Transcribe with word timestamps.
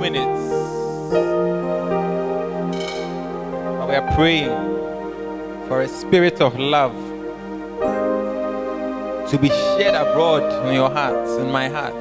minutes. 0.00 0.40
We 3.88 3.94
are 3.94 4.14
praying 4.14 4.56
for 5.68 5.82
a 5.82 5.88
spirit 5.88 6.40
of 6.40 6.58
love 6.58 6.94
to 9.30 9.38
be 9.38 9.48
shed 9.48 9.94
abroad 9.94 10.66
in 10.66 10.74
your 10.74 10.90
hearts, 10.90 11.32
in 11.32 11.50
my 11.50 11.68
heart. 11.68 11.94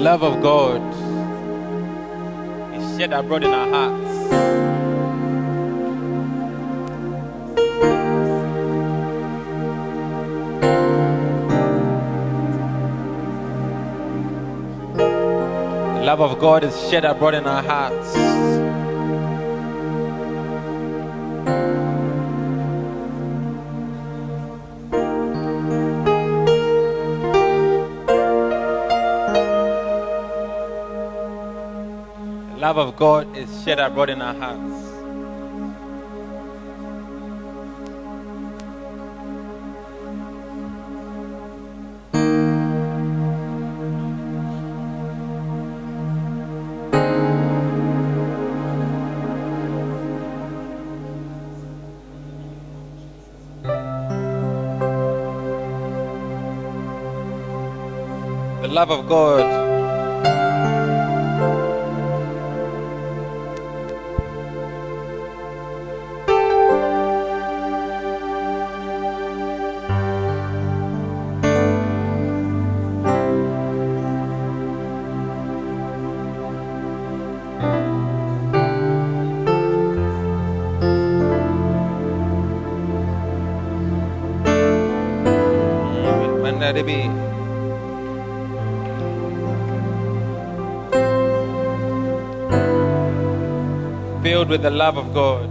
Love 0.00 0.22
of 0.22 0.40
God 0.40 0.80
is 2.74 2.96
shed 2.96 3.12
abroad 3.12 3.44
in 3.44 3.52
our 3.52 3.68
hearts. 3.68 4.30
The 15.96 16.02
love 16.02 16.20
of 16.22 16.38
God 16.38 16.64
is 16.64 16.88
shed 16.88 17.04
abroad 17.04 17.34
in 17.34 17.46
our 17.46 17.62
hearts. 17.62 18.59
Love 32.70 32.88
of 32.88 32.94
God 32.94 33.36
is 33.36 33.64
shed 33.64 33.80
abroad 33.80 34.10
in 34.10 34.22
our 34.22 34.32
hearts. 34.32 34.86
Love 58.72 58.90
of 58.92 59.08
God 59.08 59.59
Filled 94.50 94.62
with 94.62 94.62
the 94.62 94.76
love 94.76 94.98
of 94.98 95.14
God. 95.14 95.48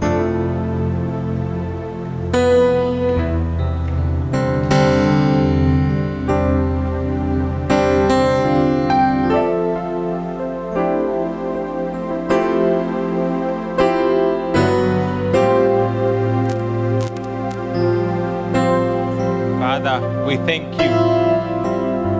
Father, 19.58 20.26
we 20.26 20.36
thank 20.44 20.74
you. 20.76 20.90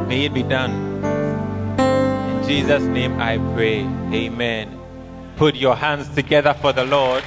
May 0.08 0.24
it 0.24 0.32
be 0.32 0.42
done. 0.42 0.72
In 2.30 2.48
Jesus' 2.48 2.84
name 2.84 3.20
I 3.20 3.36
pray. 3.54 3.80
Amen. 4.14 4.79
Put 5.36 5.56
your 5.56 5.76
hands 5.76 6.08
together 6.14 6.54
for 6.54 6.72
the 6.72 6.84
Lord. 6.84 7.22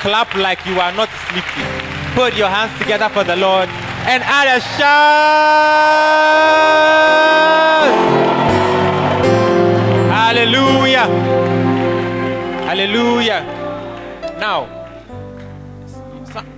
Clap 0.00 0.34
like 0.34 0.64
you 0.66 0.80
are 0.80 0.92
not 0.92 1.08
sleeping. 1.28 1.66
Put 2.14 2.36
your 2.36 2.48
hands 2.48 2.78
together 2.78 3.08
for 3.08 3.24
the 3.24 3.36
Lord 3.36 3.68
and 4.06 4.22
add 4.22 4.56
a 4.56 4.60
shout. 4.60 5.94
Hallelujah. 10.12 11.06
Hallelujah. 12.66 13.42
Now, 14.38 14.68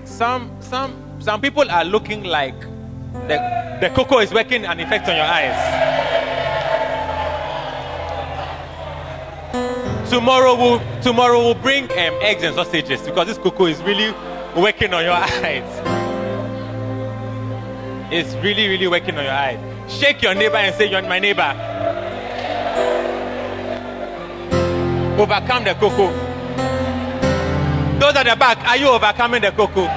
some, 0.05 0.51
some, 0.61 1.21
some, 1.21 1.41
people 1.41 1.71
are 1.71 1.85
looking 1.85 2.25
like 2.25 2.59
the, 3.29 3.39
the 3.81 3.91
cocoa 3.95 4.19
is 4.21 4.33
working 4.33 4.65
an 4.65 4.81
effect 4.81 5.09
on 5.09 5.17
your 5.17 5.27
eyes. 5.27 6.36
Tomorrow 10.09 10.55
we'll, 10.55 11.03
tomorrow 11.03 11.39
we'll 11.41 11.55
bring 11.55 11.85
um, 11.91 12.15
eggs 12.23 12.45
and 12.45 12.55
sausages 12.55 13.03
because 13.03 13.27
this 13.27 13.39
cocoa 13.39 13.67
is 13.67 13.83
really 13.83 14.15
working 14.57 14.95
on 14.95 15.03
your 15.05 15.13
eyes. 15.15 15.83
It's 18.13 18.35
really, 18.37 18.69
really 18.69 18.87
working 18.87 19.19
on 19.19 19.25
your 19.25 19.33
eyes. 19.33 19.59
Shake 19.93 20.23
your 20.23 20.35
neighbor 20.35 20.57
and 20.57 20.75
say, 20.77 20.89
You're 20.89 21.03
my 21.03 21.19
neighbor. 21.19 21.55
Overcome 25.19 25.65
the 25.65 25.75
cocoa. 25.75 26.13
Those 27.99 28.15
at 28.15 28.27
the 28.27 28.37
back, 28.37 28.59
are 28.69 28.77
you 28.77 28.89
overcoming 28.89 29.43
the 29.43 29.51
cocoa? 29.51 29.89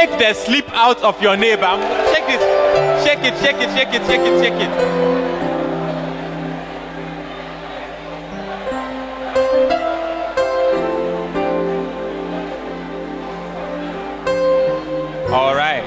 Shake 0.00 0.18
the 0.18 0.32
sleep 0.32 0.64
out 0.70 1.02
of 1.02 1.20
your 1.20 1.36
neighbor. 1.36 1.76
Shake 2.12 2.28
it, 2.28 2.40
shake 3.04 3.24
it, 3.24 3.34
shake 3.42 3.56
it, 3.56 3.70
shake 3.76 3.94
it, 3.94 4.06
shake 4.06 4.20
it, 4.20 4.42
shake 4.42 4.60
it. 4.60 4.70
All 15.30 15.54
right. 15.54 15.84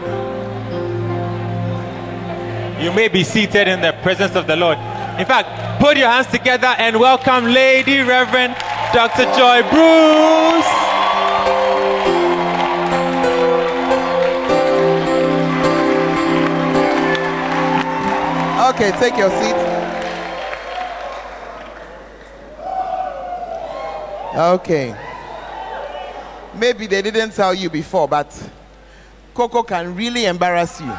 You 2.81 2.91
may 2.91 3.07
be 3.07 3.23
seated 3.23 3.67
in 3.67 3.81
the 3.81 3.93
presence 4.03 4.35
of 4.35 4.45
the 4.45 4.55
Lord. 4.55 4.77
In 5.17 5.25
fact, 5.25 5.81
put 5.81 5.97
your 5.97 6.09
hands 6.09 6.27
together 6.27 6.75
and 6.77 6.99
welcome 6.99 7.45
Lady 7.45 8.01
Reverend 8.01 8.55
Dr. 8.93 9.25
Joy 9.35 9.61
Bruce. 9.71 11.02
Okay, 18.63 18.91
take 18.91 19.17
your 19.17 19.29
seat. 19.29 19.55
Okay. 24.33 24.95
Maybe 26.55 26.87
they 26.87 27.01
didn't 27.01 27.31
tell 27.31 27.53
you 27.53 27.69
before, 27.69 28.07
but 28.07 28.31
Coco 29.33 29.63
can 29.63 29.93
really 29.93 30.25
embarrass 30.27 30.79
you. 30.79 30.93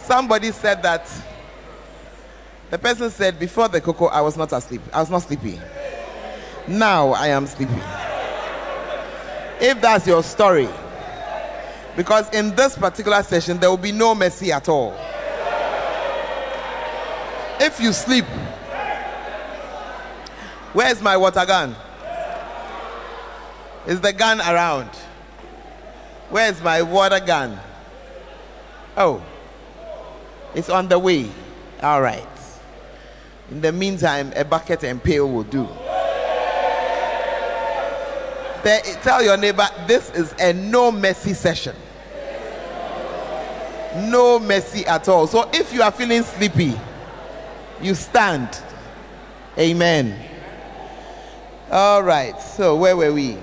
Somebody 0.00 0.52
said 0.52 0.82
that 0.82 1.06
the 2.70 2.78
person 2.78 3.10
said 3.10 3.38
before 3.38 3.68
the 3.68 3.80
cocoa 3.80 4.06
I 4.06 4.20
was 4.20 4.36
not 4.36 4.52
asleep. 4.52 4.82
I 4.92 5.00
was 5.00 5.10
not 5.10 5.22
sleepy. 5.22 5.60
Now 6.66 7.10
I 7.10 7.28
am 7.28 7.46
sleepy. 7.46 7.80
If 9.60 9.80
that's 9.80 10.06
your 10.06 10.22
story, 10.22 10.68
because 11.96 12.32
in 12.32 12.54
this 12.54 12.76
particular 12.76 13.22
session 13.22 13.58
there 13.58 13.70
will 13.70 13.76
be 13.76 13.92
no 13.92 14.14
mercy 14.14 14.52
at 14.52 14.68
all. 14.68 14.96
If 17.60 17.80
you 17.80 17.92
sleep, 17.92 18.24
where's 20.72 21.02
my 21.02 21.16
water 21.16 21.44
gun? 21.44 21.74
Is 23.86 24.00
the 24.00 24.12
gun 24.12 24.40
around? 24.40 24.90
Where's 26.30 26.62
my 26.62 26.82
water 26.82 27.18
gun? 27.18 27.58
Oh, 28.96 29.24
it's 30.54 30.68
on 30.68 30.88
the 30.88 30.98
way. 30.98 31.30
All 31.82 32.02
right. 32.02 32.37
In 33.50 33.60
the 33.60 33.72
meantime, 33.72 34.32
a 34.36 34.44
bucket 34.44 34.84
and 34.84 35.02
pail 35.02 35.30
will 35.30 35.44
do. 35.44 35.68
Tell 39.02 39.22
your 39.22 39.36
neighbor 39.38 39.66
this 39.86 40.10
is 40.10 40.34
a 40.38 40.52
no 40.52 40.92
mercy 40.92 41.32
session. 41.32 41.74
No 43.96 44.38
mercy 44.38 44.84
at 44.84 45.08
all. 45.08 45.26
So 45.26 45.48
if 45.52 45.72
you 45.72 45.82
are 45.82 45.90
feeling 45.90 46.22
sleepy, 46.22 46.78
you 47.80 47.94
stand. 47.94 48.60
Amen. 49.56 50.14
All 51.70 52.02
right. 52.02 52.40
So 52.42 52.76
where 52.76 52.96
were 52.96 53.12
we? 53.12 53.38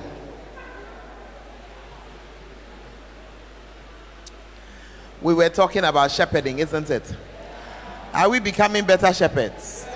We 5.21 5.33
were 5.33 5.49
talking 5.49 5.83
about 5.83 6.11
shepherding, 6.11 6.59
isn't 6.59 6.89
it? 6.91 7.15
Are 8.13 8.29
we 8.29 8.39
becoming 8.39 8.85
better 8.85 9.11
shepherds? 9.11 9.87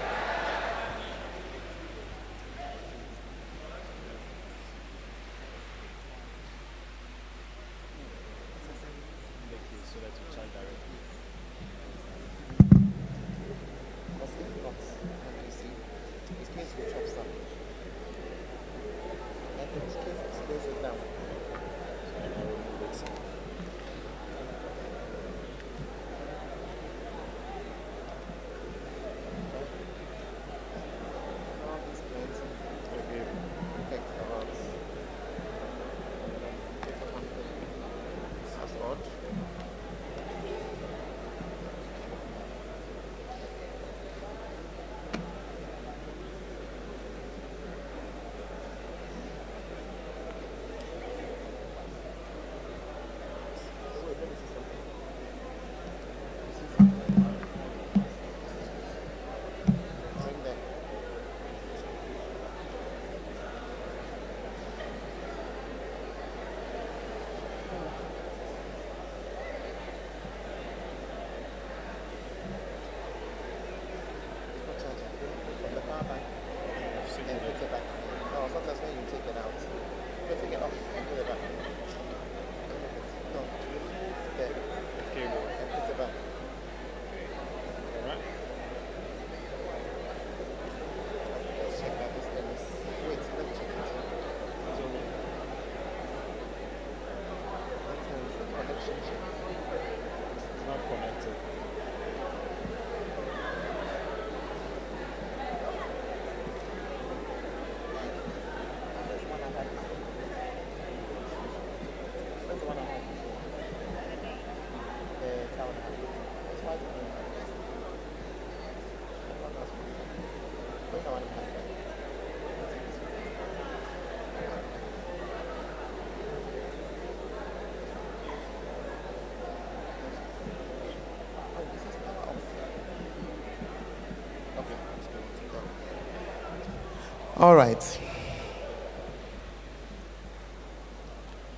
All 137.40 137.56
right. 137.56 138.00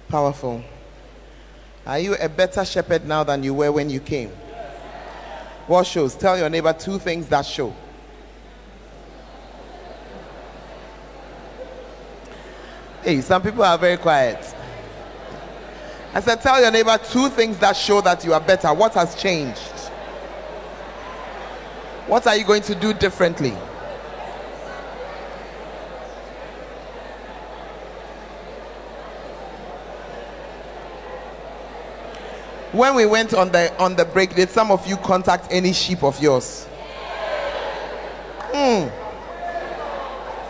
Powerful. 0.10 0.64
Are 1.88 1.98
you 1.98 2.16
a 2.16 2.30
better 2.30 2.64
shepherd 2.64 3.08
now 3.08 3.24
than 3.24 3.42
you 3.42 3.56
were 3.56 3.72
when 3.72 3.90
you 3.90 4.00
came? 4.00 4.30
What 5.66 5.88
shows? 5.88 6.14
Tell 6.14 6.38
your 6.38 6.50
neighbor 6.52 6.74
two 6.74 7.00
things 7.00 7.28
that 7.30 7.48
show. 7.48 7.74
Hey, 13.02 13.22
some 13.22 13.42
people 13.42 13.64
are 13.64 13.80
very 13.80 13.98
quiet. 13.98 14.54
I 16.14 16.20
said, 16.20 16.42
tell 16.42 16.62
your 16.62 16.70
neighbor 16.70 17.00
two 17.10 17.30
things 17.30 17.58
that 17.58 17.76
show 17.76 18.02
that 18.02 18.24
you 18.24 18.34
are 18.34 18.42
better. 18.42 18.72
What 18.72 18.94
has 18.94 19.16
changed? 19.16 19.60
What 22.06 22.28
are 22.28 22.36
you 22.36 22.44
going 22.44 22.62
to 22.64 22.76
do 22.76 22.94
differently? 22.94 23.56
When 32.72 32.96
we 32.96 33.06
went 33.06 33.34
on 33.34 33.52
the 33.52 33.76
on 33.78 33.96
the 33.96 34.06
break, 34.06 34.36
did 34.36 34.50
some 34.50 34.72
of 34.72 34.86
you 34.88 34.98
contact 34.98 35.48
any 35.52 35.74
sheep 35.74 36.04
of 36.04 36.22
yours? 36.22 36.66
Hmm. 38.54 38.88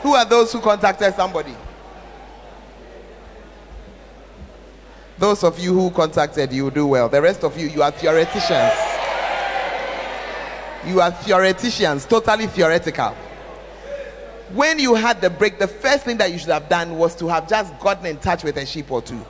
Who 0.01 0.15
are 0.15 0.25
those 0.25 0.51
who 0.51 0.59
contacted 0.59 1.13
somebody? 1.15 1.55
Those 5.17 5.43
of 5.43 5.59
you 5.59 5.73
who 5.73 5.91
contacted, 5.91 6.51
you 6.51 6.71
do 6.71 6.87
well. 6.87 7.07
The 7.07 7.21
rest 7.21 7.43
of 7.43 7.55
you, 7.55 7.67
you 7.67 7.83
are 7.83 7.91
theoreticians. 7.91 8.73
You 10.87 10.99
are 10.99 11.11
theoreticians, 11.11 12.07
totally 12.07 12.47
theoretical. 12.47 13.15
When 14.53 14.79
you 14.79 14.95
had 14.95 15.21
the 15.21 15.29
break, 15.29 15.59
the 15.59 15.67
first 15.67 16.05
thing 16.05 16.17
that 16.17 16.31
you 16.31 16.39
should 16.39 16.49
have 16.49 16.67
done 16.67 16.97
was 16.97 17.15
to 17.17 17.27
have 17.27 17.47
just 17.47 17.77
gotten 17.79 18.07
in 18.07 18.17
touch 18.17 18.43
with 18.43 18.57
a 18.57 18.65
sheep 18.65 18.91
or 18.91 19.03
two. 19.03 19.23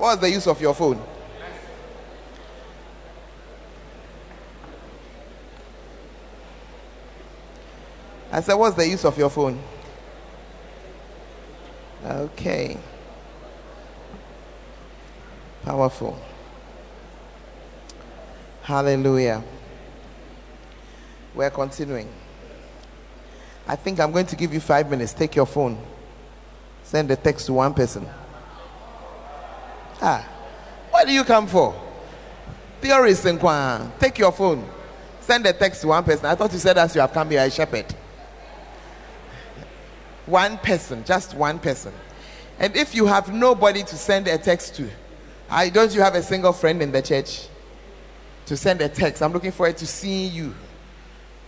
What's 0.00 0.22
the 0.22 0.30
use 0.30 0.46
of 0.46 0.58
your 0.62 0.72
phone? 0.72 0.98
I 8.32 8.40
said, 8.40 8.54
What's 8.54 8.76
the 8.76 8.88
use 8.88 9.04
of 9.04 9.18
your 9.18 9.28
phone? 9.28 9.62
Okay. 12.02 12.78
Powerful. 15.64 16.18
Hallelujah. 18.62 19.44
We're 21.34 21.50
continuing. 21.50 22.08
I 23.68 23.76
think 23.76 24.00
I'm 24.00 24.12
going 24.12 24.24
to 24.24 24.36
give 24.36 24.54
you 24.54 24.60
five 24.60 24.88
minutes. 24.88 25.12
Take 25.12 25.36
your 25.36 25.44
phone. 25.44 25.78
Send 26.84 27.10
a 27.10 27.16
text 27.16 27.44
to 27.46 27.52
one 27.52 27.74
person. 27.74 28.08
Ah, 30.00 30.26
what 30.90 31.06
do 31.06 31.12
you 31.12 31.24
come 31.24 31.46
for? 31.46 31.74
Theories 32.80 33.24
and 33.26 33.38
kwan. 33.38 33.92
Take 33.98 34.18
your 34.18 34.32
phone. 34.32 34.66
Send 35.20 35.46
a 35.46 35.52
text 35.52 35.82
to 35.82 35.88
one 35.88 36.02
person. 36.02 36.26
I 36.26 36.34
thought 36.34 36.52
you 36.52 36.58
said 36.58 36.78
as 36.78 36.94
you 36.94 37.00
have 37.00 37.12
come 37.12 37.30
here, 37.30 37.44
a 37.44 37.50
shepherd. 37.50 37.86
One 40.26 40.58
person, 40.58 41.04
just 41.04 41.34
one 41.34 41.58
person. 41.58 41.92
And 42.58 42.74
if 42.76 42.94
you 42.94 43.06
have 43.06 43.32
nobody 43.32 43.82
to 43.82 43.96
send 43.96 44.28
a 44.28 44.38
text 44.38 44.76
to, 44.76 44.88
I 45.48 45.68
don't 45.68 45.94
you 45.94 46.00
have 46.00 46.14
a 46.14 46.22
single 46.22 46.52
friend 46.52 46.82
in 46.82 46.92
the 46.92 47.02
church 47.02 47.48
to 48.46 48.56
send 48.56 48.80
a 48.80 48.88
text? 48.88 49.22
I'm 49.22 49.32
looking 49.32 49.52
forward 49.52 49.76
to 49.78 49.86
seeing 49.86 50.32
you 50.32 50.54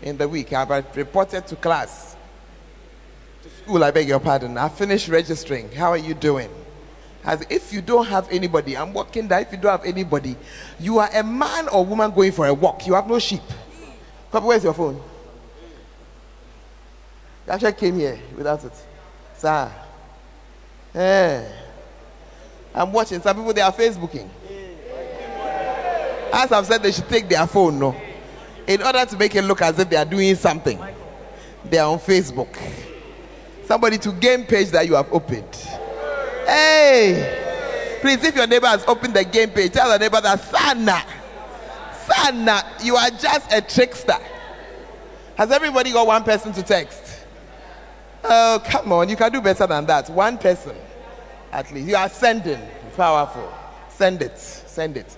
in 0.02 0.16
the 0.16 0.28
week. 0.28 0.52
I've 0.52 0.96
reported 0.96 1.46
to 1.46 1.56
class. 1.56 2.16
to 3.42 3.50
school, 3.50 3.84
I 3.84 3.90
beg 3.90 4.08
your 4.08 4.20
pardon. 4.20 4.58
I 4.58 4.68
finished 4.68 5.08
registering. 5.08 5.70
How 5.72 5.90
are 5.90 5.98
you 5.98 6.14
doing? 6.14 6.50
As 7.24 7.46
if 7.48 7.72
you 7.72 7.80
don't 7.80 8.06
have 8.06 8.28
anybody, 8.30 8.76
I'm 8.76 8.92
walking 8.92 9.28
there. 9.28 9.40
If 9.40 9.52
you 9.52 9.58
don't 9.58 9.70
have 9.70 9.84
anybody, 9.84 10.36
you 10.80 10.98
are 10.98 11.08
a 11.12 11.22
man 11.22 11.68
or 11.68 11.84
woman 11.84 12.10
going 12.10 12.32
for 12.32 12.46
a 12.46 12.54
walk. 12.54 12.86
You 12.86 12.94
have 12.94 13.06
no 13.06 13.18
sheep. 13.18 13.42
Papa, 14.30 14.44
where's 14.44 14.64
your 14.64 14.74
phone? 14.74 15.00
You 17.46 17.52
actually 17.52 17.72
came 17.74 17.98
here 17.98 18.18
without 18.36 18.64
it. 18.64 18.72
Sir. 19.36 19.70
Eh. 20.94 21.44
I'm 22.74 22.92
watching. 22.92 23.20
Some 23.20 23.36
people 23.36 23.52
they 23.52 23.60
are 23.60 23.72
Facebooking. 23.72 24.28
As 26.32 26.50
I've 26.50 26.66
said, 26.66 26.82
they 26.82 26.90
should 26.90 27.08
take 27.08 27.28
their 27.28 27.46
phone, 27.46 27.78
no. 27.78 27.94
In 28.66 28.82
order 28.82 29.04
to 29.04 29.16
make 29.18 29.34
it 29.34 29.42
look 29.42 29.60
as 29.60 29.78
if 29.78 29.88
they 29.90 29.96
are 29.96 30.04
doing 30.04 30.34
something. 30.34 30.80
They 31.64 31.78
are 31.78 31.92
on 31.92 31.98
Facebook. 31.98 32.56
Somebody 33.66 33.98
to 33.98 34.12
game 34.12 34.44
page 34.44 34.70
that 34.70 34.86
you 34.86 34.94
have 34.94 35.12
opened. 35.12 35.68
Hey! 36.46 37.98
Please, 38.00 38.22
if 38.24 38.34
your 38.34 38.46
neighbor 38.46 38.66
has 38.66 38.84
opened 38.86 39.14
the 39.14 39.24
game 39.24 39.50
page, 39.50 39.72
tell 39.72 39.88
the 39.88 39.98
neighbor 39.98 40.20
that 40.20 40.40
Sana, 40.40 41.02
Sana, 42.04 42.64
you 42.82 42.96
are 42.96 43.10
just 43.10 43.52
a 43.52 43.60
trickster. 43.60 44.18
Has 45.36 45.50
everybody 45.50 45.92
got 45.92 46.06
one 46.06 46.24
person 46.24 46.52
to 46.52 46.62
text? 46.62 47.20
Oh, 48.24 48.62
come 48.64 48.92
on, 48.92 49.08
you 49.08 49.16
can 49.16 49.30
do 49.32 49.40
better 49.40 49.66
than 49.66 49.86
that. 49.86 50.10
One 50.10 50.36
person, 50.38 50.76
at 51.52 51.72
least. 51.72 51.88
You 51.88 51.96
are 51.96 52.08
sending. 52.08 52.60
Powerful. 52.96 53.52
Send 53.88 54.22
it. 54.22 54.38
Send 54.38 54.96
it. 54.96 55.16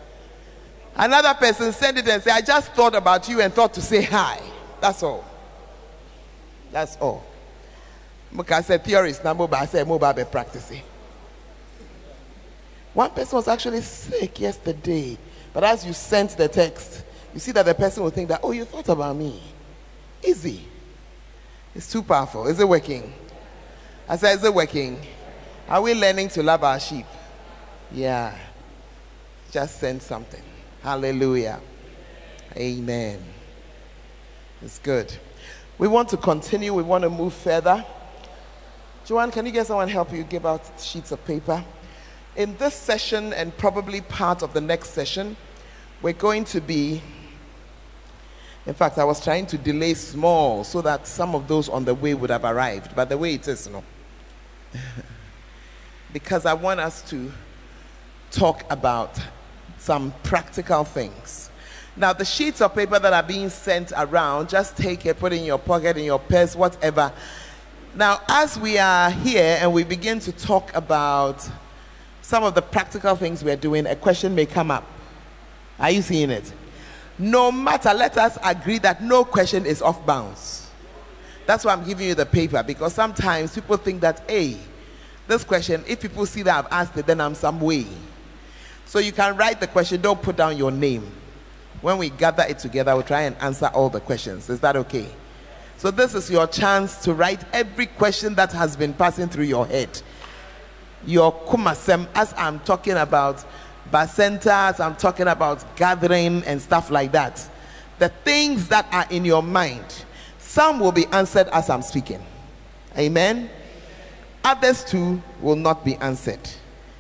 Another 0.97 1.35
person 1.35 1.73
send 1.73 1.99
it 1.99 2.07
and 2.07 2.23
say, 2.23 2.31
I 2.31 2.41
just 2.41 2.73
thought 2.73 2.95
about 2.95 3.29
you 3.29 3.41
and 3.41 3.53
thought 3.53 3.75
to 3.75 3.83
say 3.83 4.03
hi. 4.03 4.41
That's 4.81 5.03
all. 5.03 5.25
That's 6.71 6.97
all. 6.99 7.25
Because 8.35 8.59
I 8.59 8.63
said 8.63 8.85
theorist, 8.85 9.25
number, 9.25 9.47
but 9.49 9.61
I 9.61 9.67
said 9.67 9.89
mobile 9.89 10.13
be 10.13 10.25
practicing. 10.25 10.83
One 12.95 13.11
person 13.11 13.37
was 13.37 13.49
actually 13.49 13.83
sick 13.83 14.41
yesterday, 14.41 15.19
but 15.53 15.65
as 15.65 15.85
you 15.85 15.93
sent 15.93 16.37
the 16.37 16.49
text, 16.49 17.05
you 17.35 17.41
see 17.41 17.51
that 17.53 17.67
the 17.67 17.75
person 17.75 18.05
will 18.05 18.11
think 18.11 18.29
that, 18.29 18.41
oh, 18.43 18.53
you 18.53 18.65
thought 18.65 18.89
about 18.89 19.17
me. 19.17 19.43
Easy. 20.23 20.65
It's 21.75 21.91
too 21.91 22.03
powerful. 22.03 22.47
Is 22.47 22.61
it 22.61 22.69
working? 22.69 23.13
I 24.09 24.17
said, 24.17 24.37
is 24.37 24.45
it 24.45 24.55
working? 24.55 25.01
Are 25.69 25.83
we 25.83 25.95
learning 25.95 26.29
to 26.31 26.43
love 26.43 26.63
our 26.63 26.79
sheep? 26.79 27.07
Yeah. 27.91 28.37
Just 29.51 29.81
send 29.81 30.01
something. 30.01 30.43
Hallelujah. 30.83 31.61
Amen. 32.57 33.19
It's 34.63 34.79
good. 34.79 35.13
We 35.79 35.89
want 35.89 36.09
to 36.11 36.17
continue. 36.17 36.73
We 36.73 36.85
want 36.85 37.03
to 37.03 37.11
move 37.11 37.35
further. 37.35 37.85
Joanne, 39.05 39.33
can 39.33 39.45
you 39.45 39.53
get 39.53 39.67
someone 39.67 39.89
to 39.89 39.93
help 39.93 40.13
you 40.13 40.23
give 40.23 40.47
out 40.47 40.63
sheets 40.81 41.11
of 41.11 41.25
paper? 41.25 41.65
In 42.37 42.57
this 42.57 42.75
session 42.75 43.33
and 43.33 43.57
probably 43.57 44.01
part 44.01 44.43
of 44.43 44.55
the 44.55 44.61
next 44.61 44.91
session, 44.91 45.37
we're 46.03 46.15
going 46.15 46.45
to 46.47 46.61
be. 46.61 47.01
In 48.67 48.75
fact, 48.75 48.99
I 48.99 49.05
was 49.05 49.23
trying 49.23 49.47
to 49.47 49.59
delay 49.59 49.95
small 49.95 50.65
so 50.65 50.83
that 50.83 51.07
some 51.07 51.37
of 51.37 51.47
those 51.47 51.69
on 51.69 51.85
the 51.85 51.95
way 51.95 52.13
would 52.15 52.31
have 52.31 52.45
arrived. 52.45 52.97
But 52.97 53.09
the 53.09 53.19
way 53.19 53.35
it 53.35 53.47
is, 53.47 53.69
no. 53.69 53.85
because 56.13 56.45
I 56.45 56.55
want 56.55 56.81
us 56.81 57.09
to 57.11 57.31
talk 58.33 58.65
about 58.69 59.17
some 59.79 60.13
practical 60.25 60.83
things. 60.83 61.51
Now, 61.97 62.13
the 62.13 62.25
sheets 62.25 62.61
of 62.61 62.75
paper 62.75 62.99
that 62.99 63.13
are 63.13 63.23
being 63.23 63.49
sent 63.49 63.93
around, 63.97 64.49
just 64.49 64.77
take 64.77 65.07
it, 65.07 65.21
put 65.21 65.33
it 65.33 65.37
in 65.37 65.45
your 65.45 65.59
pocket, 65.59 65.97
in 65.97 66.05
your 66.05 66.19
purse, 66.19 66.57
whatever. 66.57 67.13
Now, 67.95 68.23
as 68.29 68.59
we 68.59 68.79
are 68.79 69.11
here 69.11 69.59
and 69.61 69.73
we 69.73 69.85
begin 69.85 70.19
to 70.21 70.33
talk 70.33 70.75
about 70.75 71.49
some 72.25 72.43
of 72.43 72.55
the 72.55 72.63
practical 72.63 73.15
things 73.17 73.45
we're 73.45 73.55
doing, 73.55 73.85
a 73.87 73.95
question 73.95 74.35
may 74.35 74.47
come 74.47 74.71
up. 74.71 74.83
Are 75.79 75.91
you 75.91 76.01
seeing 76.01 76.31
it? 76.31 76.51
No 77.19 77.53
matter, 77.53 77.93
let 77.93 78.17
us 78.17 78.39
agree 78.43 78.79
that 78.79 79.03
no 79.03 79.27
question 79.27 79.67
is 79.67 79.83
off 79.83 80.05
bounds. 80.07 80.67
That's 81.45 81.67
why 81.67 81.75
I'm 81.75 81.85
giving 81.85 82.09
you 82.09 82.15
the 82.15 82.25
paper 82.25 82.63
because 82.63 82.95
sometimes 82.95 83.55
people 83.55 83.77
think 83.77 84.01
that, 84.01 84.25
hey, 84.27 84.57
this 85.29 85.45
question, 85.45 85.85
if 85.87 86.01
people 86.01 86.25
see 86.25 86.41
that 86.45 86.65
I've 86.65 86.73
asked 86.73 86.97
it, 86.97 87.05
then 87.05 87.21
I'm 87.21 87.35
some 87.35 87.61
way. 87.61 87.87
So 88.87 89.01
you 89.01 89.13
can 89.13 89.37
write 89.37 89.61
the 89.61 89.67
question, 89.67 90.01
don't 90.01 90.21
put 90.21 90.37
down 90.37 90.57
your 90.57 90.71
name. 90.71 91.07
When 91.83 91.99
we 91.99 92.09
gather 92.09 92.45
it 92.45 92.59
together, 92.59 92.95
we'll 92.95 93.03
try 93.03 93.23
and 93.23 93.37
answer 93.43 93.67
all 93.67 93.91
the 93.91 94.01
questions. 94.01 94.49
Is 94.49 94.61
that 94.61 94.77
okay? 94.77 95.09
So 95.77 95.91
this 95.91 96.15
is 96.15 96.31
your 96.31 96.47
chance 96.47 96.97
to 97.05 97.13
write 97.13 97.45
every 97.53 97.85
question 97.85 98.35
that 98.37 98.51
has 98.53 98.77
been 98.77 98.95
passing 98.95 99.29
through 99.29 99.45
your 99.45 99.67
head 99.67 100.01
your 101.07 101.33
kumasem 101.33 102.07
as 102.15 102.35
I'm 102.37 102.61
talking 102.61 102.95
about 102.95 103.45
bacentas, 103.91 104.81
I'm 104.81 104.97
talking 104.97 105.29
about 105.29 105.77
gathering 105.77 106.43
and 106.45 106.61
stuff 106.61 106.91
like 106.91 107.13
that. 107.13 107.49
The 107.99 108.09
things 108.09 108.69
that 108.69 108.87
are 108.93 109.07
in 109.11 109.25
your 109.25 109.43
mind, 109.43 110.05
some 110.39 110.81
will 110.81 110.93
be 110.93 111.07
answered 111.07 111.49
as 111.49 111.71
I'm 111.71 111.83
speaking. 111.83 112.25
Amen. 112.99 113.51
Others 114.45 114.85
too 114.85 115.23
will 115.41 115.57
not 115.57 115.85
be 115.85 115.97
answered. 115.97 116.51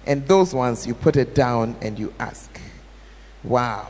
And 0.06 0.26
those 0.28 0.54
ones 0.54 0.87
you 0.87 0.94
put 0.94 1.16
it 1.16 1.34
down 1.34 1.76
and 1.80 1.99
you 1.99 2.12
ask. 2.18 2.61
Wow. 3.42 3.88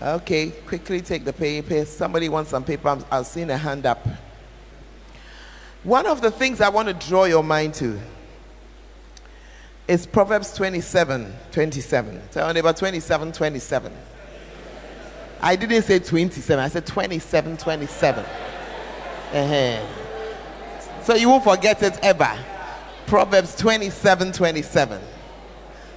Okay, 0.00 0.50
quickly 0.66 1.00
take 1.00 1.24
the 1.24 1.32
paper. 1.32 1.84
Somebody 1.84 2.28
wants 2.28 2.50
some 2.50 2.62
paper. 2.62 2.98
i 3.10 3.16
have 3.16 3.26
seen 3.26 3.50
a 3.50 3.56
hand 3.56 3.84
up. 3.84 4.06
One 5.88 6.06
of 6.06 6.20
the 6.20 6.30
things 6.30 6.60
I 6.60 6.68
want 6.68 6.88
to 6.88 7.08
draw 7.08 7.24
your 7.24 7.42
mind 7.42 7.72
to 7.76 7.98
is 9.88 10.04
Proverbs 10.04 10.52
27 10.52 11.34
27. 11.50 12.22
Tell 12.30 12.52
neighbor 12.52 12.74
27 12.74 13.32
27. 13.32 13.92
I 15.40 15.56
didn't 15.56 15.80
say 15.80 15.98
27, 15.98 16.62
I 16.62 16.68
said 16.68 16.84
27 16.84 17.56
27. 17.56 18.22
Uh-huh. 19.32 19.86
So 21.04 21.14
you 21.14 21.30
won't 21.30 21.44
forget 21.44 21.82
it 21.82 21.98
ever. 22.02 22.36
Proverbs 23.06 23.56
27 23.56 24.32
27. 24.32 25.00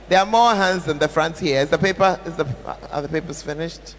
There 0.07 0.19
are 0.19 0.25
more 0.25 0.55
hands 0.55 0.87
in 0.87 0.99
the 0.99 1.09
front 1.09 1.37
here. 1.37 1.59
Is 1.59 1.69
the 1.69 1.77
paper, 1.77 2.17
is 2.25 2.37
the, 2.37 2.47
are 2.91 3.01
the 3.01 3.09
papers 3.09 3.41
finished? 3.41 3.95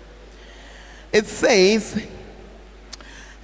It 1.13 1.27
says, 1.27 2.03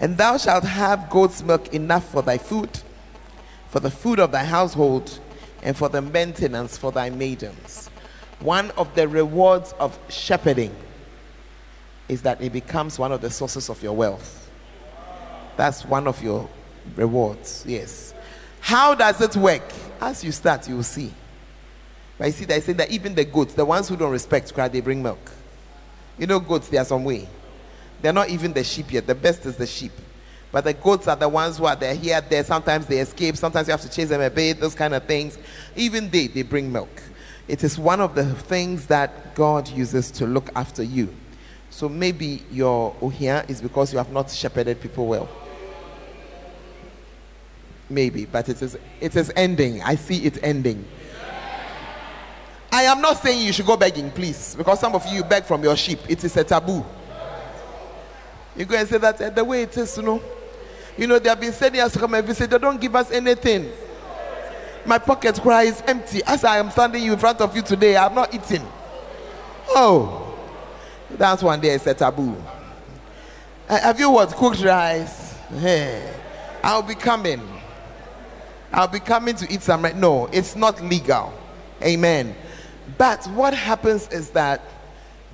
and 0.01 0.17
thou 0.17 0.37
shalt 0.37 0.65
have 0.65 1.11
goat's 1.11 1.43
milk 1.43 1.75
enough 1.75 2.11
for 2.11 2.23
thy 2.23 2.39
food, 2.39 2.71
for 3.69 3.81
the 3.81 3.91
food 3.91 4.19
of 4.19 4.33
thy 4.33 4.45
household, 4.45 5.19
and 5.63 5.77
for 5.77 5.89
the 5.89 6.01
maintenance 6.01 6.77
for 6.77 6.93
thy 6.93 7.11
maidens. 7.11 7.91
One 8.41 8.71
of 8.73 8.95
the 8.95 9.09
rewards 9.09 9.75
of 9.81 9.99
shepherding 10.09 10.75
is 12.09 12.23
that 12.23 12.41
it 12.41 12.53
becomes 12.53 12.99
one 12.99 13.13
of 13.13 13.21
the 13.21 13.31
sources 13.31 13.69
of 13.69 13.83
your 13.83 13.95
wealth. 13.95 14.51
That's 15.57 15.85
one 15.85 16.07
of 16.07 16.23
your 16.23 16.49
rewards, 16.95 17.65
yes. 17.67 18.15
How 18.61 18.95
does 18.95 19.21
it 19.21 19.37
work? 19.37 19.63
As 20.01 20.23
you 20.23 20.31
start, 20.31 20.69
you 20.69 20.77
will 20.77 20.83
see. 20.85 21.13
But 22.17 22.27
you 22.27 22.33
see, 22.33 22.45
they 22.45 22.61
say 22.61 22.73
that 22.75 22.91
even 22.91 23.15
the 23.15 23.25
goats, 23.25 23.55
the 23.55 23.65
ones 23.65 23.89
who 23.89 23.97
don't 23.97 24.13
respect 24.13 24.53
Christ, 24.55 24.73
they 24.73 24.81
bring 24.81 25.03
milk. 25.03 25.31
You 26.17 26.27
know, 26.27 26.41
goats, 26.41 26.69
they 26.69 26.79
are 26.79 26.85
some 26.85 27.05
way. 27.05 27.29
They're 28.01 28.13
not 28.13 28.29
even 28.29 28.53
the 28.53 28.65
sheep 28.65 28.93
yet. 28.93 29.07
The 29.07 29.15
best 29.15 29.47
is 29.47 29.57
the 29.57 29.67
sheep. 29.67 29.93
But 30.51 30.65
the 30.65 30.73
goats 30.73 31.09
are 31.09 31.17
the 31.17 31.29
ones 31.29 31.59
who 31.59 31.67
are 31.67 31.77
there, 31.77 31.95
here, 31.95 32.21
there. 32.21 32.43
Sometimes 32.43 32.87
they 32.87 32.99
escape. 32.99 33.37
Sometimes 33.37 33.69
you 33.69 33.73
have 33.73 33.83
to 33.83 33.91
chase 33.91 34.09
them 34.09 34.21
a 34.21 34.31
bit, 34.31 34.61
those 34.61 34.75
kind 34.75 34.95
of 34.95 35.05
things. 35.05 35.39
Even 35.77 36.09
they, 36.11 36.27
they 36.27 36.43
bring 36.43 36.73
milk. 36.73 37.03
It 37.49 37.65
is 37.65 37.79
one 37.79 38.01
of 38.01 38.15
the 38.15 38.25
things 38.35 38.87
that 38.87 39.35
God 39.35 39.69
uses 39.69 40.11
to 40.13 40.27
look 40.27 40.51
after 40.55 40.83
you. 40.83 41.15
So 41.71 41.89
maybe 41.89 42.43
your 42.51 42.95
ohia 43.03 43.45
is 43.49 43.61
because 43.61 43.93
you 43.93 43.99
have 43.99 44.13
not 44.13 44.31
shepherded 44.31 44.81
people 44.81 45.07
well. 45.07 45.29
Maybe, 47.91 48.27
but 48.27 48.49
it 48.49 48.61
is 48.61 48.77
it 49.01 49.17
is 49.17 49.33
ending. 49.35 49.83
I 49.83 49.95
see 49.95 50.25
it 50.25 50.43
ending. 50.43 50.85
I 52.71 52.83
am 52.83 53.01
not 53.01 53.17
saying 53.23 53.47
you 53.47 53.53
should 53.53 53.65
go 53.65 53.79
begging, 53.79 54.11
please, 54.11 54.55
because 54.55 54.79
some 54.79 54.95
of 54.95 55.07
you 55.07 55.25
beg 55.25 55.45
from 55.45 55.63
your 55.63 55.75
sheep. 55.75 56.01
It 56.07 56.23
is 56.23 56.37
a 56.37 56.45
taboo. 56.45 56.85
You 58.59 58.65
go 58.65 58.77
and 58.77 58.89
say 58.89 58.99
that 58.99 59.21
uh, 59.21 59.31
the 59.31 59.45
way 59.45 59.63
it 59.63 59.77
is, 59.77 59.97
you 59.97 60.03
know. 60.03 60.21
You 60.97 61.07
know, 61.07 61.21
they 61.21 61.29
have 61.29 61.41
been 61.41 61.53
sending 61.53 61.81
us 61.81 61.93
to 61.93 61.99
come 62.01 62.13
and 62.15 62.27
visit. 62.27 62.51
They 62.51 62.59
don't 62.59 62.81
give 62.81 62.97
us 62.97 63.13
anything. 63.13 63.71
My 64.85 64.99
pocket 64.99 65.41
cry 65.41 65.63
is 65.63 65.81
empty. 65.87 66.23
As 66.27 66.43
I 66.43 66.59
am 66.59 66.69
standing 66.73 67.05
in 67.05 67.17
front 67.19 67.41
of 67.41 67.55
you 67.55 67.63
today, 67.63 67.97
I'm 67.97 68.17
not 68.17 68.35
eating. 68.35 68.67
Oh, 69.69 70.37
that's 71.11 71.41
one 71.41 71.61
day 71.61 71.71
it's 71.71 71.87
a 71.87 71.95
taboo. 71.95 72.37
Uh, 73.69 73.79
have 73.79 74.01
you 74.01 74.11
what? 74.11 74.35
Cooked 74.35 74.65
rice? 74.65 75.39
Hey, 75.61 76.13
I'll 76.65 76.83
be 76.83 76.97
coming. 76.97 77.47
I'll 78.73 78.89
be 78.89 78.99
coming 78.99 79.37
to 79.37 79.53
eat 79.53 79.63
some. 79.63 79.83
Rice. 79.83 79.95
No, 79.95 80.27
it's 80.33 80.57
not 80.57 80.83
legal. 80.83 81.33
Amen. 81.81 82.35
But 82.97 83.25
what 83.29 83.55
happens 83.55 84.09
is 84.09 84.31
that 84.31 84.63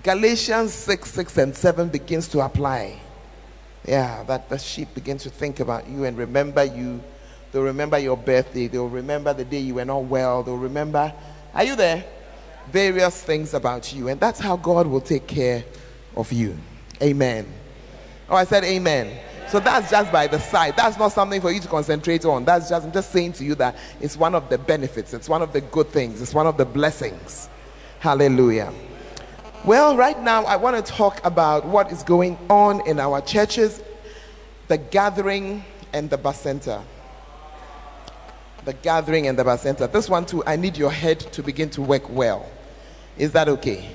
Galatians 0.03 0.75
6, 0.75 1.11
6, 1.11 1.39
and 1.39 1.57
7 1.57 1.89
begins 1.89 2.29
to 2.29 2.41
apply. 2.41 3.01
Yeah, 3.87 4.23
that 4.25 4.49
the 4.49 4.59
sheep 4.59 4.95
begin 4.95 5.19
to 5.19 5.31
think 5.31 5.61
about 5.61 5.89
you 5.89 6.05
and 6.05 6.17
remember 6.17 6.65
you. 6.65 7.03
They'll 7.53 7.63
remember 7.63 7.99
your 7.99 8.17
birthday. 8.17 8.67
They'll 8.67 8.89
remember 8.89 9.33
the 9.35 9.45
day 9.45 9.59
you 9.59 9.75
were 9.75 9.85
not 9.85 10.05
well. 10.05 10.43
They'll 10.43 10.57
remember, 10.57 11.13
are 11.55 11.65
you 11.65 11.77
there? 11.77 12.05
Various 12.71 13.23
things 13.23 13.55
about 13.55 13.93
you. 13.93 14.09
And 14.09 14.19
that's 14.19 14.41
how 14.41 14.57
God 14.57 14.87
will 14.87 15.01
take 15.01 15.27
care 15.27 15.65
of 16.17 16.33
you. 16.33 16.57
Amen. 17.03 17.47
Oh, 18.29 18.37
I 18.37 18.45
said 18.45 18.65
amen. 18.65 19.19
So 19.49 19.61
that's 19.61 19.91
just 19.91 20.11
by 20.11 20.27
the 20.27 20.41
side. 20.41 20.75
That's 20.77 20.99
not 20.99 21.13
something 21.13 21.41
for 21.41 21.53
you 21.53 21.61
to 21.61 21.69
concentrate 21.69 22.25
on. 22.25 22.45
That's 22.45 22.71
just, 22.71 22.87
I'm 22.87 22.93
just 22.93 23.13
saying 23.13 23.35
to 23.35 23.45
you 23.45 23.55
that 23.57 23.77
it's 24.01 24.17
one 24.17 24.35
of 24.35 24.49
the 24.49 24.59
benefits, 24.59 25.13
it's 25.13 25.29
one 25.29 25.43
of 25.43 25.53
the 25.53 25.61
good 25.61 25.89
things, 25.89 26.23
it's 26.23 26.35
one 26.35 26.47
of 26.47 26.57
the 26.57 26.65
blessings. 26.65 27.49
Hallelujah. 28.01 28.73
Well, 29.65 29.97
right 29.97 30.21
now, 30.23 30.45
I 30.45 30.57
want 30.57 30.85
to 30.85 30.93
talk 30.93 31.25
about 31.25 31.65
what 31.65 31.91
is 31.91 32.03
going 32.03 32.37
on 32.51 32.87
in 32.87 33.01
our 33.01 33.23
churches, 33.23 33.83
the 34.69 34.77
gathering 34.77 35.65
and 35.95 36.11
the 36.11 36.33
center. 36.33 36.83
The 38.67 38.75
gathering 38.75 39.27
and 39.27 39.39
the 39.39 39.57
center. 39.57 39.87
This 39.87 40.11
one, 40.11 40.27
too, 40.27 40.45
I 40.47 40.57
need 40.57 40.77
your 40.77 40.91
head 40.91 41.21
to 41.33 41.43
begin 41.43 41.71
to 41.71 41.81
work 41.81 42.11
well. 42.11 42.47
Is 43.17 43.33
that 43.33 43.49
okay? 43.49 43.89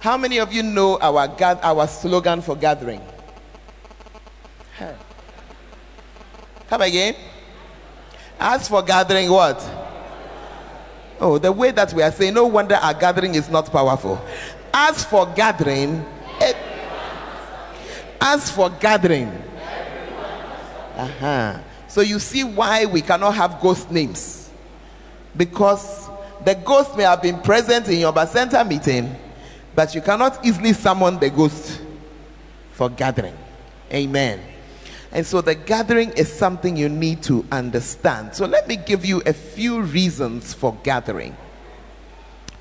How 0.00 0.16
many 0.16 0.38
of 0.38 0.52
you 0.52 0.64
know 0.64 0.98
our, 0.98 1.28
our 1.62 1.86
slogan 1.86 2.40
for 2.42 2.56
gathering? 2.56 3.00
Come 6.68 6.82
again. 6.82 7.14
As 8.40 8.66
for 8.66 8.82
gathering, 8.82 9.30
what? 9.30 9.60
Oh, 11.20 11.38
the 11.38 11.52
way 11.52 11.70
that 11.70 11.92
we 11.92 12.02
are 12.02 12.10
saying, 12.10 12.34
no 12.34 12.46
wonder 12.46 12.74
our 12.74 12.94
gathering 12.94 13.36
is 13.36 13.48
not 13.48 13.70
powerful. 13.70 14.20
As 14.72 15.04
for 15.04 15.26
gathering, 15.34 16.04
it, 16.40 16.56
as 18.20 18.50
for 18.50 18.70
gathering, 18.70 19.30
uh-huh. 21.00 21.58
So 21.88 22.02
you 22.02 22.18
see 22.18 22.44
why 22.44 22.84
we 22.84 23.00
cannot 23.00 23.34
have 23.34 23.60
ghost 23.60 23.90
names. 23.90 24.50
Because 25.36 26.08
the 26.44 26.54
ghost 26.54 26.96
may 26.96 27.04
have 27.04 27.22
been 27.22 27.40
present 27.40 27.88
in 27.88 28.00
your 28.00 28.14
center 28.26 28.62
meeting, 28.64 29.16
but 29.74 29.94
you 29.94 30.02
cannot 30.02 30.44
easily 30.44 30.72
summon 30.72 31.18
the 31.18 31.30
ghost 31.30 31.80
for 32.72 32.90
gathering. 32.90 33.36
Amen. 33.92 34.40
And 35.12 35.26
so 35.26 35.40
the 35.40 35.54
gathering 35.54 36.10
is 36.10 36.32
something 36.32 36.76
you 36.76 36.88
need 36.88 37.22
to 37.24 37.44
understand. 37.50 38.34
So 38.34 38.46
let 38.46 38.68
me 38.68 38.76
give 38.76 39.04
you 39.04 39.22
a 39.26 39.32
few 39.32 39.80
reasons 39.80 40.54
for 40.54 40.76
gathering. 40.82 41.36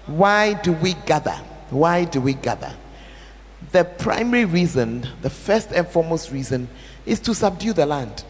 Why 0.08 0.54
do 0.54 0.74
we 0.74 0.94
gather? 1.06 1.39
Why 1.70 2.06
do 2.06 2.22
we 2.22 2.34
gather? 2.34 2.74
The 3.72 3.84
primary 3.84 4.46
reason, 4.46 5.08
the 5.22 5.30
first 5.30 5.72
and 5.72 5.88
foremost 5.88 6.32
reason, 6.32 6.68
is 7.06 7.20
to 7.22 7.36
subdue 7.36 7.74
the 7.74 7.86
land. 7.86 8.24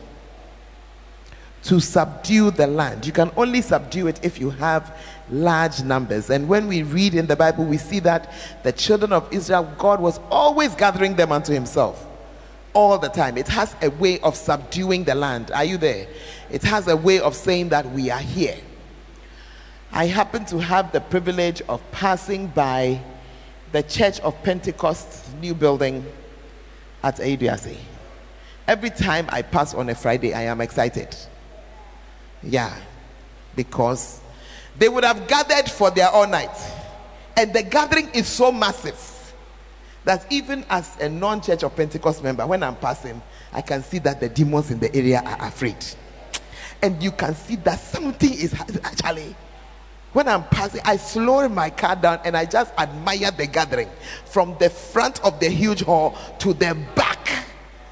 To 1.63 1.79
subdue 1.79 2.51
the 2.51 2.67
land. 2.67 3.05
You 3.05 3.11
can 3.11 3.31
only 3.37 3.61
subdue 3.61 4.07
it 4.07 4.19
if 4.23 4.39
you 4.39 4.49
have 4.49 4.97
large 5.29 5.83
numbers. 5.83 6.29
And 6.29 6.47
when 6.47 6.67
we 6.67 6.83
read 6.83 7.13
in 7.13 7.27
the 7.27 7.35
Bible, 7.35 7.65
we 7.65 7.77
see 7.77 7.99
that 7.99 8.31
the 8.63 8.71
children 8.71 9.13
of 9.13 9.31
Israel, 9.31 9.71
God 9.77 9.99
was 9.99 10.19
always 10.31 10.73
gathering 10.75 11.15
them 11.15 11.31
unto 11.31 11.53
himself 11.53 12.05
all 12.73 12.97
the 12.97 13.09
time. 13.09 13.37
It 13.37 13.47
has 13.47 13.75
a 13.81 13.89
way 13.89 14.19
of 14.21 14.35
subduing 14.35 15.03
the 15.03 15.15
land. 15.15 15.51
Are 15.51 15.65
you 15.65 15.77
there? 15.77 16.07
It 16.49 16.63
has 16.63 16.87
a 16.87 16.95
way 16.95 17.19
of 17.19 17.35
saying 17.35 17.69
that 17.69 17.89
we 17.91 18.09
are 18.09 18.19
here. 18.19 18.57
I 19.91 20.05
happen 20.05 20.45
to 20.45 20.59
have 20.59 20.91
the 20.91 21.01
privilege 21.01 21.61
of 21.67 21.81
passing 21.91 22.47
by 22.47 23.01
the 23.71 23.83
Church 23.83 24.19
of 24.21 24.41
Pentecost 24.43 25.35
new 25.37 25.53
building 25.53 26.05
at 27.03 27.17
Aduase. 27.17 27.77
Every 28.67 28.89
time 28.89 29.27
I 29.29 29.41
pass 29.41 29.73
on 29.73 29.89
a 29.89 29.95
Friday, 29.95 30.33
I 30.33 30.43
am 30.43 30.61
excited. 30.61 31.15
Yeah, 32.43 32.75
because 33.55 34.21
they 34.77 34.89
would 34.89 35.03
have 35.03 35.27
gathered 35.27 35.69
for 35.69 35.91
their 35.91 36.09
all 36.09 36.27
night, 36.27 36.55
and 37.35 37.53
the 37.53 37.63
gathering 37.63 38.09
is 38.11 38.27
so 38.27 38.51
massive 38.51 39.33
that 40.05 40.25
even 40.31 40.65
as 40.69 40.95
a 41.01 41.09
non 41.09 41.41
church 41.41 41.63
of 41.63 41.75
Pentecost 41.75 42.23
member, 42.23 42.45
when 42.47 42.63
I'm 42.63 42.75
passing, 42.75 43.21
I 43.51 43.61
can 43.61 43.83
see 43.83 43.99
that 43.99 44.19
the 44.19 44.29
demons 44.29 44.71
in 44.71 44.79
the 44.79 44.93
area 44.95 45.21
are 45.23 45.47
afraid. 45.47 45.83
And 46.81 47.01
you 47.03 47.11
can 47.11 47.35
see 47.35 47.57
that 47.57 47.79
something 47.79 48.31
is 48.31 48.53
actually. 48.83 49.35
When 50.13 50.27
I'm 50.27 50.43
passing, 50.45 50.81
I 50.85 50.97
slow 50.97 51.47
my 51.49 51.69
car 51.69 51.95
down 51.95 52.19
and 52.25 52.35
I 52.35 52.45
just 52.45 52.73
admire 52.77 53.31
the 53.31 53.45
gathering 53.45 53.89
from 54.25 54.55
the 54.59 54.69
front 54.69 55.23
of 55.23 55.39
the 55.39 55.49
huge 55.49 55.83
hall 55.83 56.17
to 56.39 56.53
the 56.53 56.75
back, 56.95 57.45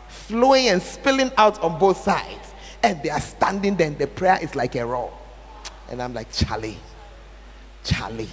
flowing 0.07 0.69
and 0.69 0.81
spilling 0.81 1.31
out 1.37 1.61
on 1.61 1.77
both 1.77 1.97
sides. 1.97 2.53
And 2.81 3.01
they 3.03 3.09
are 3.09 3.19
standing 3.19 3.75
there, 3.75 3.87
and 3.87 3.97
the 3.97 4.07
prayer 4.07 4.39
is 4.41 4.55
like 4.55 4.75
a 4.75 4.85
roar. 4.85 5.11
And 5.89 6.01
I'm 6.01 6.13
like, 6.13 6.31
Charlie, 6.31 6.77
Charlie, 7.83 8.29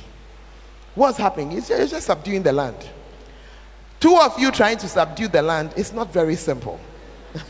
what's 0.95 1.19
happening? 1.19 1.53
It's 1.57 1.69
just, 1.69 1.81
it's 1.81 1.93
just 1.93 2.07
subduing 2.07 2.43
the 2.43 2.53
land. 2.53 2.77
Two 4.01 4.17
of 4.17 4.39
you 4.39 4.51
trying 4.51 4.79
to 4.79 4.89
subdue 4.89 5.29
the 5.29 5.43
land 5.43 5.73
is 5.77 5.93
not 5.93 6.13
very 6.13 6.37
simple. 6.37 6.79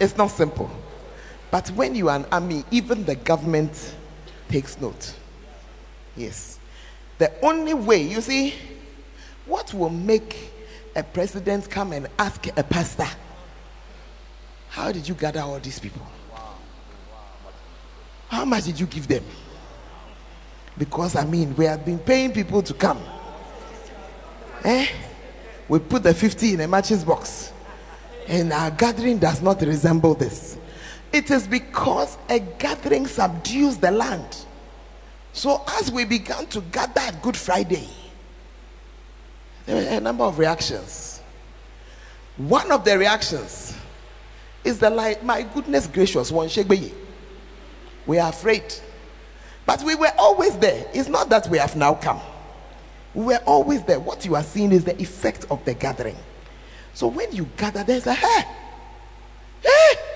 it's 0.00 0.16
not 0.16 0.28
simple. 0.28 0.70
But 1.50 1.68
when 1.70 1.94
you 1.94 2.08
are 2.08 2.16
an 2.16 2.26
army, 2.32 2.64
even 2.70 3.04
the 3.04 3.14
government 3.14 3.94
takes 4.52 4.78
note. 4.78 5.14
Yes. 6.14 6.58
The 7.16 7.32
only 7.42 7.72
way, 7.72 8.02
you 8.02 8.20
see, 8.20 8.54
what 9.46 9.72
will 9.72 9.88
make 9.88 10.36
a 10.94 11.02
president 11.02 11.70
come 11.70 11.92
and 11.92 12.06
ask 12.18 12.46
a 12.56 12.62
pastor, 12.62 13.08
How 14.68 14.92
did 14.92 15.08
you 15.08 15.14
gather 15.14 15.40
all 15.40 15.58
these 15.58 15.78
people? 15.78 16.06
How 18.28 18.44
much 18.44 18.64
did 18.64 18.78
you 18.78 18.86
give 18.86 19.08
them? 19.08 19.24
Because 20.76 21.16
I 21.16 21.24
mean, 21.24 21.54
we 21.56 21.64
have 21.66 21.84
been 21.84 21.98
paying 21.98 22.32
people 22.32 22.62
to 22.62 22.74
come. 22.74 22.98
Eh? 24.64 24.86
We 25.68 25.78
put 25.78 26.02
the 26.02 26.14
50 26.14 26.54
in 26.54 26.60
a 26.60 26.68
matches 26.68 27.04
box. 27.04 27.52
And 28.28 28.52
our 28.52 28.70
gathering 28.70 29.18
does 29.18 29.42
not 29.42 29.60
resemble 29.62 30.14
this. 30.14 30.56
It 31.12 31.30
is 31.30 31.46
because 31.46 32.16
a 32.28 32.40
gathering 32.40 33.06
subdues 33.06 33.76
the 33.76 33.90
land. 33.90 34.36
So 35.32 35.62
as 35.78 35.90
we 35.90 36.04
began 36.04 36.46
to 36.46 36.60
gather 36.60 37.00
at 37.00 37.22
Good 37.22 37.36
Friday, 37.36 37.88
there 39.66 39.76
were 39.76 39.98
a 39.98 40.00
number 40.00 40.24
of 40.24 40.38
reactions. 40.38 41.20
One 42.36 42.72
of 42.72 42.84
the 42.84 42.98
reactions 42.98 43.76
is 44.64 44.78
the 44.78 44.90
like, 44.90 45.22
my 45.22 45.42
goodness 45.42 45.86
gracious, 45.86 46.32
one 46.32 46.48
Shegbeyi. 46.48 46.92
We 48.06 48.18
are 48.18 48.30
afraid. 48.30 48.74
But 49.66 49.82
we 49.82 49.94
were 49.94 50.12
always 50.18 50.56
there. 50.58 50.86
It's 50.92 51.08
not 51.08 51.28
that 51.28 51.48
we 51.48 51.58
have 51.58 51.76
now 51.76 51.94
come. 51.94 52.20
We 53.14 53.26
were 53.26 53.40
always 53.46 53.84
there. 53.84 54.00
What 54.00 54.24
you 54.24 54.34
are 54.34 54.42
seeing 54.42 54.72
is 54.72 54.84
the 54.84 55.00
effect 55.00 55.44
of 55.50 55.64
the 55.64 55.74
gathering. 55.74 56.16
So 56.94 57.06
when 57.06 57.30
you 57.32 57.48
gather, 57.56 57.84
there's 57.84 58.06
a 58.06 58.14
hey, 58.14 58.44
hey. 59.62 60.11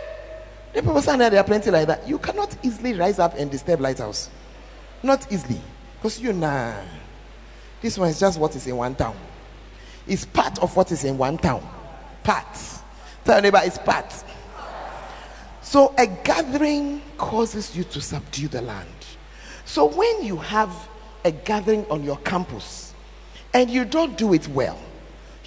The 0.76 0.82
people 0.82 1.00
saying 1.00 1.20
that 1.20 1.30
there 1.30 1.40
are 1.40 1.44
plenty 1.44 1.70
like 1.70 1.86
that. 1.86 2.06
You 2.06 2.18
cannot 2.18 2.54
easily 2.62 2.92
rise 2.92 3.18
up 3.18 3.32
and 3.38 3.50
disturb 3.50 3.80
lighthouse. 3.80 4.28
Not 5.02 5.32
easily. 5.32 5.58
Because 5.94 6.20
you 6.20 6.34
nah. 6.34 6.74
This 7.80 7.96
one 7.96 8.10
is 8.10 8.20
just 8.20 8.38
what 8.38 8.54
is 8.54 8.66
in 8.66 8.76
one 8.76 8.94
town. 8.94 9.16
It's 10.06 10.26
part 10.26 10.58
of 10.62 10.76
what 10.76 10.92
is 10.92 11.02
in 11.04 11.16
one 11.16 11.38
town. 11.38 11.66
Part. 12.22 12.58
Tell 13.24 13.40
neighbor 13.40 13.58
it's 13.64 13.78
part. 13.78 14.12
So 15.62 15.94
a 15.96 16.06
gathering 16.06 17.00
causes 17.16 17.74
you 17.74 17.82
to 17.84 18.00
subdue 18.02 18.48
the 18.48 18.60
land. 18.60 18.86
So 19.64 19.86
when 19.86 20.24
you 20.24 20.36
have 20.36 20.70
a 21.24 21.30
gathering 21.30 21.86
on 21.86 22.04
your 22.04 22.18
campus, 22.18 22.92
and 23.54 23.70
you 23.70 23.86
don't 23.86 24.18
do 24.18 24.34
it 24.34 24.46
well, 24.48 24.78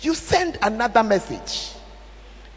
you 0.01 0.15
send 0.15 0.57
another 0.63 1.03
message. 1.03 1.75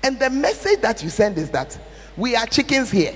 And 0.03 0.19
the 0.19 0.31
message 0.31 0.81
that 0.81 1.03
you 1.03 1.11
send 1.11 1.37
is 1.37 1.51
that 1.51 1.79
we 2.17 2.37
are 2.37 2.47
chickens 2.47 2.91
here. 2.91 3.15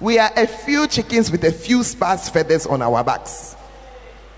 We 0.00 0.18
are 0.18 0.30
a 0.36 0.46
few 0.46 0.86
chickens 0.86 1.30
with 1.30 1.44
a 1.44 1.52
few 1.52 1.82
sparse 1.82 2.28
feathers 2.28 2.66
on 2.66 2.80
our 2.82 3.04
backs. 3.04 3.56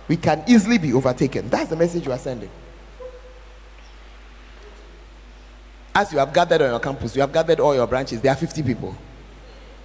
We 0.09 0.17
can 0.17 0.43
easily 0.49 0.79
be 0.79 0.93
overtaken. 0.93 1.49
That's 1.49 1.71
the 1.71 1.77
message 1.77 2.05
you 2.05 2.13
are 2.13 2.19
sending. 2.19 2.51
As 5.95 6.13
you 6.13 6.19
have 6.19 6.33
gathered 6.33 6.63
on 6.63 6.71
your 6.71 6.81
campus, 6.81 7.15
you 7.15 7.21
have 7.21 7.33
gathered 7.33 7.61
all 7.61 7.75
your 7.75 7.87
branches, 7.87 8.21
there 8.21 8.33
are 8.33 8.37
50 8.37 8.63
people. 8.63 8.97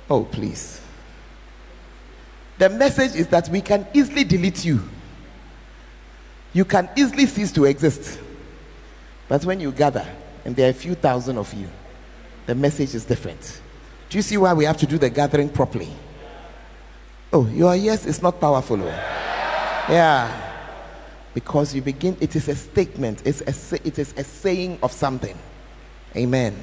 Oh, 0.09 0.23
please. 0.23 0.81
The 2.57 2.69
message 2.69 3.15
is 3.15 3.27
that 3.27 3.49
we 3.49 3.61
can 3.61 3.85
easily 3.93 4.23
delete 4.23 4.65
you 4.65 4.81
you 6.57 6.65
can 6.65 6.89
easily 6.95 7.27
cease 7.27 7.51
to 7.51 7.65
exist. 7.65 8.19
But 9.27 9.45
when 9.45 9.59
you 9.59 9.71
gather, 9.71 10.07
and 10.43 10.55
there 10.55 10.65
are 10.67 10.71
a 10.71 10.73
few 10.73 10.95
thousand 10.95 11.37
of 11.37 11.53
you, 11.53 11.69
the 12.47 12.55
message 12.55 12.95
is 12.95 13.05
different. 13.05 13.61
Do 14.09 14.17
you 14.17 14.21
see 14.21 14.37
why 14.37 14.53
we 14.53 14.65
have 14.65 14.77
to 14.77 14.87
do 14.87 14.97
the 14.97 15.09
gathering 15.09 15.49
properly? 15.49 15.89
Oh, 17.31 17.45
your 17.47 17.75
yes 17.75 18.05
is 18.05 18.21
not 18.21 18.39
powerful. 18.39 18.81
Oh. 18.81 18.85
Yeah. 19.89 20.45
Because 21.33 21.75
you 21.75 21.81
begin, 21.81 22.17
it 22.19 22.35
is 22.35 22.47
a 22.47 22.55
statement, 22.55 23.21
it's 23.25 23.41
a, 23.41 23.87
it 23.87 23.99
is 23.99 24.13
a 24.17 24.23
saying 24.23 24.79
of 24.81 24.91
something. 24.91 25.37
Amen. 26.15 26.55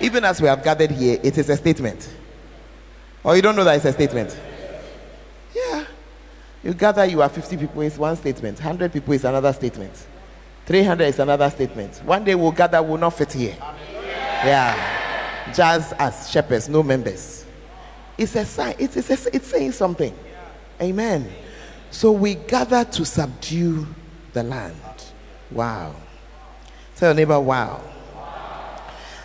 Even 0.00 0.24
as 0.24 0.40
we 0.40 0.46
have 0.48 0.62
gathered 0.62 0.90
here, 0.90 1.18
it 1.22 1.38
is 1.38 1.48
a 1.48 1.56
statement. 1.56 2.14
Or 3.24 3.34
you 3.34 3.42
don't 3.42 3.56
know 3.56 3.64
that 3.64 3.76
it's 3.76 3.84
a 3.86 3.92
statement? 3.92 4.38
Yeah. 5.54 5.86
You 6.62 6.74
gather, 6.74 7.06
you 7.06 7.22
are 7.22 7.28
50 7.28 7.56
people, 7.56 7.80
it's 7.80 7.98
one 7.98 8.14
statement. 8.16 8.58
100 8.58 8.92
people 8.92 9.14
is 9.14 9.24
another 9.24 9.52
statement. 9.52 10.06
300 10.66 11.04
is 11.04 11.18
another 11.18 11.48
statement. 11.48 11.96
One 12.04 12.22
day 12.22 12.34
we'll 12.34 12.52
gather, 12.52 12.82
we'll 12.82 12.98
not 12.98 13.14
fit 13.14 13.32
here. 13.32 13.56
Yeah. 13.58 15.05
Just 15.56 15.94
as 15.94 16.30
shepherds, 16.30 16.68
no 16.68 16.82
members. 16.82 17.46
It's 18.18 18.36
a 18.36 18.44
sign, 18.44 18.74
it's, 18.78 18.94
it's, 18.94 19.26
a, 19.26 19.34
it's 19.34 19.46
saying 19.46 19.72
something. 19.72 20.14
Amen. 20.82 21.32
So 21.90 22.12
we 22.12 22.34
gather 22.34 22.84
to 22.84 23.04
subdue 23.06 23.86
the 24.34 24.42
land. 24.42 24.76
Wow. 25.50 25.94
Tell 26.96 27.08
your 27.08 27.14
neighbor, 27.14 27.40
wow. 27.40 27.80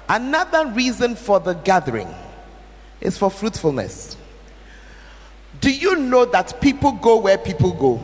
Another 0.07 0.67
reason 0.67 1.15
for 1.15 1.41
the 1.41 1.51
gathering 1.53 2.07
is 3.01 3.17
for 3.17 3.29
fruitfulness. 3.29 4.15
Do 5.59 5.69
you 5.69 5.97
know 5.97 6.23
that 6.23 6.61
people 6.61 6.93
go 6.93 7.17
where 7.17 7.37
people 7.37 7.73
go? 7.73 8.01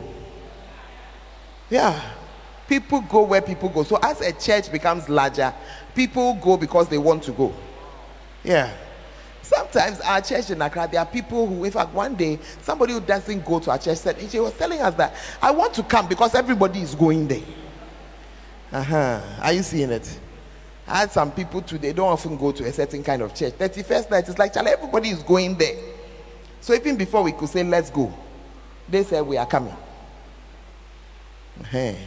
Yeah. 1.70 2.02
People 2.68 3.00
go 3.02 3.22
where 3.22 3.42
people 3.42 3.70
go. 3.70 3.84
So 3.84 3.98
as 4.04 4.20
a 4.20 4.34
church 4.34 4.70
becomes 4.70 5.08
larger, 5.08 5.54
people 5.96 6.34
go 6.42 6.58
because 6.58 6.90
they 6.90 6.98
want 6.98 7.24
to 7.24 7.32
go. 7.32 7.54
Yeah. 8.48 8.74
Sometimes 9.42 10.00
our 10.02 10.22
church 10.22 10.50
in 10.50 10.62
Accra, 10.62 10.88
there 10.90 11.02
are 11.02 11.06
people 11.06 11.46
who, 11.46 11.66
in 11.66 11.72
fact, 11.72 11.94
one 11.94 12.16
day 12.16 12.40
somebody 12.62 12.94
who 12.94 13.02
doesn't 13.02 13.46
go 13.46 13.60
to 13.60 13.72
our 13.72 13.78
church 13.78 13.98
said, 13.98 14.18
she 14.30 14.40
was 14.40 14.54
telling 14.54 14.80
us 14.80 14.94
that 14.96 15.14
I 15.42 15.52
want 15.52 15.74
to 15.76 15.84
come 15.84 16.08
because 16.08 16.34
everybody 16.34 16.80
is 16.82 16.96
going 16.96 17.28
there. 17.28 17.44
Uh 18.72 18.84
huh. 18.84 19.22
Are 19.42 19.54
you 19.54 19.64
seeing 19.64 19.92
it? 19.92 20.20
I 20.88 21.00
had 21.00 21.12
some 21.12 21.32
people 21.32 21.62
too, 21.62 21.78
they 21.78 21.92
don't 21.92 22.08
often 22.08 22.38
go 22.38 22.54
to 22.54 22.64
a 22.64 22.72
certain 22.72 23.04
kind 23.04 23.22
of 23.22 23.36
church. 23.36 23.54
31st 23.54 24.12
night, 24.12 24.30
it's 24.30 24.38
like, 24.38 24.54
Charlie, 24.54 24.72
everybody 24.72 25.10
is 25.10 25.22
going 25.24 25.58
there. 25.58 25.76
So 26.62 26.74
even 26.74 26.96
before 26.96 27.24
we 27.24 27.34
could 27.34 27.50
say, 27.50 27.64
let's 27.64 27.90
go, 27.90 28.14
they 28.88 29.04
said, 29.04 29.28
we 29.28 29.36
are 29.36 29.46
coming. 29.46 29.76
Hey. 31.70 31.98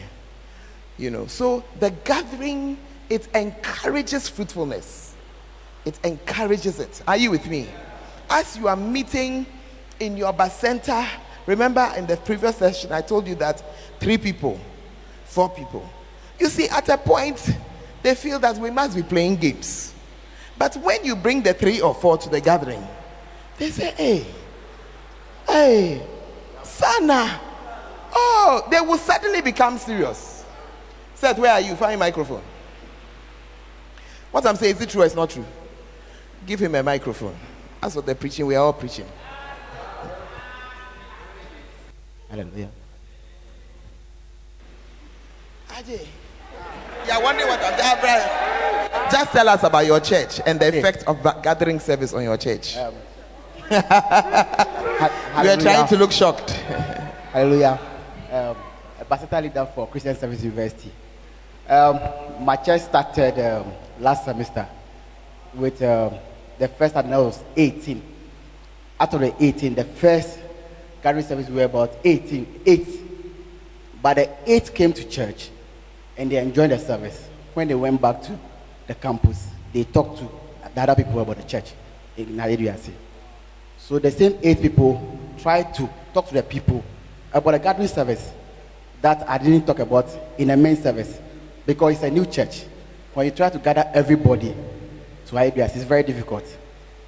You 0.97 1.11
know, 1.11 1.27
so 1.27 1.65
the 1.79 1.91
gathering, 1.91 2.79
it 3.11 3.29
encourages 3.35 4.29
fruitfulness. 4.29 5.10
It 5.85 5.99
encourages 6.05 6.79
it. 6.79 7.03
Are 7.07 7.17
you 7.17 7.31
with 7.31 7.47
me? 7.47 7.69
As 8.29 8.57
you 8.57 8.69
are 8.69 8.77
meeting 8.77 9.47
in 9.99 10.17
your 10.17 10.35
center, 10.51 11.07
remember 11.47 11.93
in 11.97 12.07
the 12.07 12.17
previous 12.17 12.57
session, 12.57 12.93
I 12.93 13.01
told 13.01 13.27
you 13.27 13.35
that 13.37 13.63
three 13.99 14.19
people, 14.19 14.61
four 15.25 15.49
people. 15.49 15.89
You 16.39 16.49
see, 16.49 16.69
at 16.69 16.89
a 16.89 16.97
point, 16.97 17.57
they 18.03 18.15
feel 18.15 18.39
that 18.39 18.57
we 18.57 18.71
must 18.71 18.97
be 18.97 19.03
playing 19.03 19.37
games. 19.37 19.95
But 20.59 20.77
when 20.77 21.05
you 21.05 21.17
bring 21.17 21.43
the 21.43 21.55
three 21.55 21.81
or 21.81 21.95
four 21.95 22.19
to 22.19 22.29
the 22.29 22.41
gathering, 22.41 22.87
they 23.59 23.71
say, 23.71 23.93
hey, 23.93 24.27
hey, 25.47 26.07
Sana. 26.63 27.41
Oh, 28.13 28.67
they 28.71 28.81
will 28.81 28.99
suddenly 28.99 29.41
become 29.41 29.79
serious. 29.79 30.45
Seth, 31.15 31.39
where 31.39 31.53
are 31.53 31.61
you? 31.61 31.77
Find 31.77 31.99
microphone. 32.01 32.43
What 34.31 34.47
I'm 34.47 34.57
saying, 34.57 34.77
is 34.77 34.83
it 34.83 34.91
true 34.91 35.03
or 35.03 35.07
it's 35.07 35.15
not 35.15 35.31
true? 35.31 35.45
Give 36.47 36.61
him 36.61 36.75
a 36.75 36.83
microphone. 36.83 37.37
That's 37.81 37.95
what 37.95 38.07
they're 38.07 38.15
preaching. 38.15 38.47
We 38.47 38.57
are 38.57 38.65
all 38.65 38.73
preaching. 38.73 39.07
Hallelujah. 42.29 42.71
Ajay. 45.69 46.07
You 47.07 47.13
are 47.13 47.23
wondering 47.23 47.49
what 47.49 47.61
I'm 47.63 48.01
saying. 48.01 49.11
Just 49.11 49.33
tell 49.33 49.49
us 49.49 49.63
about 49.63 49.87
your 49.87 50.01
church 50.01 50.41
and 50.47 50.61
the 50.61 50.69
effect 50.69 51.05
of 51.07 51.23
gathering 51.43 51.81
service 51.81 52.13
on 52.13 52.23
your 52.23 52.37
church. 52.37 52.77
Um, 52.77 52.95
we 53.71 53.77
are 53.77 55.57
trying 55.57 55.89
to 55.89 55.97
look 55.97 56.13
shocked. 56.13 56.51
Hallelujah. 57.33 57.79
Um, 58.31 58.57
a 59.11 59.41
leader 59.41 59.67
for 59.75 59.89
Christian 59.89 60.17
Service 60.17 60.43
University. 60.43 60.93
Um, 61.69 61.99
my 62.45 62.57
church 62.57 62.83
started 62.83 63.39
um, 63.39 63.73
last 63.99 64.25
semester 64.25 64.69
with 65.55 65.83
um, 65.83 66.15
the 66.61 66.69
first 66.69 66.95
I 66.95 67.03
was 67.19 67.43
18. 67.57 68.03
Out 69.01 69.15
of 69.15 69.21
the 69.21 69.35
18, 69.43 69.75
the 69.75 69.85
first 69.85 70.39
gathering 71.03 71.25
service 71.25 71.49
we 71.49 71.55
were 71.57 71.65
about 71.65 71.97
18, 72.05 72.61
8. 72.67 72.89
But 74.03 74.15
the 74.15 74.31
8 74.47 74.75
came 74.75 74.93
to 74.93 75.09
church 75.09 75.51
and 76.19 76.31
they 76.31 76.37
enjoyed 76.37 76.71
the 76.71 76.79
service. 76.79 77.29
When 77.55 77.67
they 77.67 77.75
went 77.75 78.01
back 78.01 78.21
to 78.25 78.39
the 78.87 78.95
campus, 78.95 79.49
they 79.73 79.85
talked 79.85 80.19
to 80.19 80.29
the 80.75 80.81
other 80.83 80.95
people 81.03 81.19
about 81.21 81.39
the 81.39 81.45
church 81.45 81.73
in 82.19 82.37
Nairobi. 82.37 82.71
So 83.79 83.99
the 83.99 84.11
same 84.11 84.39
eight 84.43 84.61
people 84.61 85.19
tried 85.39 85.75
to 85.75 85.89
talk 86.13 86.29
to 86.29 86.35
the 86.35 86.43
people 86.43 86.85
about 87.33 87.55
a 87.55 87.59
gathering 87.59 87.89
service 87.89 88.31
that 89.01 89.27
I 89.29 89.39
didn't 89.39 89.67
talk 89.67 89.79
about 89.79 90.07
in 90.37 90.51
a 90.51 90.57
main 90.57 90.77
service 90.77 91.19
because 91.65 91.95
it's 91.95 92.03
a 92.03 92.11
new 92.11 92.27
church. 92.27 92.65
When 93.15 93.27
you 93.27 93.33
try 93.33 93.49
to 93.49 93.59
gather 93.59 93.91
everybody 93.95 94.55
to 95.31 95.39
ideas, 95.39 95.75
it's 95.75 95.85
very 95.85 96.03
difficult. 96.03 96.45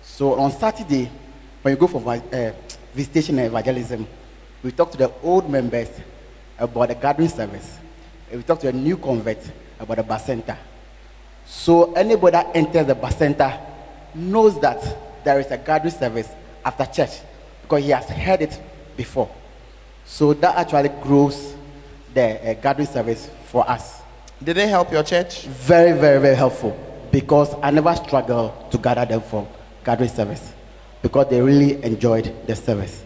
So 0.02 0.38
on 0.38 0.50
Saturday, 0.52 1.10
when 1.60 1.74
you 1.74 1.78
go 1.78 1.86
for 1.86 2.02
uh, 2.08 2.52
visitation 2.94 3.38
and 3.38 3.48
evangelism, 3.48 4.06
we 4.62 4.70
talk 4.70 4.90
to 4.92 4.98
the 4.98 5.12
old 5.22 5.50
members 5.50 5.88
about 6.58 6.88
the 6.88 6.94
gathering 6.94 7.28
service 7.28 7.78
And 8.30 8.40
we 8.40 8.44
talk 8.44 8.60
to 8.60 8.68
a 8.68 8.72
new 8.72 8.96
convert 8.96 9.38
about 9.78 9.96
the 9.96 10.04
bacenta. 10.04 10.56
So 11.44 11.92
anybody 11.94 12.32
that 12.32 12.54
enters 12.54 12.86
the 12.86 12.94
bacenta 12.94 13.60
knows 14.14 14.60
that 14.60 15.24
there 15.24 15.40
is 15.40 15.50
a 15.50 15.58
gathering 15.58 15.92
service 15.92 16.30
after 16.64 16.86
church 16.86 17.20
because 17.62 17.82
he 17.82 17.90
has 17.90 18.08
heard 18.08 18.42
it 18.42 18.60
before. 18.96 19.28
So 20.04 20.32
that 20.34 20.56
actually 20.56 20.90
grows 21.02 21.56
the 22.14 22.50
uh, 22.50 22.54
gathering 22.54 22.86
service 22.86 23.28
for 23.46 23.68
us. 23.68 24.00
Did 24.42 24.56
they 24.56 24.68
help 24.68 24.92
your 24.92 25.02
church? 25.02 25.42
Very, 25.42 25.98
very, 25.98 26.20
very 26.20 26.36
helpful 26.36 26.91
because 27.12 27.54
I 27.62 27.70
never 27.70 27.94
struggled 27.94 28.72
to 28.72 28.78
gather 28.78 29.04
them 29.04 29.20
for 29.20 29.46
gathering 29.84 30.08
service 30.08 30.52
because 31.02 31.28
they 31.28 31.40
really 31.40 31.82
enjoyed 31.84 32.34
the 32.46 32.56
service. 32.56 33.04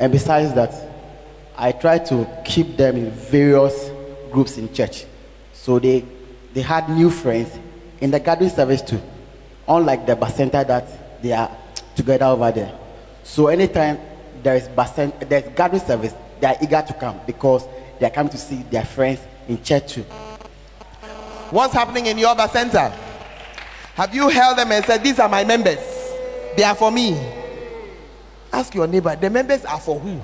And 0.00 0.10
besides 0.10 0.54
that, 0.54 0.72
I 1.56 1.72
try 1.72 1.98
to 1.98 2.26
keep 2.44 2.76
them 2.76 2.96
in 2.96 3.10
various 3.10 3.90
groups 4.32 4.56
in 4.56 4.72
church. 4.72 5.04
So 5.52 5.78
they, 5.78 6.04
they 6.54 6.62
had 6.62 6.88
new 6.88 7.10
friends 7.10 7.50
in 8.00 8.10
the 8.10 8.18
gathering 8.18 8.50
service 8.50 8.82
too. 8.82 9.00
Unlike 9.68 10.06
the 10.06 10.16
bacenta 10.16 10.66
that 10.66 11.22
they 11.22 11.32
are 11.32 11.50
together 11.94 12.26
over 12.26 12.50
there. 12.50 12.76
So 13.22 13.48
anytime 13.48 13.98
there 14.42 14.56
is 14.56 14.68
bacenta, 14.68 15.28
there's 15.28 15.48
gathering 15.54 15.82
service, 15.82 16.14
they 16.40 16.46
are 16.46 16.56
eager 16.62 16.82
to 16.86 16.94
come 16.94 17.20
because 17.26 17.66
they 18.00 18.06
are 18.06 18.10
coming 18.10 18.30
to 18.32 18.38
see 18.38 18.62
their 18.70 18.84
friends 18.84 19.20
in 19.48 19.62
church 19.62 19.92
too. 19.92 20.02
What's 21.50 21.74
happening 21.74 22.06
in 22.06 22.18
your 22.18 22.36
center? 22.48 22.92
Have 23.94 24.12
you 24.14 24.28
held 24.28 24.58
them 24.58 24.72
and 24.72 24.84
said, 24.84 25.04
These 25.04 25.20
are 25.20 25.28
my 25.28 25.44
members? 25.44 25.78
They 26.56 26.64
are 26.64 26.74
for 26.74 26.90
me. 26.90 27.16
Ask 28.52 28.74
your 28.74 28.86
neighbor, 28.86 29.16
the 29.16 29.30
members 29.30 29.64
are 29.64 29.80
for 29.80 29.98
who? 29.98 30.20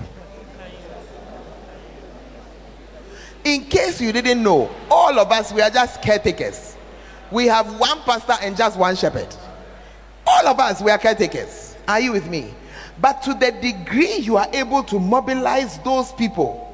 In 3.44 3.64
case 3.64 4.00
you 4.00 4.12
didn't 4.12 4.42
know, 4.42 4.70
all 4.90 5.18
of 5.18 5.30
us, 5.32 5.52
we 5.52 5.62
are 5.62 5.70
just 5.70 6.02
caretakers. 6.02 6.76
We 7.30 7.46
have 7.46 7.78
one 7.78 8.00
pastor 8.00 8.34
and 8.42 8.56
just 8.56 8.78
one 8.78 8.96
shepherd. 8.96 9.34
All 10.26 10.48
of 10.48 10.58
us, 10.58 10.82
we 10.82 10.90
are 10.90 10.98
caretakers. 10.98 11.76
Are 11.88 12.00
you 12.00 12.12
with 12.12 12.28
me? 12.28 12.52
But 13.00 13.22
to 13.22 13.34
the 13.34 13.52
degree 13.52 14.16
you 14.16 14.36
are 14.36 14.48
able 14.52 14.82
to 14.84 14.98
mobilize 14.98 15.78
those 15.78 16.12
people 16.12 16.66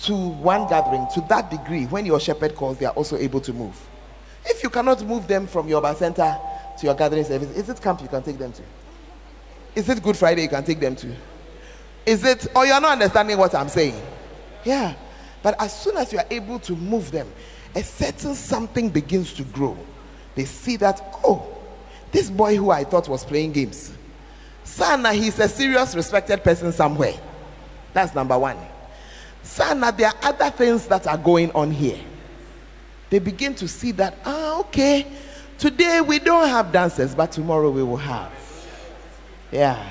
to 0.00 0.14
one 0.14 0.68
gathering, 0.68 1.06
to 1.14 1.24
that 1.28 1.50
degree, 1.50 1.86
when 1.86 2.04
your 2.04 2.20
shepherd 2.20 2.54
calls, 2.54 2.78
they 2.78 2.86
are 2.86 2.92
also 2.92 3.16
able 3.16 3.40
to 3.40 3.52
move. 3.52 3.80
If 4.46 4.62
you 4.62 4.70
cannot 4.70 5.02
move 5.02 5.26
them 5.26 5.46
from 5.46 5.68
your 5.68 5.82
bacenta 5.82 6.40
to 6.78 6.86
your 6.86 6.94
gathering 6.94 7.24
service, 7.24 7.50
is 7.56 7.68
it 7.68 7.80
camp 7.80 8.02
you 8.02 8.08
can 8.08 8.22
take 8.22 8.38
them 8.38 8.52
to? 8.52 8.62
Is 9.74 9.88
it 9.88 10.02
Good 10.02 10.16
Friday 10.16 10.42
you 10.42 10.48
can 10.48 10.64
take 10.64 10.80
them 10.80 10.94
to? 10.96 11.14
Is 12.06 12.24
it, 12.24 12.46
oh, 12.54 12.60
or 12.60 12.66
you're 12.66 12.80
not 12.80 12.92
understanding 12.92 13.38
what 13.38 13.54
I'm 13.54 13.68
saying? 13.68 14.00
Yeah. 14.64 14.94
But 15.42 15.60
as 15.60 15.78
soon 15.78 15.96
as 15.96 16.12
you 16.12 16.18
are 16.18 16.26
able 16.30 16.58
to 16.60 16.74
move 16.74 17.10
them, 17.10 17.30
a 17.74 17.82
certain 17.82 18.34
something 18.34 18.88
begins 18.88 19.32
to 19.34 19.42
grow. 19.44 19.76
They 20.34 20.44
see 20.44 20.76
that, 20.76 21.18
oh, 21.24 21.46
this 22.12 22.30
boy 22.30 22.56
who 22.56 22.70
I 22.70 22.84
thought 22.84 23.08
was 23.08 23.24
playing 23.24 23.52
games, 23.52 23.92
Sana, 24.64 25.12
he's 25.12 25.38
a 25.38 25.48
serious, 25.48 25.94
respected 25.94 26.42
person 26.42 26.72
somewhere. 26.72 27.14
That's 27.92 28.14
number 28.14 28.38
one. 28.38 28.56
Sana, 29.42 29.92
there 29.92 30.08
are 30.08 30.14
other 30.22 30.50
things 30.50 30.86
that 30.86 31.06
are 31.06 31.18
going 31.18 31.50
on 31.52 31.70
here. 31.70 31.98
They 33.14 33.20
begin 33.20 33.54
to 33.54 33.68
see 33.68 33.92
that, 33.92 34.18
ah, 34.24 34.58
okay, 34.58 35.06
today 35.56 36.00
we 36.00 36.18
don't 36.18 36.48
have 36.48 36.72
dancers, 36.72 37.14
but 37.14 37.30
tomorrow 37.30 37.70
we 37.70 37.84
will 37.84 37.96
have. 37.96 38.32
Yeah. 39.52 39.88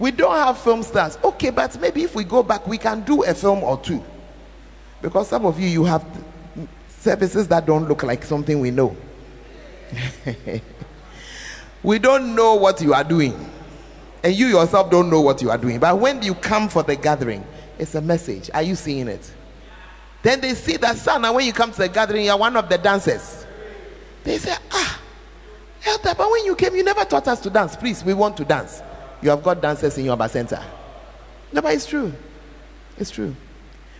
We 0.00 0.10
don't 0.10 0.34
have 0.34 0.58
film 0.58 0.82
stars. 0.82 1.16
Okay, 1.22 1.50
but 1.50 1.80
maybe 1.80 2.02
if 2.02 2.16
we 2.16 2.24
go 2.24 2.42
back, 2.42 2.66
we 2.66 2.76
can 2.76 3.02
do 3.02 3.22
a 3.22 3.34
film 3.34 3.62
or 3.62 3.78
two. 3.78 4.02
Because 5.00 5.28
some 5.28 5.46
of 5.46 5.60
you, 5.60 5.68
you 5.68 5.84
have 5.84 6.04
services 6.88 7.46
that 7.46 7.66
don't 7.66 7.86
look 7.86 8.02
like 8.02 8.24
something 8.24 8.58
we 8.58 8.72
know. 8.72 8.96
we 11.84 12.00
don't 12.00 12.34
know 12.34 12.56
what 12.56 12.82
you 12.82 12.94
are 12.94 13.04
doing. 13.04 13.48
And 14.24 14.34
you 14.34 14.48
yourself 14.48 14.90
don't 14.90 15.08
know 15.08 15.20
what 15.20 15.40
you 15.40 15.50
are 15.50 15.58
doing. 15.58 15.78
But 15.78 16.00
when 16.00 16.20
you 16.20 16.34
come 16.34 16.68
for 16.68 16.82
the 16.82 16.96
gathering, 16.96 17.46
it's 17.78 17.94
a 17.94 18.00
message. 18.00 18.50
Are 18.52 18.62
you 18.64 18.74
seeing 18.74 19.06
it? 19.06 19.34
Then 20.22 20.40
they 20.40 20.54
see 20.54 20.76
that 20.78 20.96
son, 20.96 21.24
and 21.24 21.34
when 21.34 21.46
you 21.46 21.52
come 21.52 21.72
to 21.72 21.78
the 21.78 21.88
gathering, 21.88 22.26
you 22.26 22.30
are 22.30 22.38
one 22.38 22.56
of 22.56 22.68
the 22.68 22.76
dancers. 22.78 23.46
They 24.22 24.38
say, 24.38 24.54
Ah, 24.70 25.00
Elder, 25.84 26.14
but 26.16 26.30
when 26.30 26.44
you 26.44 26.54
came, 26.54 26.74
you 26.74 26.84
never 26.84 27.04
taught 27.04 27.26
us 27.28 27.40
to 27.40 27.50
dance. 27.50 27.74
Please, 27.76 28.04
we 28.04 28.12
want 28.12 28.36
to 28.36 28.44
dance. 28.44 28.82
You 29.22 29.30
have 29.30 29.42
got 29.42 29.60
dancers 29.62 29.96
in 29.96 30.04
your 30.04 30.16
bacenta. 30.16 30.62
No, 31.52 31.62
but 31.62 31.74
it's 31.74 31.86
true. 31.86 32.12
It's 32.98 33.10
true. 33.10 33.34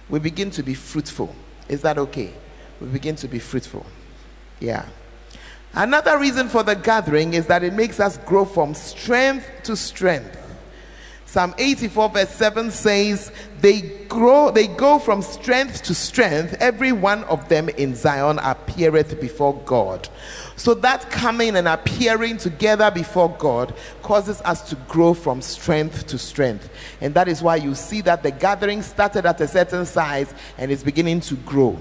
We 0.09 0.19
begin 0.19 0.51
to 0.53 0.63
be 0.63 0.75
fruitful. 0.75 1.35
Is 1.69 1.83
that 1.83 1.99
okay? 1.99 2.33
We 2.81 2.89
begin 2.89 3.17
to 3.17 3.29
be 3.29 3.39
fruitful. 3.39 3.87
Yeah. 4.59 4.87
Another 5.73 6.19
reason 6.19 6.49
for 6.49 6.63
the 6.63 6.75
gathering 6.75 7.35
is 7.35 7.47
that 7.47 7.63
it 7.63 7.73
makes 7.73 8.01
us 8.01 8.19
grow 8.19 8.45
from 8.45 8.75
strength 8.75 9.47
to 9.65 9.77
strength. 9.77 10.37
Psalm 11.31 11.55
84 11.59 12.09
verse 12.09 12.31
7 12.31 12.73
says, 12.73 13.31
They 13.61 13.83
grow, 14.09 14.51
they 14.51 14.67
go 14.67 14.99
from 14.99 15.23
strength 15.23 15.85
to 15.85 15.95
strength. 15.95 16.57
Every 16.59 16.91
one 16.91 17.23
of 17.25 17.49
them 17.49 17.69
in 17.69 17.95
Zion 17.95 18.41
appeareth 18.41 19.21
before 19.21 19.55
God. 19.65 20.09
So 20.57 20.75
that 20.75 21.09
coming 21.09 21.55
and 21.55 21.69
appearing 21.69 22.39
together 22.39 22.91
before 22.91 23.29
God 23.39 23.73
causes 24.03 24.41
us 24.41 24.69
to 24.71 24.75
grow 24.89 25.15
from 25.15 25.41
strength 25.41 26.09
to 26.09 26.19
strength. 26.19 26.69
And 27.01 27.15
that 27.15 27.29
is 27.29 27.45
why 27.45 27.57
you 27.57 27.77
see 27.77 28.01
that 28.01 28.25
the 28.25 28.33
gathering 28.33 28.83
started 28.83 29.25
at 29.25 29.41
a 29.41 29.47
certain 29.47 29.87
size 29.87 30.35
and 30.59 30.69
is 30.73 30.83
beginning 30.83 31.21
to 31.21 31.37
grow. 31.37 31.79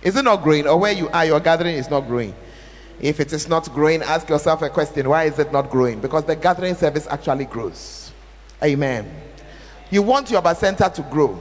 Is 0.00 0.14
it 0.14 0.22
not 0.22 0.44
growing? 0.44 0.68
Or 0.68 0.78
where 0.78 0.92
you 0.92 1.08
are, 1.08 1.26
your 1.26 1.40
gathering 1.40 1.74
is 1.74 1.90
not 1.90 2.02
growing? 2.02 2.32
If 3.00 3.18
it 3.18 3.32
is 3.32 3.48
not 3.48 3.68
growing, 3.74 4.00
ask 4.02 4.28
yourself 4.28 4.62
a 4.62 4.70
question 4.70 5.08
why 5.08 5.24
is 5.24 5.40
it 5.40 5.50
not 5.50 5.70
growing? 5.70 6.00
Because 6.00 6.22
the 6.22 6.36
gathering 6.36 6.76
service 6.76 7.08
actually 7.10 7.46
grows. 7.46 8.03
Amen. 8.64 9.10
You 9.90 10.00
want 10.02 10.30
your 10.30 10.42
center 10.54 10.88
to 10.88 11.02
grow, 11.02 11.38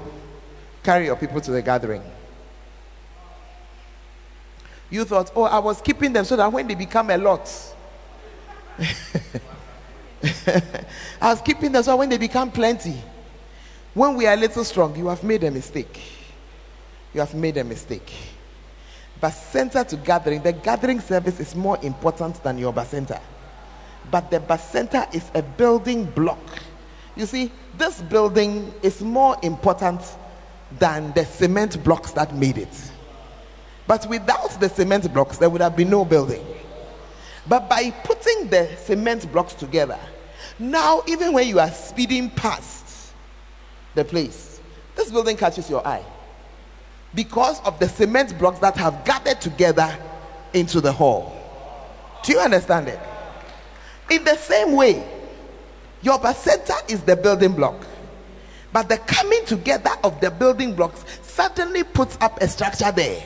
carry 0.83 1.05
your 1.05 1.15
people 1.15 1.39
to 1.39 1.51
the 1.51 1.61
gathering. 1.61 2.03
You 4.89 5.05
thought, 5.05 5.31
oh, 5.35 5.43
I 5.43 5.59
was 5.59 5.81
keeping 5.81 6.11
them 6.11 6.25
so 6.25 6.35
that 6.35 6.51
when 6.51 6.67
they 6.67 6.75
become 6.75 7.09
a 7.09 7.17
lot, 7.17 7.49
I 8.77 8.91
was 11.21 11.41
keeping 11.41 11.71
them 11.71 11.81
so 11.81 11.95
when 11.95 12.09
they 12.09 12.17
become 12.17 12.51
plenty. 12.51 13.01
When 13.93 14.15
we 14.15 14.27
are 14.27 14.33
a 14.33 14.37
little 14.37 14.63
strong, 14.63 14.95
you 14.97 15.07
have 15.07 15.23
made 15.23 15.43
a 15.43 15.51
mistake. 15.51 16.01
You 17.13 17.21
have 17.21 17.33
made 17.33 17.57
a 17.57 17.63
mistake. 17.63 18.11
But 19.21 19.31
center 19.31 19.83
to 19.83 19.95
gathering, 19.95 20.43
the 20.43 20.51
gathering 20.51 20.99
service 20.99 21.39
is 21.39 21.55
more 21.55 21.77
important 21.81 22.43
than 22.43 22.57
your 22.57 22.73
center. 22.85 23.19
But 24.11 24.29
the 24.29 24.57
center 24.57 25.07
is 25.13 25.31
a 25.33 25.41
building 25.41 26.03
block 26.03 26.39
you 27.15 27.25
see, 27.25 27.51
this 27.77 28.01
building 28.01 28.73
is 28.81 29.01
more 29.01 29.37
important 29.43 30.01
than 30.79 31.13
the 31.13 31.25
cement 31.25 31.83
blocks 31.83 32.11
that 32.11 32.35
made 32.35 32.57
it. 32.57 32.91
But 33.85 34.07
without 34.07 34.59
the 34.59 34.69
cement 34.69 35.11
blocks, 35.13 35.37
there 35.37 35.49
would 35.49 35.61
have 35.61 35.75
been 35.75 35.89
no 35.89 36.05
building. 36.05 36.45
But 37.47 37.69
by 37.69 37.91
putting 37.91 38.47
the 38.47 38.75
cement 38.77 39.31
blocks 39.31 39.53
together, 39.53 39.99
now 40.57 41.03
even 41.07 41.33
when 41.33 41.47
you 41.47 41.59
are 41.59 41.69
speeding 41.69 42.29
past 42.29 43.13
the 43.95 44.05
place, 44.05 44.61
this 44.95 45.11
building 45.11 45.37
catches 45.37 45.69
your 45.69 45.85
eye 45.85 46.03
because 47.13 47.59
of 47.61 47.77
the 47.79 47.87
cement 47.87 48.37
blocks 48.39 48.59
that 48.59 48.75
have 48.77 49.03
gathered 49.05 49.39
together 49.41 49.95
into 50.53 50.81
the 50.81 50.91
hall. 50.91 51.35
Do 52.23 52.31
you 52.31 52.39
understand 52.39 52.87
it? 52.87 52.99
In 54.09 54.23
the 54.23 54.35
same 54.37 54.73
way, 54.73 55.05
your 56.03 56.19
center 56.33 56.75
is 56.87 57.01
the 57.01 57.15
building 57.15 57.53
block. 57.53 57.75
But 58.71 58.89
the 58.89 58.97
coming 58.97 59.45
together 59.45 59.91
of 60.03 60.19
the 60.19 60.31
building 60.31 60.75
blocks 60.75 61.05
suddenly 61.21 61.83
puts 61.83 62.17
up 62.21 62.41
a 62.41 62.47
structure 62.47 62.91
there. 62.91 63.23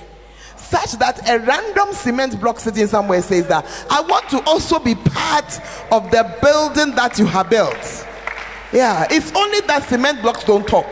Such 0.58 0.94
that 0.94 1.30
a 1.30 1.40
random 1.40 1.94
cement 1.94 2.40
block 2.40 2.60
sitting 2.60 2.88
somewhere 2.88 3.22
says 3.22 3.48
that 3.48 3.66
I 3.90 4.02
want 4.02 4.30
to 4.30 4.44
also 4.44 4.80
be 4.80 4.96
part 4.96 5.60
of 5.92 6.12
the 6.12 6.36
building 6.42 6.94
that 6.96 7.18
you 7.18 7.26
have 7.26 7.50
built. 7.50 8.06
Yeah, 8.74 9.08
it's 9.10 9.34
only 9.34 9.62
that 9.62 9.84
cement 9.88 10.22
blocks 10.22 10.44
don't 10.44 10.68
talk. 10.68 10.86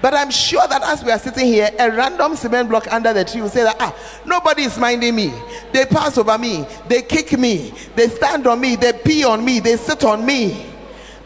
But 0.00 0.14
I'm 0.14 0.30
sure 0.30 0.66
that 0.68 0.82
as 0.82 1.02
we 1.02 1.10
are 1.10 1.18
sitting 1.18 1.46
here, 1.46 1.70
a 1.78 1.90
random 1.90 2.36
cement 2.36 2.68
block 2.68 2.92
under 2.92 3.12
the 3.12 3.24
tree 3.24 3.40
will 3.40 3.48
say 3.48 3.64
that, 3.64 3.76
ah, 3.80 3.96
nobody 4.26 4.62
is 4.62 4.78
minding 4.78 5.16
me. 5.16 5.32
They 5.72 5.86
pass 5.86 6.18
over 6.18 6.38
me, 6.38 6.66
they 6.86 7.02
kick 7.02 7.36
me, 7.36 7.72
they 7.96 8.08
stand 8.08 8.46
on 8.46 8.60
me, 8.60 8.76
they 8.76 8.92
pee 8.92 9.24
on 9.24 9.44
me, 9.44 9.58
they 9.58 9.76
sit 9.76 10.04
on 10.04 10.24
me. 10.24 10.66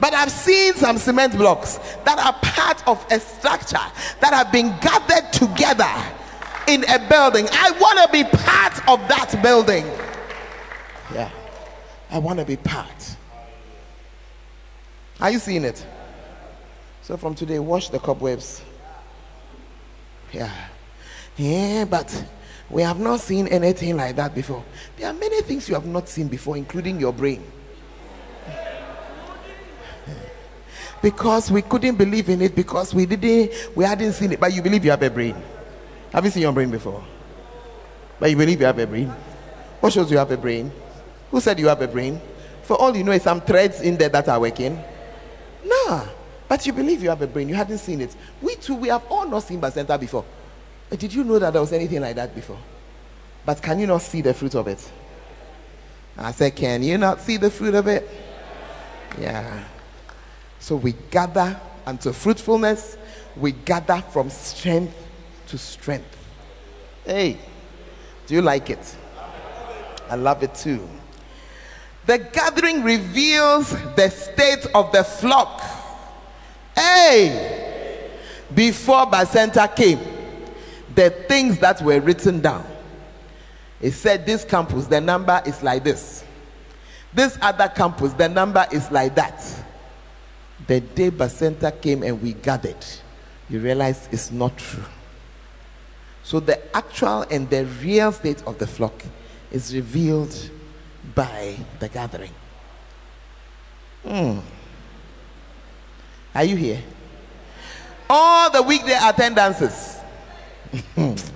But 0.02 0.14
I've 0.14 0.32
seen 0.32 0.74
some 0.74 0.98
cement 0.98 1.36
blocks 1.36 1.76
that 2.04 2.18
are 2.18 2.32
part 2.42 2.88
of 2.88 3.06
a 3.12 3.20
structure 3.20 3.78
that 4.20 4.32
have 4.32 4.50
been 4.50 4.76
gathered 4.80 5.32
together 5.32 5.88
in 6.66 6.82
a 6.90 6.98
building. 7.08 7.46
I 7.52 7.70
want 7.80 8.00
to 8.00 8.08
be 8.10 8.24
part 8.24 8.88
of 8.88 8.98
that 9.06 9.38
building. 9.40 9.86
Yeah. 11.14 11.30
I 12.10 12.18
want 12.18 12.40
to 12.40 12.44
be 12.44 12.56
part. 12.56 13.16
Are 15.20 15.30
you 15.30 15.38
seeing 15.38 15.62
it? 15.62 15.86
So 17.02 17.16
from 17.16 17.36
today, 17.36 17.60
wash 17.60 17.88
the 17.88 18.00
cobwebs. 18.00 18.60
Yeah. 20.32 20.52
Yeah, 21.36 21.84
but 21.84 22.24
we 22.68 22.82
have 22.82 22.98
not 22.98 23.20
seen 23.20 23.46
anything 23.46 23.96
like 23.98 24.16
that 24.16 24.34
before. 24.34 24.64
There 24.96 25.06
are 25.08 25.14
many 25.14 25.42
things 25.42 25.68
you 25.68 25.76
have 25.76 25.86
not 25.86 26.08
seen 26.08 26.26
before, 26.26 26.56
including 26.56 26.98
your 26.98 27.12
brain. 27.12 27.44
Because 31.02 31.50
we 31.50 31.62
couldn't 31.62 31.96
believe 31.96 32.28
in 32.28 32.40
it 32.40 32.54
because 32.54 32.94
we 32.94 33.04
didn't 33.04 33.52
we 33.74 33.84
hadn't 33.84 34.12
seen 34.12 34.32
it. 34.32 34.40
But 34.40 34.54
you 34.54 34.62
believe 34.62 34.84
you 34.84 34.90
have 34.92 35.02
a 35.02 35.10
brain. 35.10 35.36
Have 36.12 36.24
you 36.24 36.30
seen 36.30 36.42
your 36.42 36.52
brain 36.52 36.70
before? 36.70 37.04
But 38.20 38.30
you 38.30 38.36
believe 38.36 38.60
you 38.60 38.66
have 38.66 38.78
a 38.78 38.86
brain. 38.86 39.08
What 39.80 39.92
shows 39.92 40.10
you 40.10 40.18
have 40.18 40.30
a 40.30 40.36
brain? 40.36 40.70
Who 41.30 41.40
said 41.40 41.58
you 41.58 41.66
have 41.66 41.82
a 41.82 41.88
brain? 41.88 42.20
For 42.62 42.80
all 42.80 42.96
you 42.96 43.02
know 43.02 43.12
is 43.12 43.22
some 43.22 43.40
threads 43.40 43.80
in 43.80 43.96
there 43.96 44.08
that 44.10 44.28
are 44.28 44.40
working. 44.40 44.82
Nah 45.64 46.06
but 46.52 46.66
you 46.66 46.72
believe 46.74 47.02
you 47.02 47.08
have 47.08 47.22
a 47.22 47.26
brain. 47.26 47.48
You 47.48 47.54
hadn't 47.54 47.78
seen 47.78 48.02
it. 48.02 48.14
We 48.42 48.56
too 48.56 48.74
we 48.74 48.88
have 48.88 49.02
all 49.10 49.26
not 49.26 49.42
seen 49.42 49.58
center 49.70 49.96
before. 49.96 50.22
But 50.90 50.98
did 50.98 51.14
you 51.14 51.24
know 51.24 51.38
that 51.38 51.50
there 51.54 51.62
was 51.62 51.72
anything 51.72 52.02
like 52.02 52.14
that 52.16 52.34
before? 52.34 52.58
But 53.46 53.62
can 53.62 53.78
you 53.78 53.86
not 53.86 54.02
see 54.02 54.20
the 54.20 54.34
fruit 54.34 54.54
of 54.54 54.68
it? 54.68 54.92
I 56.18 56.30
said 56.32 56.54
can 56.54 56.82
you 56.82 56.98
not 56.98 57.22
see 57.22 57.38
the 57.38 57.50
fruit 57.50 57.74
of 57.74 57.86
it? 57.86 58.06
Yeah 59.18 59.64
so 60.62 60.77
we 60.77 60.92
gather 61.11 61.61
unto 61.85 62.12
fruitfulness, 62.12 62.96
we 63.37 63.51
gather 63.51 64.01
from 64.12 64.31
strength 64.31 64.94
to 65.48 65.59
strength. 65.59 66.16
Hey, 67.05 67.37
do 68.29 68.35
you 68.35 68.42
like 68.42 68.70
it? 68.70 68.96
I 70.09 70.14
love 70.14 70.44
it 70.44 70.55
too. 70.55 70.88
The 72.07 72.18
gathering 72.18 72.85
reveals 72.85 73.72
the 73.96 74.09
state 74.09 74.64
of 74.72 74.92
the 74.92 75.03
flock. 75.03 75.62
Hey, 76.77 78.12
before 78.55 79.07
Bacenta 79.07 79.75
came, 79.75 79.98
the 80.94 81.11
things 81.11 81.59
that 81.59 81.83
were 81.83 81.98
written 81.98 82.40
down. 82.40 82.64
It 83.81 83.92
said 83.94 84.25
this 84.25 84.44
campus, 84.44 84.87
the 84.87 85.01
number 85.01 85.42
is 85.44 85.61
like 85.61 85.83
this. 85.83 86.25
This 87.12 87.37
other 87.42 87.66
campus, 87.66 88.12
the 88.12 88.29
number 88.29 88.64
is 88.70 88.88
like 88.92 89.16
that 89.16 89.62
the 90.66 90.81
day 90.81 91.11
Bacenta 91.11 91.81
came 91.81 92.03
and 92.03 92.20
we 92.22 92.35
gathered, 92.35 92.85
you 93.48 93.61
realize 93.61 94.09
it's 94.12 94.31
not 94.31 94.57
true. 94.57 94.85
So 96.22 96.40
the 96.40 96.77
actual 96.77 97.22
and 97.22 97.48
the 97.51 97.66
real 97.83 98.12
state 98.12 98.42
of 98.46 98.59
the 98.59 98.66
flock 98.66 99.03
is 99.51 99.75
revealed 99.75 100.51
by 101.14 101.57
the 101.81 101.88
gathering. 101.88 102.31
Hmm. 104.07 104.38
Are 106.35 106.44
you 106.44 106.57
here? 106.57 106.83
All 108.09 108.51
the 108.51 108.62
weekday 108.62 108.98
attendances. 109.01 109.98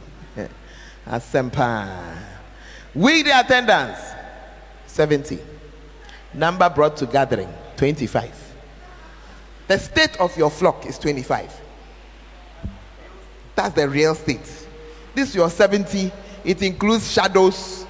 Asempa. 1.06 2.16
Weekday 2.94 3.38
attendance 3.38 3.98
70. 4.86 5.38
Number 6.34 6.70
brought 6.70 6.96
to 6.98 7.06
gathering 7.06 7.52
25. 7.76 8.45
The 9.68 9.78
state 9.78 10.18
of 10.20 10.36
your 10.36 10.50
flock 10.50 10.86
is 10.86 10.98
25. 10.98 11.60
That's 13.54 13.74
the 13.74 13.88
real 13.88 14.14
state. 14.14 14.66
This 15.14 15.34
your 15.34 15.50
70. 15.50 16.12
It 16.44 16.62
includes 16.62 17.10
shadows. 17.10 17.86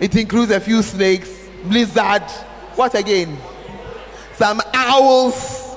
It 0.00 0.16
includes 0.16 0.50
a 0.50 0.60
few 0.60 0.82
snakes, 0.82 1.30
blizzard. 1.64 2.22
What 2.74 2.94
again? 2.94 3.36
Some 4.34 4.60
owls. 4.74 5.76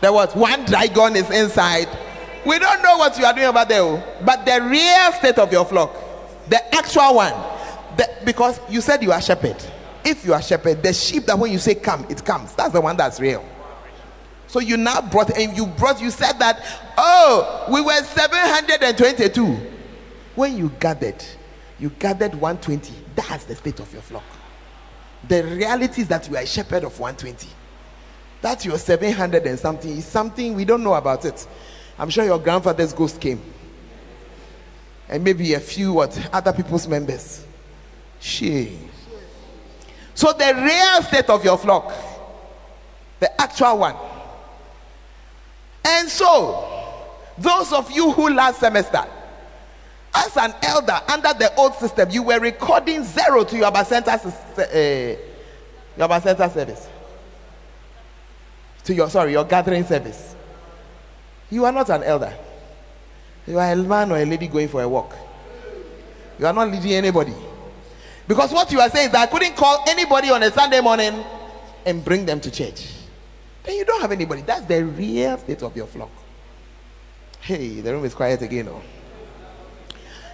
There 0.00 0.12
was 0.12 0.34
one 0.34 0.64
dragon 0.64 1.16
is 1.16 1.30
inside. 1.30 1.88
We 2.46 2.58
don't 2.58 2.82
know 2.82 2.96
what 2.98 3.18
you 3.18 3.24
are 3.24 3.32
doing 3.32 3.46
over 3.46 3.64
there, 3.68 3.82
oh, 3.82 4.02
but 4.24 4.46
the 4.46 4.62
real 4.62 5.12
state 5.12 5.38
of 5.38 5.52
your 5.52 5.64
flock, 5.64 5.94
the 6.48 6.74
actual 6.74 7.16
one, 7.16 7.34
the, 7.96 8.08
because 8.24 8.60
you 8.70 8.80
said 8.80 9.02
you 9.02 9.12
are 9.12 9.20
shepherd. 9.20 9.56
If 10.04 10.24
you 10.24 10.32
are 10.32 10.40
shepherd, 10.40 10.82
the 10.82 10.92
sheep 10.92 11.26
that 11.26 11.38
when 11.38 11.52
you 11.52 11.58
say 11.58 11.74
come, 11.74 12.06
it 12.08 12.24
comes. 12.24 12.54
That's 12.54 12.72
the 12.72 12.80
one 12.80 12.96
that's 12.96 13.20
real. 13.20 13.44
So 14.48 14.60
you 14.60 14.76
now 14.76 15.02
brought 15.02 15.36
and 15.36 15.56
you 15.56 15.66
brought 15.66 16.00
you 16.00 16.10
said 16.10 16.38
that 16.38 16.64
oh 16.96 17.66
we 17.70 17.80
were 17.80 18.02
722 18.02 19.56
when 20.34 20.56
you 20.56 20.70
gathered 20.80 21.22
you 21.78 21.90
gathered 21.90 22.34
120 22.34 22.94
that's 23.14 23.44
the 23.44 23.54
state 23.54 23.78
of 23.80 23.92
your 23.92 24.02
flock. 24.02 24.24
The 25.28 25.44
reality 25.44 26.02
is 26.02 26.08
that 26.08 26.28
you 26.28 26.36
are 26.36 26.42
a 26.42 26.46
shepherd 26.46 26.84
of 26.84 26.98
120 26.98 27.48
that 28.40 28.64
your 28.64 28.78
700 28.78 29.46
and 29.46 29.58
something. 29.58 29.90
Is 29.90 30.04
something 30.04 30.54
we 30.54 30.64
don't 30.64 30.82
know 30.82 30.94
about 30.94 31.24
it. 31.24 31.46
I'm 31.98 32.08
sure 32.08 32.24
your 32.24 32.38
grandfather's 32.38 32.92
ghost 32.92 33.20
came. 33.20 33.42
And 35.08 35.24
maybe 35.24 35.54
a 35.54 35.60
few 35.60 35.94
what 35.94 36.28
other 36.32 36.52
people's 36.52 36.86
members. 36.86 37.44
She 38.20 38.78
so 40.14 40.32
the 40.32 40.52
real 40.54 41.02
state 41.02 41.28
of 41.30 41.44
your 41.44 41.56
flock 41.56 41.92
the 43.20 43.40
actual 43.40 43.78
one 43.78 43.94
and 45.88 46.08
so, 46.08 46.68
those 47.38 47.72
of 47.72 47.90
you 47.90 48.12
who 48.12 48.34
last 48.34 48.60
semester, 48.60 49.02
as 50.14 50.36
an 50.36 50.54
elder 50.62 51.00
under 51.08 51.32
the 51.34 51.54
old 51.56 51.74
system, 51.76 52.10
you 52.10 52.22
were 52.22 52.38
recording 52.40 53.04
zero 53.04 53.44
to 53.44 53.56
your 53.56 53.70
Bacenta, 53.70 54.08
uh, 54.18 55.18
your 55.96 56.08
Bacenta 56.08 56.52
service. 56.52 56.88
To 58.84 58.94
your, 58.94 59.08
sorry, 59.08 59.32
your 59.32 59.44
gathering 59.44 59.84
service. 59.84 60.34
You 61.50 61.64
are 61.64 61.72
not 61.72 61.88
an 61.88 62.02
elder. 62.02 62.34
You 63.46 63.58
are 63.58 63.72
a 63.72 63.76
man 63.76 64.12
or 64.12 64.18
a 64.18 64.24
lady 64.26 64.46
going 64.48 64.68
for 64.68 64.82
a 64.82 64.88
walk. 64.88 65.14
You 66.38 66.46
are 66.46 66.52
not 66.52 66.70
leading 66.70 66.92
anybody. 66.92 67.34
Because 68.26 68.52
what 68.52 68.70
you 68.70 68.80
are 68.80 68.90
saying 68.90 69.06
is 69.06 69.12
that 69.12 69.28
I 69.28 69.32
couldn't 69.32 69.56
call 69.56 69.84
anybody 69.88 70.30
on 70.30 70.42
a 70.42 70.50
Sunday 70.50 70.80
morning 70.82 71.24
and 71.86 72.04
bring 72.04 72.26
them 72.26 72.40
to 72.40 72.50
church 72.50 72.97
then 73.68 73.76
you 73.76 73.84
don't 73.84 74.00
have 74.00 74.12
anybody. 74.12 74.40
That's 74.40 74.64
the 74.64 74.82
real 74.82 75.36
state 75.36 75.62
of 75.62 75.76
your 75.76 75.86
flock. 75.86 76.10
Hey, 77.40 77.80
the 77.82 77.92
room 77.92 78.04
is 78.06 78.14
quiet 78.14 78.40
again. 78.40 78.68
Oh. 78.68 78.80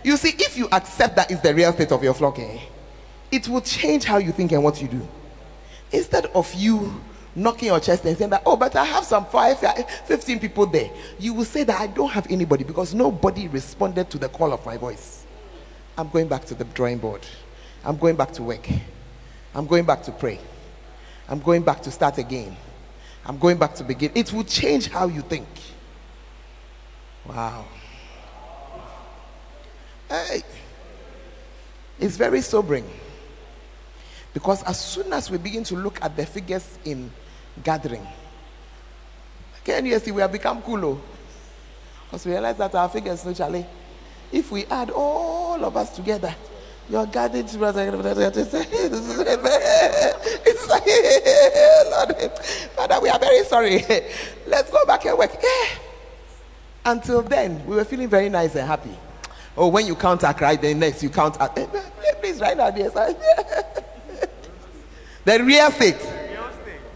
You 0.04 0.16
see, 0.16 0.34
if 0.38 0.56
you 0.56 0.68
accept 0.70 1.16
that 1.16 1.32
is 1.32 1.40
the 1.40 1.52
real 1.52 1.72
state 1.72 1.90
of 1.90 2.02
your 2.04 2.14
flock, 2.14 2.38
eh, 2.38 2.60
it 3.32 3.48
will 3.48 3.60
change 3.60 4.04
how 4.04 4.18
you 4.18 4.30
think 4.30 4.52
and 4.52 4.62
what 4.62 4.80
you 4.80 4.86
do. 4.86 5.08
Instead 5.90 6.26
of 6.26 6.52
you 6.54 7.02
knocking 7.34 7.68
your 7.68 7.80
chest 7.80 8.04
and 8.04 8.16
saying 8.16 8.30
that, 8.30 8.42
oh, 8.46 8.54
but 8.54 8.76
I 8.76 8.84
have 8.84 9.04
some 9.04 9.26
five, 9.26 9.58
15 9.58 10.38
people 10.38 10.66
there, 10.66 10.90
you 11.18 11.34
will 11.34 11.44
say 11.44 11.64
that 11.64 11.80
I 11.80 11.88
don't 11.88 12.10
have 12.10 12.30
anybody 12.30 12.62
because 12.62 12.94
nobody 12.94 13.48
responded 13.48 14.10
to 14.10 14.18
the 14.18 14.28
call 14.28 14.52
of 14.52 14.64
my 14.64 14.76
voice. 14.76 15.26
I'm 15.98 16.08
going 16.08 16.28
back 16.28 16.44
to 16.46 16.54
the 16.54 16.64
drawing 16.64 16.98
board. 16.98 17.26
I'm 17.84 17.96
going 17.96 18.14
back 18.14 18.30
to 18.34 18.44
work. 18.44 18.68
I'm 19.56 19.66
going 19.66 19.84
back 19.84 20.04
to 20.04 20.12
pray. 20.12 20.38
I'm 21.28 21.40
going 21.40 21.62
back 21.62 21.82
to 21.82 21.90
start 21.90 22.18
again. 22.18 22.56
I'm 23.26 23.38
going 23.38 23.56
back 23.56 23.74
to 23.76 23.84
begin. 23.84 24.12
It 24.14 24.32
will 24.32 24.44
change 24.44 24.88
how 24.88 25.06
you 25.06 25.22
think. 25.22 25.48
Wow. 27.26 27.64
Hey. 30.08 30.42
It's 31.98 32.16
very 32.16 32.42
sobering. 32.42 32.88
Because 34.34 34.62
as 34.64 34.78
soon 34.78 35.12
as 35.12 35.30
we 35.30 35.38
begin 35.38 35.64
to 35.64 35.76
look 35.76 36.02
at 36.02 36.16
the 36.16 36.26
figures 36.26 36.78
in 36.84 37.10
gathering, 37.62 38.06
can 39.64 39.86
you 39.86 39.98
see 40.00 40.10
we 40.10 40.20
have 40.20 40.32
become 40.32 40.60
cool? 40.62 41.00
Because 42.04 42.26
oh. 42.26 42.28
we 42.28 42.32
realize 42.32 42.56
that 42.58 42.74
our 42.74 42.88
figures, 42.88 43.24
literally, 43.24 43.64
if 44.32 44.50
we 44.50 44.66
add 44.66 44.90
all 44.90 45.64
of 45.64 45.76
us 45.76 45.94
together, 45.94 46.34
you're 46.88 47.06
gathered 47.06 47.46
it's 47.46 47.56
like, 50.68 50.86
Lord, 51.90 52.38
Father, 52.76 53.00
we 53.00 53.08
are 53.08 53.18
very 53.18 53.44
sorry. 53.44 53.82
Let's 54.46 54.70
go 54.70 54.84
back 54.84 55.04
and 55.06 55.16
work. 55.18 55.34
Yeah. 55.42 55.66
Until 56.84 57.22
then, 57.22 57.64
we 57.66 57.76
were 57.76 57.84
feeling 57.84 58.08
very 58.08 58.28
nice 58.28 58.54
and 58.54 58.66
happy. 58.66 58.94
Oh, 59.56 59.68
when 59.68 59.86
you 59.86 59.94
count 59.94 60.22
Accra, 60.24 60.56
then 60.56 60.80
next 60.80 61.02
you 61.02 61.08
count. 61.08 61.40
Eh, 61.40 61.48
eh, 61.56 61.66
eh, 61.72 62.14
please 62.20 62.40
write 62.40 62.58
out 62.58 62.74
this. 62.74 62.92
the 65.24 65.42
real 65.42 65.70
state, 65.70 66.06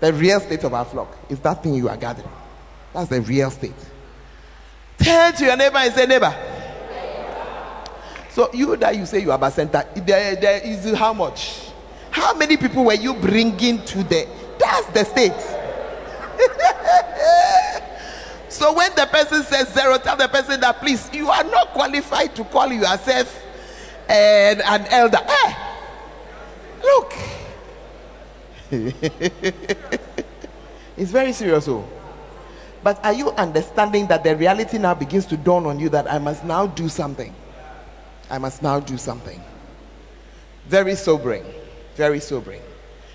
the 0.01 0.13
real 0.13 0.41
state 0.41 0.65
of 0.65 0.75
our 0.75 0.85
flock 0.85 1.17
is 1.31 1.39
that 1.41 1.63
thing 1.63 1.75
you 1.75 1.89
are 1.89 1.97
gathering. 1.97 2.29
That's 2.93 3.09
the 3.09 3.23
real 3.23 3.51
state. 3.51 3.73
Turn 4.99 5.33
to 5.35 5.45
your 5.45 5.57
neighbor 5.57 5.79
and 5.79 5.95
say, 5.95 6.07
neighbor. 6.07 6.58
So 8.39 8.49
you 8.53 8.77
that 8.77 8.95
you 8.95 9.05
say 9.05 9.19
you 9.19 9.33
are 9.33 9.45
a 9.45 9.51
center, 9.51 9.85
there, 9.97 10.37
there 10.37 10.65
is 10.65 10.95
how 10.95 11.13
much? 11.13 11.73
How 12.13 12.35
many 12.35 12.57
people 12.57 12.85
were 12.85 12.95
you 12.95 13.15
bringing 13.15 13.85
to 13.87 14.05
the? 14.05 14.29
That's 14.61 14.87
the 14.93 15.05
state. 15.05 15.33
so 18.49 18.73
when 18.75 18.95
the 18.95 19.07
person 19.07 19.43
says 19.43 19.75
zero, 19.75 19.99
tell 19.99 20.17
the 20.17 20.29
person 20.29 20.61
that 20.61 20.79
please, 20.79 21.11
you 21.13 21.29
are 21.29 21.43
not 21.43 21.71
qualified 21.71 22.37
to 22.37 22.45
call 22.45 22.73
yourself 22.73 23.45
an, 24.09 24.61
an 24.61 24.87
elder. 24.87 25.17
Hey, 25.17 25.57
look. 26.81 27.13
it's 30.97 31.11
very 31.11 31.33
serious. 31.33 31.67
Oh. 31.67 31.85
But 32.85 33.05
are 33.05 33.15
you 33.15 33.33
understanding 33.33 34.07
that 34.07 34.23
the 34.23 34.37
reality 34.37 34.79
now 34.79 34.95
begins 34.95 35.27
to 35.27 35.37
dawn 35.37 35.67
on 35.67 35.81
you 35.81 35.89
that 35.89 36.09
I 36.09 36.19
must 36.19 36.45
now 36.45 36.69
do 36.69 36.89
something? 36.89 37.35
I 38.31 38.39
must 38.39 38.63
now 38.63 38.81
do 38.81 38.97
something. 38.99 39.41
Very 40.67 40.95
sobering. 40.95 41.45
Very 41.97 42.21
sobering. 42.21 42.63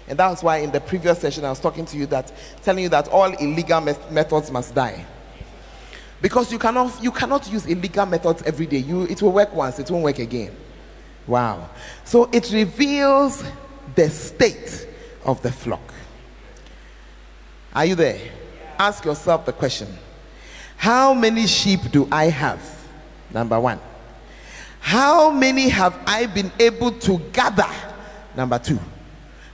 And 0.07 0.19
that's 0.19 0.43
why 0.43 0.57
in 0.57 0.71
the 0.71 0.81
previous 0.81 1.19
session 1.19 1.45
I 1.45 1.49
was 1.49 1.59
talking 1.59 1.85
to 1.85 1.97
you 1.97 2.05
that 2.07 2.31
telling 2.63 2.83
you 2.83 2.89
that 2.89 3.07
all 3.07 3.31
illegal 3.33 3.79
methods 3.81 4.51
must 4.51 4.75
die. 4.75 5.05
Because 6.21 6.51
you 6.51 6.59
cannot 6.59 7.01
you 7.01 7.11
cannot 7.11 7.51
use 7.51 7.65
illegal 7.65 8.05
methods 8.05 8.43
every 8.43 8.65
day. 8.65 8.77
You 8.77 9.03
it 9.03 9.21
will 9.21 9.31
work 9.31 9.53
once, 9.53 9.79
it 9.79 9.89
won't 9.89 10.03
work 10.03 10.19
again. 10.19 10.55
Wow. 11.27 11.69
So 12.03 12.29
it 12.33 12.51
reveals 12.51 13.43
the 13.95 14.09
state 14.09 14.87
of 15.25 15.41
the 15.41 15.51
flock. 15.51 15.93
Are 17.73 17.85
you 17.85 17.95
there? 17.95 18.19
Ask 18.77 19.05
yourself 19.05 19.45
the 19.45 19.53
question. 19.53 19.87
How 20.75 21.13
many 21.13 21.47
sheep 21.47 21.91
do 21.91 22.07
I 22.11 22.25
have? 22.25 22.61
Number 23.31 23.59
1. 23.59 23.79
How 24.83 25.31
many 25.31 25.69
have 25.69 25.97
I 26.05 26.25
been 26.25 26.51
able 26.59 26.91
to 26.91 27.17
gather? 27.31 27.69
Number 28.35 28.59
two. 28.59 28.77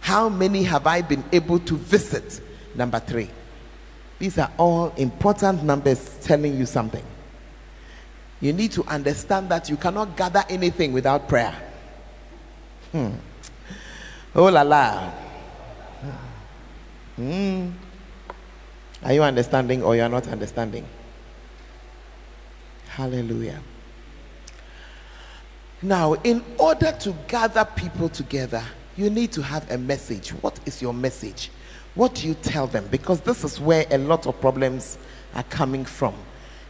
How 0.01 0.27
many 0.27 0.63
have 0.63 0.87
I 0.87 1.03
been 1.03 1.23
able 1.31 1.59
to 1.59 1.77
visit? 1.77 2.41
Number 2.73 2.99
three. 2.99 3.29
These 4.17 4.39
are 4.39 4.51
all 4.57 4.91
important 4.97 5.63
numbers 5.63 6.17
telling 6.23 6.57
you 6.57 6.65
something. 6.65 7.05
You 8.41 8.53
need 8.53 8.71
to 8.71 8.83
understand 8.85 9.49
that 9.49 9.69
you 9.69 9.77
cannot 9.77 10.17
gather 10.17 10.43
anything 10.49 10.93
without 10.93 11.29
prayer. 11.29 11.55
Hmm. 12.91 13.11
Oh 14.33 14.45
la 14.45 14.63
la. 14.63 15.11
Hmm. 17.17 17.69
Are 19.03 19.13
you 19.13 19.21
understanding 19.21 19.83
or 19.83 19.95
you 19.95 20.01
are 20.01 20.09
not 20.09 20.27
understanding? 20.27 20.85
Hallelujah. 22.87 23.61
Now, 25.81 26.13
in 26.13 26.43
order 26.57 26.91
to 26.99 27.15
gather 27.27 27.63
people 27.63 28.09
together, 28.09 28.63
you 28.97 29.09
need 29.09 29.31
to 29.33 29.41
have 29.41 29.69
a 29.71 29.77
message. 29.77 30.31
What 30.31 30.59
is 30.65 30.81
your 30.81 30.93
message? 30.93 31.51
What 31.95 32.15
do 32.15 32.27
you 32.27 32.33
tell 32.33 32.67
them? 32.67 32.85
Because 32.91 33.21
this 33.21 33.43
is 33.43 33.59
where 33.59 33.85
a 33.89 33.97
lot 33.97 34.27
of 34.27 34.39
problems 34.41 34.97
are 35.33 35.43
coming 35.43 35.85
from. 35.85 36.13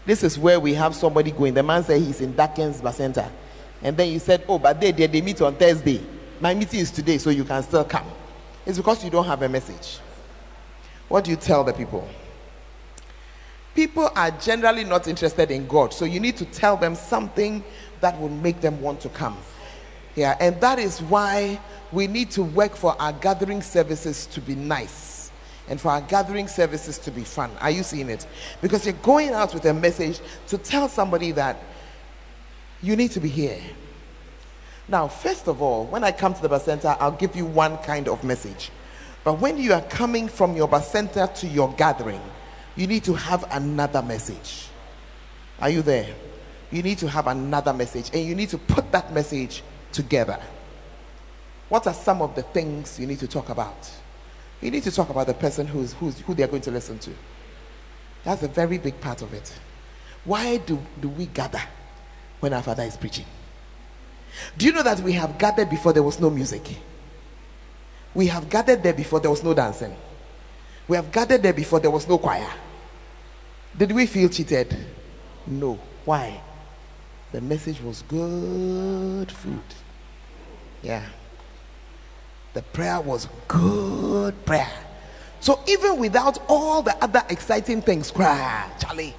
This 0.06 0.24
is 0.24 0.38
where 0.38 0.60
we 0.60 0.74
have 0.76 0.96
somebody 0.96 1.32
going. 1.32 1.56
The 1.56 1.64
man 1.64 1.84
said 1.84 2.02
he's 2.02 2.22
in 2.22 2.34
Dakens 2.34 2.94
Center. 2.94 3.30
And 3.82 3.98
then 3.98 4.10
you 4.10 4.20
said, 4.20 4.44
Oh, 4.48 4.60
but 4.60 4.80
they, 4.80 4.92
they, 4.92 5.08
they 5.08 5.22
meet 5.22 5.42
on 5.42 5.56
Thursday. 5.56 6.02
My 6.40 6.54
meeting 6.54 6.80
is 6.80 6.92
today, 6.92 7.18
so 7.18 7.32
you 7.32 7.44
can 7.44 7.64
still 7.64 7.84
come. 7.84 8.08
It's 8.66 8.78
because 8.78 9.04
you 9.04 9.10
don't 9.10 9.26
have 9.26 9.42
a 9.42 9.50
message. 9.50 10.00
What 11.08 11.24
do 11.24 11.32
you 11.32 11.38
tell 11.38 11.64
the 11.64 11.74
people? 11.74 12.08
People 13.76 14.10
are 14.16 14.32
generally 14.32 14.84
not 14.84 15.08
interested 15.08 15.52
in 15.52 15.68
God, 15.68 15.94
so 15.94 16.06
you 16.06 16.20
need 16.20 16.38
to 16.38 16.46
tell 16.46 16.76
them 16.78 16.96
something 16.96 17.64
that 18.02 18.20
will 18.20 18.30
make 18.30 18.62
them 18.62 18.82
want 18.82 19.02
to 19.02 19.10
come. 19.10 19.38
Yeah, 20.16 20.36
and 20.40 20.60
that 20.62 20.80
is 20.80 21.02
why 21.04 21.60
we 21.92 22.08
need 22.08 22.32
to 22.32 22.44
work 22.44 22.76
for 22.76 23.00
our 23.02 23.14
gathering 23.14 23.62
services 23.62 24.26
to 24.28 24.42
be 24.42 24.56
nice 24.56 25.32
and 25.68 25.80
for 25.80 25.90
our 25.90 26.02
gathering 26.02 26.48
services 26.48 26.98
to 27.00 27.12
be 27.12 27.24
fun. 27.24 27.52
Are 27.62 27.72
you 27.72 27.84
seeing 27.84 28.10
it? 28.10 28.26
Because 28.62 28.86
you're 28.86 28.94
going 28.96 29.30
out 29.30 29.54
with 29.54 29.66
a 29.66 29.74
message 29.74 30.20
to 30.48 30.58
tell 30.58 30.90
somebody 30.90 31.32
that 31.34 31.58
you 32.82 32.96
need 32.96 33.12
to 33.12 33.20
be 33.20 33.30
here. 33.30 33.60
Now, 34.88 35.08
first 35.08 35.48
of 35.48 35.62
all, 35.62 35.86
when 35.86 36.04
I 36.04 36.12
come 36.12 36.34
to 36.34 36.48
the 36.48 36.60
center, 36.60 36.96
I'll 37.00 37.12
give 37.12 37.36
you 37.36 37.46
one 37.46 37.78
kind 37.80 38.08
of 38.08 38.24
message. 38.24 38.72
But 39.24 39.40
when 39.40 39.58
you 39.58 39.74
are 39.74 39.82
coming 39.84 40.28
from 40.28 40.56
your 40.56 40.82
center 40.82 41.28
to 41.28 41.48
your 41.48 41.72
gathering, 41.74 42.22
you 42.76 42.88
need 42.88 43.04
to 43.04 43.14
have 43.14 43.46
another 43.52 44.02
message. 44.02 44.68
Are 45.60 45.70
you 45.70 45.82
there? 45.82 46.08
You 46.72 46.84
need 46.84 46.98
to 47.00 47.08
have 47.08 47.28
another 47.28 47.74
message 47.74 48.12
and 48.14 48.24
you 48.24 48.36
need 48.36 48.50
to 48.50 48.58
put 48.58 48.92
that 48.92 49.12
message 49.14 49.64
together. 49.92 50.40
What 51.68 51.88
are 51.88 51.94
some 51.94 52.22
of 52.22 52.36
the 52.36 52.44
things 52.44 53.00
you 53.00 53.08
need 53.08 53.20
to 53.20 53.28
talk 53.28 53.50
about? 53.50 53.90
You 54.62 54.72
need 54.72 54.84
to 54.84 54.92
talk 54.92 55.10
about 55.10 55.28
the 55.28 55.34
person 55.34 55.68
who's, 55.68 55.94
who's, 55.94 56.20
who 56.20 56.34
they're 56.34 56.48
going 56.48 56.62
to 56.64 56.72
listen 56.72 57.00
to. 57.00 57.12
That's 58.24 58.44
a 58.44 58.48
very 58.48 58.78
big 58.78 59.00
part 59.00 59.22
of 59.22 59.34
it. 59.34 59.54
Why 60.26 60.58
do, 60.58 60.80
do 61.00 61.10
we 61.10 61.28
gather 61.28 61.62
when 62.40 62.54
our 62.54 62.62
father 62.62 62.84
is 62.84 62.98
preaching? 62.98 63.26
Do 64.58 64.66
you 64.66 64.74
know 64.74 64.84
that 64.84 65.00
we 65.00 65.14
have 65.14 65.38
gathered 65.38 65.70
before 65.70 65.94
there 65.94 66.04
was 66.04 66.20
no 66.20 66.30
music? 66.30 66.62
We 68.14 68.28
have 68.28 68.50
gathered 68.50 68.84
there 68.84 68.94
before 68.94 69.20
there 69.20 69.32
was 69.32 69.44
no 69.44 69.54
dancing. 69.54 69.96
We 70.88 70.96
have 70.96 71.12
gathered 71.12 71.44
there 71.44 71.54
before 71.54 71.80
there 71.80 71.92
was 71.92 72.08
no 72.08 72.18
choir. 72.18 72.50
Did 73.78 73.92
we 73.92 74.06
feel 74.08 74.30
cheated? 74.30 74.76
No. 75.46 75.80
Why? 76.04 76.42
The 77.32 77.42
message 77.42 77.82
was 77.82 78.04
good 78.04 79.32
food. 79.32 79.62
Yeah. 80.82 81.06
The 82.54 82.62
prayer 82.62 83.00
was 83.00 83.28
good 83.48 84.46
prayer. 84.46 84.72
So 85.40 85.60
even 85.68 86.00
without 86.00 86.40
all 86.48 86.82
the 86.82 86.96
other 87.04 87.24
exciting 87.30 87.82
things, 87.82 88.12
cry, 88.12 88.70
Charlie. 88.80 89.16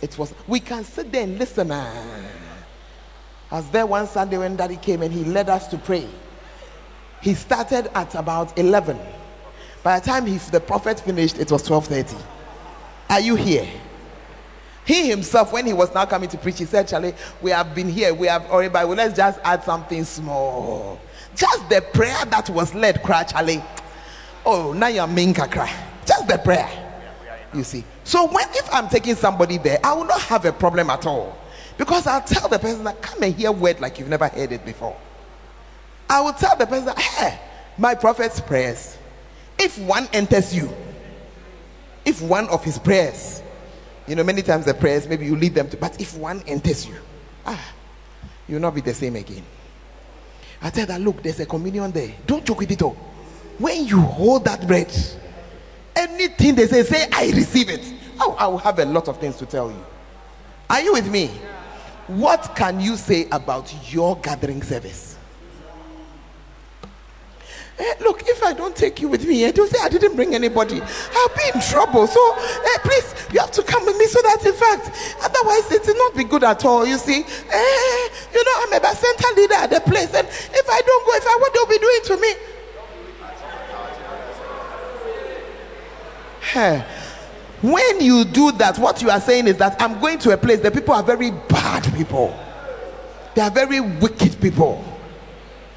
It 0.00 0.18
was 0.18 0.34
we 0.48 0.58
can 0.58 0.84
sit 0.84 1.12
there 1.12 1.22
and 1.22 1.38
listen. 1.38 1.70
Ah. 1.70 1.92
I 3.50 3.56
was 3.56 3.70
there 3.70 3.86
one 3.86 4.06
Sunday 4.06 4.38
when 4.38 4.56
daddy 4.56 4.76
came 4.76 5.02
and 5.02 5.12
he 5.12 5.24
led 5.24 5.48
us 5.48 5.68
to 5.68 5.78
pray. 5.78 6.08
He 7.20 7.34
started 7.34 7.96
at 7.96 8.14
about 8.16 8.58
11. 8.58 8.98
By 9.82 10.00
the 10.00 10.06
time 10.06 10.26
he, 10.26 10.38
the 10.38 10.60
prophet 10.60 10.98
finished, 11.00 11.38
it 11.38 11.52
was 11.52 11.62
12:30. 11.62 12.16
Are 13.10 13.20
you 13.20 13.36
here? 13.36 13.68
He 14.84 15.08
himself, 15.08 15.52
when 15.52 15.66
he 15.66 15.72
was 15.72 15.94
now 15.94 16.06
coming 16.06 16.28
to 16.30 16.38
preach, 16.38 16.58
he 16.58 16.64
said, 16.64 16.88
Charlie, 16.88 17.14
we 17.40 17.50
have 17.52 17.74
been 17.74 17.88
here, 17.88 18.12
we 18.12 18.26
have 18.26 18.50
already, 18.50 18.68
but 18.68 18.88
let's 18.88 19.16
just 19.16 19.38
add 19.44 19.62
something 19.62 20.04
small. 20.04 21.00
Just 21.36 21.68
the 21.68 21.80
prayer 21.94 22.24
that 22.26 22.50
was 22.50 22.74
led, 22.74 23.02
cry, 23.02 23.22
Charlie. 23.22 23.62
Oh, 24.44 24.72
now 24.72 24.88
you're 24.88 25.06
main 25.06 25.32
cry. 25.32 25.72
Just 26.04 26.26
the 26.26 26.38
prayer. 26.38 26.68
You 27.54 27.62
see. 27.62 27.84
So 28.04 28.26
when 28.26 28.46
if 28.50 28.68
I'm 28.74 28.88
taking 28.88 29.14
somebody 29.14 29.58
there, 29.58 29.78
I 29.84 29.92
will 29.92 30.04
not 30.04 30.20
have 30.22 30.44
a 30.44 30.52
problem 30.52 30.90
at 30.90 31.06
all. 31.06 31.38
Because 31.78 32.06
I'll 32.06 32.22
tell 32.22 32.48
the 32.48 32.58
person 32.58 32.84
that 32.84 33.00
come 33.00 33.22
and 33.22 33.34
hear 33.34 33.52
word 33.52 33.80
like 33.80 33.98
you've 33.98 34.08
never 34.08 34.28
heard 34.28 34.52
it 34.52 34.64
before. 34.64 34.96
I 36.10 36.20
will 36.20 36.32
tell 36.32 36.56
the 36.56 36.66
person, 36.66 36.92
hey, 36.96 37.38
my 37.78 37.94
prophet's 37.94 38.40
prayers. 38.40 38.98
If 39.58 39.78
one 39.78 40.08
enters 40.12 40.54
you, 40.54 40.70
if 42.04 42.20
one 42.20 42.48
of 42.48 42.64
his 42.64 42.78
prayers, 42.78 43.42
you 44.12 44.16
know, 44.16 44.24
many 44.24 44.42
times 44.42 44.66
the 44.66 44.74
prayers, 44.74 45.08
maybe 45.08 45.24
you 45.24 45.34
lead 45.34 45.54
them 45.54 45.70
to, 45.70 45.76
but 45.78 45.98
if 45.98 46.14
one 46.18 46.42
enters 46.46 46.86
you, 46.86 46.94
ah, 47.46 47.72
you'll 48.46 48.60
not 48.60 48.74
be 48.74 48.82
the 48.82 48.92
same 48.92 49.16
again. 49.16 49.42
I 50.60 50.68
tell 50.68 50.84
that, 50.84 51.00
look, 51.00 51.22
there's 51.22 51.40
a 51.40 51.46
communion 51.46 51.90
there. 51.92 52.14
Don't 52.26 52.44
joke 52.44 52.58
with 52.58 52.70
it 52.70 52.82
all. 52.82 52.94
When 53.56 53.86
you 53.86 53.98
hold 54.02 54.44
that 54.44 54.66
bread, 54.66 54.94
anything 55.96 56.56
they 56.56 56.66
say, 56.66 56.82
say, 56.82 57.08
I 57.10 57.32
receive 57.34 57.70
it. 57.70 57.90
Oh, 58.20 58.36
I 58.38 58.48
will 58.48 58.58
have 58.58 58.80
a 58.80 58.84
lot 58.84 59.08
of 59.08 59.18
things 59.18 59.36
to 59.38 59.46
tell 59.46 59.70
you. 59.70 59.82
Are 60.68 60.82
you 60.82 60.92
with 60.92 61.10
me? 61.10 61.28
What 62.06 62.54
can 62.54 62.80
you 62.80 62.98
say 62.98 63.28
about 63.32 63.72
your 63.90 64.18
gathering 64.18 64.62
service? 64.62 65.11
Eh, 67.82 67.94
look, 68.00 68.22
if 68.28 68.44
I 68.44 68.52
don't 68.52 68.76
take 68.76 69.00
you 69.00 69.08
with 69.08 69.26
me, 69.26 69.42
eh, 69.42 69.50
don't 69.50 69.68
say 69.68 69.78
I 69.82 69.88
didn't 69.88 70.14
bring 70.14 70.36
anybody. 70.36 70.80
I'll 70.80 71.28
be 71.34 71.42
in 71.52 71.60
trouble. 71.60 72.06
So, 72.06 72.34
eh, 72.36 72.78
please, 72.84 73.12
you 73.32 73.40
have 73.40 73.50
to 73.50 73.62
come 73.64 73.84
with 73.84 73.96
me 73.96 74.06
so 74.06 74.22
that, 74.22 74.38
in 74.46 74.52
fact, 74.52 74.92
otherwise 75.20 75.68
it 75.72 75.84
will 75.84 75.96
not 75.96 76.16
be 76.16 76.22
good 76.22 76.44
at 76.44 76.64
all. 76.64 76.86
You 76.86 76.96
see, 76.96 77.24
eh, 77.24 78.08
you 78.32 78.44
know, 78.44 78.52
I'm 78.62 78.72
a 78.84 78.94
center 78.94 79.34
leader 79.34 79.54
at 79.54 79.70
the 79.70 79.80
place, 79.80 80.14
and 80.14 80.28
if 80.28 80.70
I 80.70 80.80
don't 80.80 81.06
go, 81.06 81.12
if 81.16 81.26
I 81.26 81.36
what 81.40 81.52
they'll 81.52 81.66
be 81.66 81.78
doing 81.78 82.00
to 82.04 82.16
me. 82.20 82.34
When 87.62 88.00
you 88.00 88.24
do 88.24 88.52
that, 88.52 88.78
what 88.78 89.02
you 89.02 89.10
are 89.10 89.20
saying 89.20 89.48
is 89.48 89.56
that 89.56 89.80
I'm 89.82 89.98
going 90.00 90.18
to 90.20 90.30
a 90.30 90.36
place. 90.36 90.60
The 90.60 90.70
people 90.70 90.94
are 90.94 91.02
very 91.02 91.32
bad 91.32 91.92
people. 91.94 92.38
They 93.34 93.42
are 93.42 93.50
very 93.50 93.80
wicked 93.80 94.40
people. 94.40 94.91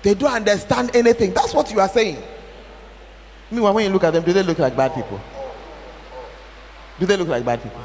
They 0.06 0.14
don't 0.14 0.32
understand 0.32 0.96
anything. 0.96 1.34
That's 1.34 1.52
what 1.52 1.72
you 1.72 1.80
are 1.80 1.90
saying. 1.90 2.22
Meanwhile, 3.50 3.74
when 3.74 3.86
you 3.86 3.92
look 3.92 4.04
at 4.04 4.14
them, 4.14 4.24
do 4.24 4.34
they 4.34 4.44
look 4.44 4.60
like 4.60 4.78
bad 4.78 4.94
people? 4.94 5.20
Do 7.00 7.08
they 7.08 7.18
look 7.18 7.28
like 7.28 7.44
bad 7.44 7.64
people? 7.64 7.82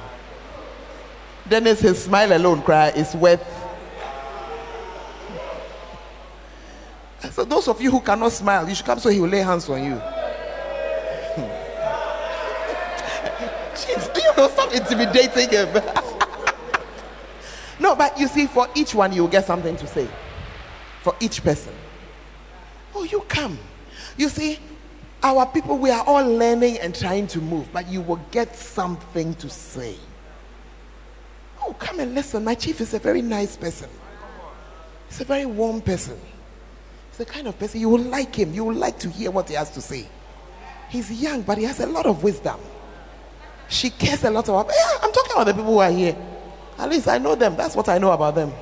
Dennis, 1.48 1.80
his 1.80 2.04
smile 2.04 2.36
alone 2.36 2.60
cry 2.60 2.88
is 2.90 3.14
worth. 3.14 3.42
So 7.30 7.42
those 7.46 7.68
of 7.68 7.80
you 7.80 7.90
who 7.90 8.02
cannot 8.02 8.32
smile, 8.32 8.68
you 8.68 8.74
should 8.74 8.84
come 8.84 8.98
so 8.98 9.08
he 9.08 9.18
will 9.18 9.30
lay 9.30 9.38
hands 9.38 9.66
on 9.70 9.82
you. 9.82 9.94
Jeez, 13.72 14.14
you 14.14 14.36
know, 14.36 14.46
stop 14.50 14.74
intimidating 14.74 15.48
him. 15.48 15.72
no, 17.80 17.96
but 17.96 18.20
you 18.20 18.28
see, 18.28 18.46
for 18.46 18.68
each 18.74 18.94
one, 18.94 19.10
you 19.14 19.22
will 19.22 19.30
get 19.30 19.46
something 19.46 19.74
to 19.78 19.86
say. 19.86 20.06
For 21.00 21.16
each 21.18 21.42
person. 21.42 21.72
Oh, 22.94 23.04
you 23.04 23.20
come. 23.28 23.58
You 24.16 24.28
see, 24.28 24.58
our 25.22 25.46
people, 25.46 25.78
we 25.78 25.90
are 25.90 26.04
all 26.04 26.26
learning 26.26 26.78
and 26.78 26.94
trying 26.94 27.26
to 27.28 27.40
move, 27.40 27.72
but 27.72 27.88
you 27.88 28.00
will 28.00 28.20
get 28.30 28.56
something 28.56 29.34
to 29.36 29.48
say. 29.48 29.96
Oh, 31.62 31.74
come 31.74 32.00
and 32.00 32.14
listen. 32.14 32.42
My 32.44 32.54
chief 32.54 32.80
is 32.80 32.94
a 32.94 32.98
very 32.98 33.22
nice 33.22 33.56
person. 33.56 33.90
He's 35.08 35.20
a 35.20 35.24
very 35.24 35.46
warm 35.46 35.80
person. 35.80 36.18
He's 37.10 37.18
the 37.18 37.24
kind 37.24 37.46
of 37.46 37.58
person 37.58 37.80
you 37.80 37.88
will 37.88 38.00
like 38.00 38.34
him. 38.34 38.54
You 38.54 38.64
will 38.64 38.76
like 38.76 38.98
to 39.00 39.10
hear 39.10 39.30
what 39.30 39.48
he 39.48 39.54
has 39.54 39.70
to 39.72 39.80
say. 39.80 40.06
He's 40.88 41.10
young, 41.22 41.42
but 41.42 41.58
he 41.58 41.64
has 41.64 41.80
a 41.80 41.86
lot 41.86 42.06
of 42.06 42.22
wisdom. 42.22 42.58
She 43.68 43.90
cares 43.90 44.24
a 44.24 44.30
lot 44.30 44.48
about. 44.48 44.66
Yeah, 44.68 44.98
I'm 45.02 45.12
talking 45.12 45.32
about 45.32 45.44
the 45.44 45.54
people 45.54 45.72
who 45.72 45.78
are 45.78 45.90
here. 45.90 46.16
At 46.78 46.88
least 46.88 47.06
I 47.06 47.18
know 47.18 47.34
them. 47.34 47.56
That's 47.56 47.76
what 47.76 47.88
I 47.88 47.98
know 47.98 48.10
about 48.10 48.34
them. 48.34 48.52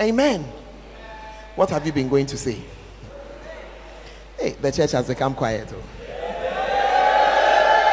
Amen. 0.00 0.44
What 1.54 1.70
have 1.70 1.86
you 1.86 1.92
been 1.92 2.08
going 2.08 2.26
to 2.26 2.36
say? 2.36 2.58
Hey, 4.42 4.56
the 4.60 4.72
church 4.72 4.90
has 4.90 5.06
become 5.06 5.36
quiet. 5.36 5.72
Oh. 5.72 5.80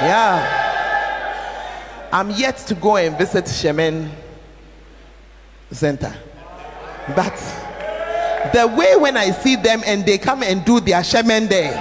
Yeah. 0.02 0.50
I'm 2.12 2.32
yet 2.32 2.58
to 2.58 2.74
go 2.74 2.98
and 2.98 3.16
visit 3.16 3.46
Shemen 3.46 4.10
Center. 5.70 6.12
But 7.16 7.36
the 8.52 8.66
way 8.68 8.96
when 8.96 9.16
I 9.16 9.30
see 9.30 9.58
them 9.58 9.84
and 9.86 10.04
they 10.04 10.18
come 10.18 10.42
and 10.42 10.66
do 10.66 10.80
their 10.80 11.02
Shemen 11.02 11.48
there, 11.50 11.78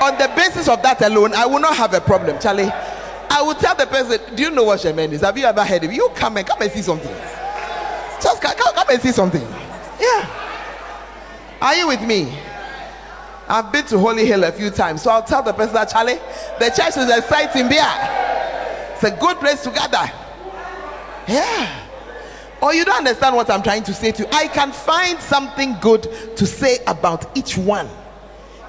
on 0.00 0.16
the 0.16 0.28
basis 0.36 0.68
of 0.68 0.80
that 0.82 1.02
alone, 1.02 1.34
I 1.34 1.46
will 1.46 1.58
not 1.58 1.74
have 1.76 1.94
a 1.94 2.00
problem, 2.00 2.38
Charlie. 2.38 2.70
I 3.28 3.42
will 3.42 3.56
tell 3.56 3.74
the 3.74 3.86
person, 3.86 4.36
Do 4.36 4.42
you 4.44 4.52
know 4.52 4.62
what 4.62 4.78
Shemen 4.78 5.10
is? 5.10 5.22
Have 5.22 5.36
you 5.36 5.46
ever 5.46 5.64
heard 5.64 5.82
of 5.82 5.90
it? 5.90 5.96
You 5.96 6.10
come 6.14 6.36
and 6.36 6.46
come 6.46 6.62
and 6.62 6.70
see 6.70 6.82
something. 6.82 7.10
Just 8.22 8.40
come, 8.40 8.54
come 8.56 8.88
and 8.88 9.02
see 9.02 9.10
something. 9.10 9.42
Yeah. 9.98 10.28
Are 11.60 11.74
you 11.74 11.88
with 11.88 12.02
me? 12.02 12.38
I've 13.48 13.70
been 13.70 13.84
to 13.86 13.98
Holy 13.98 14.24
Hill 14.26 14.44
a 14.44 14.52
few 14.52 14.70
times, 14.70 15.02
so 15.02 15.10
I'll 15.10 15.22
tell 15.22 15.42
the 15.42 15.52
person 15.52 15.74
that 15.74 15.90
Charlie, 15.90 16.18
the 16.58 16.70
church 16.70 16.96
is 16.96 17.10
exciting 17.16 17.68
there. 17.68 18.92
It's 18.94 19.04
a 19.04 19.10
good 19.10 19.38
place 19.38 19.62
to 19.64 19.70
gather. 19.70 20.10
Yeah. 21.28 21.82
Or 22.62 22.72
you 22.72 22.84
don't 22.84 22.98
understand 22.98 23.36
what 23.36 23.50
I'm 23.50 23.62
trying 23.62 23.82
to 23.84 23.92
say 23.92 24.12
to 24.12 24.22
you. 24.22 24.28
I 24.32 24.48
can 24.48 24.72
find 24.72 25.20
something 25.20 25.76
good 25.80 26.04
to 26.36 26.46
say 26.46 26.78
about 26.86 27.36
each 27.36 27.58
one. 27.58 27.88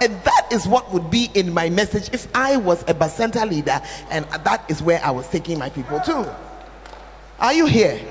And 0.02 0.14
that 0.24 0.48
is 0.52 0.68
what 0.68 0.92
would 0.92 1.10
be 1.10 1.30
in 1.34 1.54
my 1.54 1.70
message 1.70 2.10
if 2.12 2.28
I 2.36 2.58
was 2.58 2.82
a 2.84 2.94
Bacenta 2.94 3.50
leader 3.50 3.82
and 4.10 4.26
that 4.26 4.70
is 4.70 4.82
where 4.82 5.02
I 5.02 5.12
was 5.12 5.30
taking 5.30 5.58
my 5.58 5.70
people 5.70 6.02
to. 6.02 6.36
Are 7.40 7.54
you 7.54 7.66
here? 7.66 8.02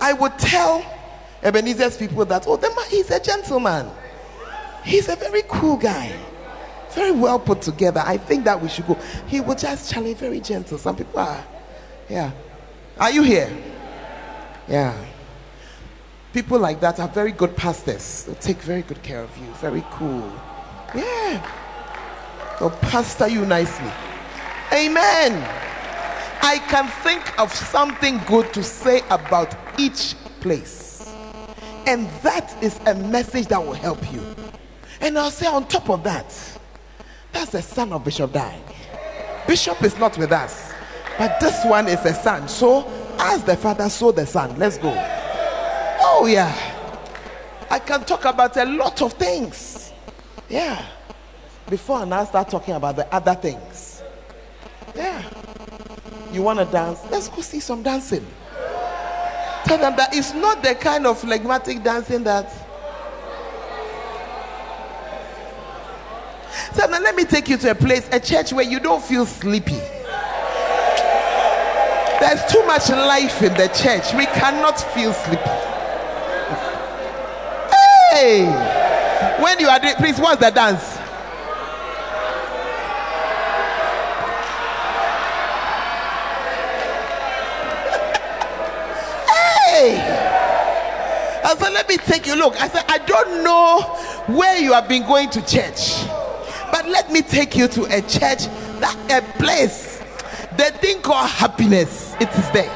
I 0.00 0.14
would 0.14 0.38
tell 0.38 0.84
Ebenezer's 1.42 1.98
people 1.98 2.24
that, 2.24 2.46
oh, 2.46 2.56
the 2.56 2.68
man, 2.68 2.86
he's 2.88 3.10
a 3.10 3.20
gentleman. 3.20 3.90
He's 4.84 5.08
a 5.08 5.16
very 5.16 5.42
cool 5.48 5.76
guy. 5.76 6.12
Very 6.92 7.12
well 7.12 7.38
put 7.38 7.62
together. 7.62 8.02
I 8.04 8.16
think 8.16 8.44
that 8.44 8.60
we 8.60 8.68
should 8.68 8.86
go. 8.86 8.94
He 9.26 9.40
will 9.40 9.54
just 9.54 9.90
challenge 9.92 10.18
very 10.18 10.40
gentle. 10.40 10.78
Some 10.78 10.96
people 10.96 11.20
are. 11.20 11.44
Yeah. 12.08 12.32
Are 12.98 13.10
you 13.10 13.22
here? 13.22 13.50
Yeah. 14.66 14.96
People 16.32 16.58
like 16.58 16.80
that 16.80 16.98
are 17.00 17.08
very 17.08 17.32
good 17.32 17.56
pastors. 17.56 18.24
They'll 18.24 18.34
take 18.36 18.58
very 18.58 18.82
good 18.82 19.02
care 19.02 19.22
of 19.22 19.36
you. 19.38 19.46
Very 19.54 19.84
cool. 19.92 20.32
Yeah. 20.94 21.46
They'll 22.58 22.70
pastor 22.70 23.28
you 23.28 23.46
nicely. 23.46 23.90
Amen. 24.72 25.46
I 26.42 26.58
can 26.68 26.88
think 27.02 27.38
of 27.38 27.52
something 27.52 28.20
good 28.26 28.52
to 28.54 28.62
say 28.62 29.02
about 29.10 29.54
each 29.78 30.14
place. 30.40 31.12
And 31.86 32.08
that 32.22 32.56
is 32.62 32.78
a 32.86 32.94
message 32.94 33.46
that 33.48 33.64
will 33.64 33.72
help 33.72 34.12
you. 34.12 34.20
And 35.00 35.18
I'll 35.18 35.30
say 35.30 35.46
on 35.46 35.66
top 35.68 35.88
of 35.90 36.02
that, 36.04 36.58
that's 37.32 37.50
the 37.52 37.62
son 37.62 37.92
of 37.92 38.04
Bishop 38.04 38.32
Dag. 38.32 38.60
Bishop 39.46 39.82
is 39.82 39.98
not 39.98 40.18
with 40.18 40.32
us, 40.32 40.72
but 41.16 41.38
this 41.40 41.64
one 41.64 41.88
is 41.88 42.04
a 42.04 42.14
son. 42.14 42.48
So 42.48 42.86
As 43.18 43.42
the 43.42 43.56
Father, 43.56 43.88
so 43.88 44.12
the 44.12 44.24
Son. 44.24 44.56
Let's 44.58 44.78
go. 44.78 44.92
Oh, 46.00 46.28
yeah. 46.30 46.54
I 47.68 47.78
can 47.80 48.04
talk 48.04 48.24
about 48.24 48.56
a 48.56 48.64
lot 48.64 49.02
of 49.02 49.14
things. 49.14 49.92
Yeah. 50.48 50.84
Before 51.68 52.02
and 52.02 52.14
I 52.14 52.24
start 52.24 52.48
talking 52.48 52.74
about 52.74 52.96
the 52.96 53.12
other 53.12 53.34
things. 53.34 54.02
Yeah. 54.94 55.22
You 56.32 56.42
want 56.42 56.60
to 56.60 56.64
dance? 56.66 57.00
Let's 57.10 57.28
go 57.28 57.42
see 57.42 57.60
some 57.60 57.82
dancing. 57.82 58.24
Tell 59.64 59.78
them 59.78 59.96
that 59.96 60.10
it's 60.14 60.32
not 60.32 60.62
the 60.62 60.74
kind 60.76 61.06
of 61.06 61.18
phlegmatic 61.18 61.82
dancing 61.82 62.22
that. 62.24 62.50
Tell 66.74 66.88
them, 66.88 67.02
let 67.02 67.14
me 67.14 67.24
take 67.24 67.48
you 67.48 67.56
to 67.58 67.70
a 67.70 67.74
place, 67.74 68.08
a 68.12 68.20
church 68.20 68.52
where 68.52 68.64
you 68.64 68.80
don't 68.80 69.02
feel 69.02 69.26
sleepy. 69.26 69.80
There's 72.20 72.44
too 72.52 72.64
much 72.66 72.88
life 72.90 73.42
in 73.42 73.54
the 73.54 73.68
church. 73.68 74.12
We 74.14 74.26
cannot 74.26 74.80
feel 74.92 75.12
sleepy. 75.12 75.42
Hey! 78.10 78.46
When 79.40 79.60
you 79.60 79.68
are 79.68 79.78
please, 79.78 80.18
what's 80.18 80.40
the 80.40 80.50
dance? 80.50 80.96
hey! 89.68 90.00
I 91.44 91.54
said, 91.56 91.72
let 91.72 91.88
me 91.88 91.96
take 91.98 92.26
you. 92.26 92.34
Look, 92.34 92.60
I 92.60 92.68
said, 92.68 92.84
I 92.88 92.98
don't 92.98 93.44
know 93.44 93.82
where 94.36 94.58
you 94.58 94.72
have 94.72 94.88
been 94.88 95.06
going 95.06 95.30
to 95.30 95.40
church, 95.46 96.07
let 96.90 97.10
me 97.10 97.22
take 97.22 97.56
you 97.56 97.68
to 97.68 97.84
a 97.84 98.00
church, 98.02 98.46
that 98.80 98.96
a 99.10 99.38
place, 99.38 99.98
the 100.56 100.70
thing 100.78 101.00
called 101.00 101.30
happiness. 101.30 102.14
It 102.20 102.28
is 102.30 102.50
there. 102.50 102.74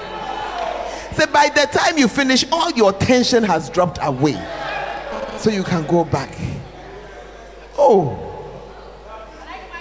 So 1.15 1.27
by 1.27 1.49
the 1.49 1.67
time 1.71 1.99
you 1.99 2.09
finish, 2.09 2.45
all 2.51 2.71
your 2.73 2.93
tension 2.93 3.43
has 3.43 3.69
dropped 3.69 3.99
away, 4.03 4.41
so 5.37 5.51
you 5.51 5.63
can 5.63 5.87
go 5.87 6.05
back. 6.05 6.37
Oh, 7.77 8.19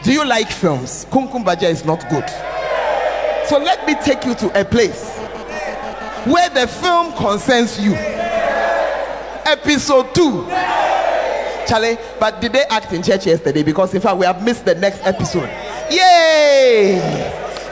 do 0.04 0.12
you 0.12 0.26
like 0.26 0.52
films? 0.52 1.06
Kumkum 1.06 1.46
Bhagya 1.46 1.70
is 1.70 1.86
not 1.86 2.10
good. 2.10 2.28
So 3.48 3.58
let 3.60 3.86
me 3.86 3.96
take 3.96 4.26
you 4.26 4.34
to 4.36 4.60
a 4.60 4.66
place 4.66 5.18
where 6.26 6.50
the 6.50 6.68
film 6.68 7.14
concerns 7.14 7.80
you. 7.80 7.94
Episode 9.46 10.14
2. 10.16 10.46
Charlie, 11.72 11.98
but 12.20 12.42
did 12.42 12.52
they 12.52 12.64
act 12.64 12.92
in 12.92 13.02
church 13.02 13.26
yesterday? 13.26 13.64
Because 13.64 13.94
in 13.94 14.02
fact, 14.02 14.18
we 14.18 14.26
have 14.26 14.44
missed 14.44 14.66
the 14.66 14.76
next 14.76 15.00
episode. 15.06 15.50
Yay! 15.90 17.00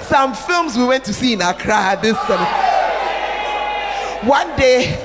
Some 0.03 0.33
films 0.33 0.77
we 0.77 0.85
went 0.85 1.03
to 1.03 1.13
see 1.13 1.33
in 1.33 1.41
Accra 1.41 1.99
this 2.01 2.15
One 4.25 4.55
day, 4.55 4.97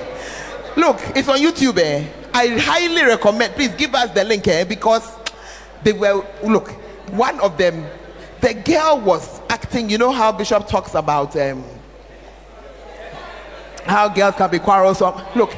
look, 0.77 1.01
it's 1.17 1.29
on 1.29 1.39
YouTube. 1.39 1.77
Eh? 1.79 2.07
I 2.33 2.47
highly 2.57 3.03
recommend. 3.03 3.55
Please 3.55 3.75
give 3.75 3.97
us 3.97 4.13
the 4.13 4.23
link 4.23 4.47
eh? 4.47 4.63
because 4.63 5.13
they 5.83 5.93
were 5.93 6.25
look. 6.45 6.69
One 7.11 7.41
of 7.41 7.59
them, 7.59 7.85
the 8.41 8.55
girl 8.55 9.01
was 9.01 9.41
acting. 9.51 9.91
You 9.91 9.99
know 9.99 10.13
how 10.13 10.31
Bishop 10.31 10.69
talks 10.69 10.95
about 10.95 11.35
um, 11.35 11.65
how 13.87 14.09
girls 14.09 14.37
can 14.37 14.53
be 14.53 14.61
quarrelsome. 14.61 15.21
Look, 15.35 15.53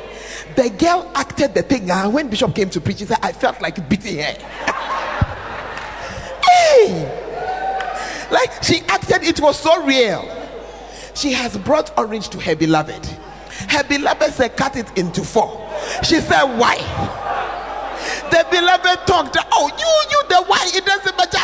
the 0.57 0.71
girl 0.71 1.11
acted 1.15 1.55
the 1.55 1.63
thing. 1.63 1.91
And 1.91 2.13
when 2.13 2.29
Bishop 2.29 2.55
came 2.55 2.71
to 2.71 2.81
preach, 2.81 3.01
he 3.01 3.07
said, 3.07 3.19
I 3.23 3.33
felt 3.33 3.61
like 3.61 3.89
beating 3.89 4.19
her. 4.19 4.33
hey! 6.45 7.23
Like 8.31 8.63
she 8.63 8.81
acted, 8.89 9.23
it 9.23 9.41
was 9.41 9.59
so 9.59 9.85
real. 9.85 10.33
She 11.15 11.33
has 11.33 11.57
brought 11.59 11.97
orange 11.97 12.29
to 12.31 12.41
her 12.41 12.57
beloved. 12.57 13.07
Her 13.69 13.85
beloved 13.85 14.33
said, 14.33 14.57
Cut 14.57 14.77
it 14.77 14.99
into 14.99 15.23
four. 15.23 15.63
She 16.03 16.21
said, 16.21 16.45
Why? 16.59 16.77
The 18.31 18.47
beloved 18.51 19.07
talked, 19.07 19.37
Oh, 19.53 19.68
you, 19.68 19.93
you, 20.11 20.29
the 20.29 20.45
why? 20.47 20.70
It 20.74 20.85
doesn't 20.85 21.16
matter. 21.16 21.37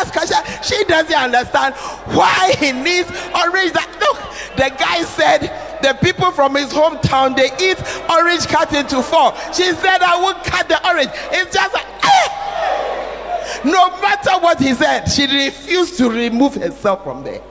She 0.62 0.84
doesn't 0.84 1.14
understand 1.14 1.74
why 2.14 2.54
he 2.58 2.72
needs 2.72 3.10
orange. 3.34 3.72
That 3.72 3.90
look, 4.00 4.18
the 4.56 4.74
guy 4.78 5.02
said, 5.02 5.50
the 5.82 5.94
people 5.94 6.30
from 6.30 6.54
his 6.54 6.72
hometown 6.72 7.36
they 7.36 7.50
eat 7.60 7.78
orange 8.08 8.46
cut 8.46 8.72
into 8.72 9.02
four. 9.02 9.34
She 9.52 9.72
said, 9.72 10.00
I 10.00 10.20
will 10.20 10.34
cut 10.44 10.68
the 10.68 10.86
orange. 10.88 11.10
It's 11.32 11.52
just 11.52 11.74
like, 11.74 11.86
eh! 12.04 13.62
no 13.64 13.90
matter 14.00 14.32
what 14.40 14.60
he 14.60 14.74
said, 14.74 15.06
she 15.06 15.26
refused 15.26 15.98
to 15.98 16.08
remove 16.08 16.54
herself 16.54 17.04
from 17.04 17.24
there. 17.24 17.42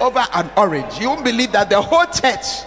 Over 0.00 0.26
an 0.34 0.50
orange. 0.56 0.98
You 0.98 1.08
won't 1.10 1.24
believe 1.24 1.52
that 1.52 1.70
the 1.70 1.80
whole 1.80 2.06
church, 2.06 2.64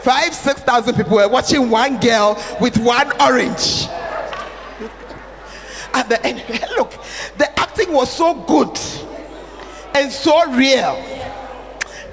five, 0.00 0.34
six 0.34 0.60
thousand 0.60 0.94
people 0.94 1.16
were 1.16 1.28
watching 1.28 1.70
one 1.70 1.98
girl 2.00 2.42
with 2.60 2.76
one 2.78 3.10
orange. 3.20 3.86
At 5.94 6.08
the 6.08 6.24
end, 6.24 6.44
look, 6.76 6.92
the 7.38 7.58
acting 7.58 7.92
was 7.92 8.12
so 8.12 8.34
good 8.34 8.78
and 9.94 10.12
so 10.12 10.52
real 10.52 11.18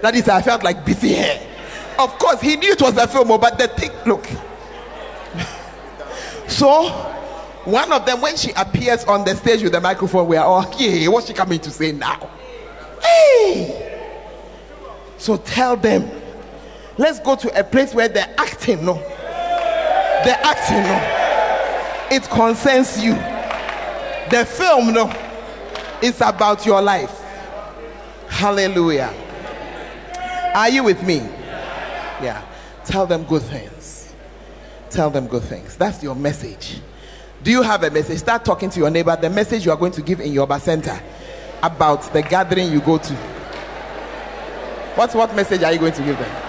that 0.05 0.15
is, 0.15 0.29
I 0.29 0.41
felt 0.41 0.63
like 0.63 0.85
busy 0.85 1.13
hair. 1.13 1.41
Of 1.97 2.19
course, 2.19 2.39
he 2.39 2.55
knew 2.57 2.71
it 2.71 2.81
was 2.81 2.95
a 2.97 3.07
film, 3.07 3.27
but 3.27 3.57
the 3.57 3.67
thing, 3.69 3.89
look. 4.05 4.27
so, 6.47 6.89
one 7.63 7.91
of 7.91 8.05
them, 8.05 8.21
when 8.21 8.37
she 8.37 8.51
appears 8.51 9.03
on 9.05 9.25
the 9.25 9.35
stage 9.35 9.63
with 9.63 9.71
the 9.71 9.81
microphone, 9.81 10.27
we 10.27 10.37
are 10.37 10.45
all, 10.45 10.75
yeah, 10.77 11.07
what's 11.07 11.25
she 11.25 11.33
coming 11.33 11.59
to 11.59 11.71
say 11.71 11.91
now? 11.91 12.29
Hey! 13.01 14.11
So 15.17 15.37
tell 15.37 15.75
them, 15.75 16.07
let's 16.97 17.19
go 17.19 17.35
to 17.35 17.59
a 17.59 17.63
place 17.63 17.93
where 17.93 18.07
they're 18.07 18.33
acting, 18.37 18.85
no. 18.85 18.95
They're 20.23 20.39
acting, 20.43 20.83
no. 20.83 22.15
It 22.15 22.23
concerns 22.29 23.03
you. 23.03 23.13
The 24.31 24.45
film, 24.45 24.93
no. 24.93 25.11
It's 26.01 26.21
about 26.21 26.65
your 26.65 26.81
life. 26.81 27.21
Hallelujah. 28.27 29.13
Are 30.53 30.69
you 30.69 30.83
with 30.83 31.03
me? 31.03 31.17
Yeah. 32.21 32.43
Tell 32.85 33.05
them 33.05 33.23
good 33.23 33.41
things. 33.41 34.13
Tell 34.89 35.09
them 35.09 35.27
good 35.27 35.43
things. 35.43 35.75
That's 35.75 36.01
your 36.01 36.15
message. 36.15 36.79
Do 37.43 37.51
you 37.51 37.61
have 37.61 37.83
a 37.83 37.91
message? 37.91 38.19
Start 38.19 38.45
talking 38.45 38.69
to 38.69 38.79
your 38.79 38.89
neighbor. 38.89 39.15
The 39.15 39.29
message 39.29 39.65
you 39.65 39.71
are 39.71 39.77
going 39.77 39.91
to 39.93 40.01
give 40.01 40.19
in 40.19 40.31
your 40.31 40.47
bacenta 40.47 41.01
about 41.61 42.01
the 42.13 42.21
gathering 42.21 42.71
you 42.71 42.81
go 42.81 42.97
to. 42.97 43.13
What 44.95 45.13
what 45.13 45.35
message 45.35 45.61
are 45.63 45.73
you 45.73 45.79
going 45.79 45.93
to 45.93 46.03
give 46.03 46.17
them? 46.17 46.44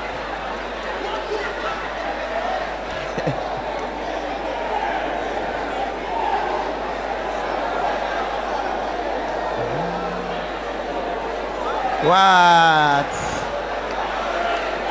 What? 12.07 13.11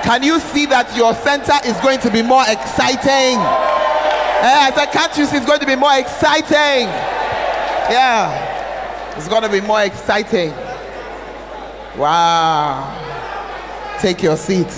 Can 0.03 0.21
you 0.21 0.39
see 0.39 0.65
that 0.67 0.95
your 0.95 1.15
center 1.15 1.53
is 1.65 1.75
going 1.81 1.99
to 2.01 2.11
be 2.11 2.21
more 2.21 2.43
exciting? 2.47 3.39
Yeah, 3.39 4.69
I 4.69 4.71
said, 4.75 4.91
can't 4.91 5.17
you 5.17 5.25
see 5.25 5.37
it's 5.37 5.45
going 5.45 5.61
to 5.61 5.65
be 5.65 5.75
more 5.75 5.97
exciting? 5.97 6.87
Yeah, 7.89 9.15
it's 9.17 9.27
going 9.27 9.41
to 9.41 9.49
be 9.49 9.61
more 9.61 9.81
exciting. 9.81 10.51
Wow. 11.97 12.91
Take 13.99 14.21
your 14.21 14.37
seat. 14.37 14.71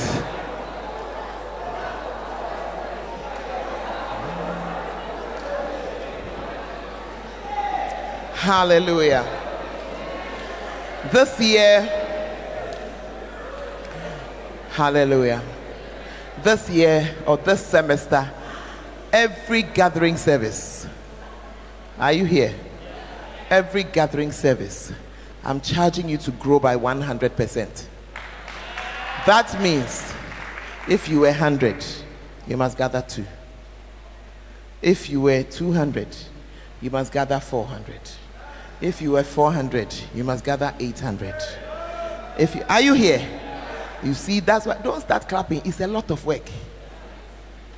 Hallelujah. 8.33 9.25
This 11.11 11.38
year, 11.41 12.07
Hallelujah. 14.78 15.41
This 16.43 16.69
year 16.69 17.15
or 17.25 17.38
this 17.38 17.65
semester, 17.65 18.30
every 19.11 19.63
gathering 19.63 20.17
service, 20.17 20.86
are 21.97 22.13
you 22.13 22.25
here? 22.25 22.53
Every 23.49 23.82
gathering 23.82 24.32
service, 24.32 24.93
I'm 25.43 25.61
charging 25.61 26.07
you 26.07 26.17
to 26.17 26.30
grow 26.30 26.59
by 26.59 26.75
100%. 26.75 27.86
That 29.25 29.59
means 29.63 30.13
if 30.88 31.09
you 31.09 31.21
were 31.21 31.32
100, 31.32 31.84
you 32.47 32.55
must 32.55 32.78
gather 32.78 33.01
two. 33.01 33.25
If 34.84 35.09
you 35.09 35.21
were 35.21 35.41
200, 35.41 36.15
you 36.82 36.91
must 36.91 37.11
gather 37.11 37.39
400. 37.39 37.99
If 38.80 39.01
you 39.01 39.13
were 39.13 39.23
400, 39.23 39.95
you 40.13 40.23
must 40.23 40.43
gather 40.43 40.71
800. 40.80 41.34
If 42.38 42.53
you, 42.53 42.63
are 42.69 42.82
you 42.82 42.93
here? 42.93 43.28
You 44.03 44.13
see, 44.13 44.39
that's 44.39 44.65
why 44.65 44.77
don't 44.83 45.01
start 45.01 45.27
clapping. 45.27 45.61
It's 45.65 45.79
a 45.81 45.87
lot 45.87 46.11
of 46.11 46.25
work. 46.25 46.47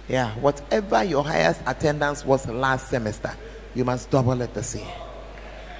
Yeah, 0.08 0.32
whatever 0.36 1.04
your 1.04 1.24
highest 1.24 1.62
attendance 1.68 2.26
was 2.26 2.48
last 2.48 2.90
semester, 2.90 3.32
you 3.76 3.86
must 3.86 4.10
double 4.10 4.42
it 4.42 4.54
this 4.54 4.76
year. 4.76 4.88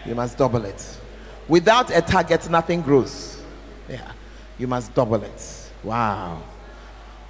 You 0.06 0.16
must 0.16 0.38
double 0.38 0.64
it. 0.66 1.00
Without 1.48 1.90
a 1.96 2.02
target, 2.02 2.48
nothing 2.50 2.82
grows. 2.82 3.42
Yeah, 3.90 4.12
you 4.58 4.68
must 4.68 4.94
double 4.94 5.24
it. 5.24 5.72
Wow. 5.84 6.44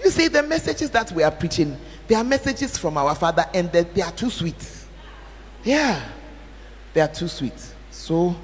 You 0.03 0.09
see, 0.11 0.27
the 0.27 0.43
messages 0.43 0.89
that 0.91 1.11
we 1.11 1.23
are 1.23 1.31
preaching, 1.31 1.77
they 2.07 2.15
are 2.15 2.23
messages 2.23 2.77
from 2.77 2.97
our 2.97 3.15
Father, 3.15 3.45
and 3.53 3.71
they, 3.71 3.83
they 3.83 4.01
are 4.01 4.11
too 4.11 4.29
sweet. 4.29 4.69
Yeah, 5.63 6.01
they 6.93 7.01
are 7.01 7.07
too 7.07 7.27
sweet. 7.27 7.59
So 7.91 8.35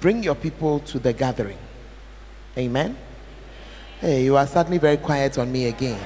bring 0.00 0.22
your 0.22 0.34
people 0.36 0.78
to 0.80 0.98
the 0.98 1.12
gathering. 1.12 1.58
Amen. 2.56 2.96
Hey, 4.00 4.24
you 4.24 4.36
are 4.36 4.46
suddenly 4.46 4.78
very 4.78 4.96
quiet 4.96 5.36
on 5.36 5.52
me 5.52 5.66
again. 5.66 6.00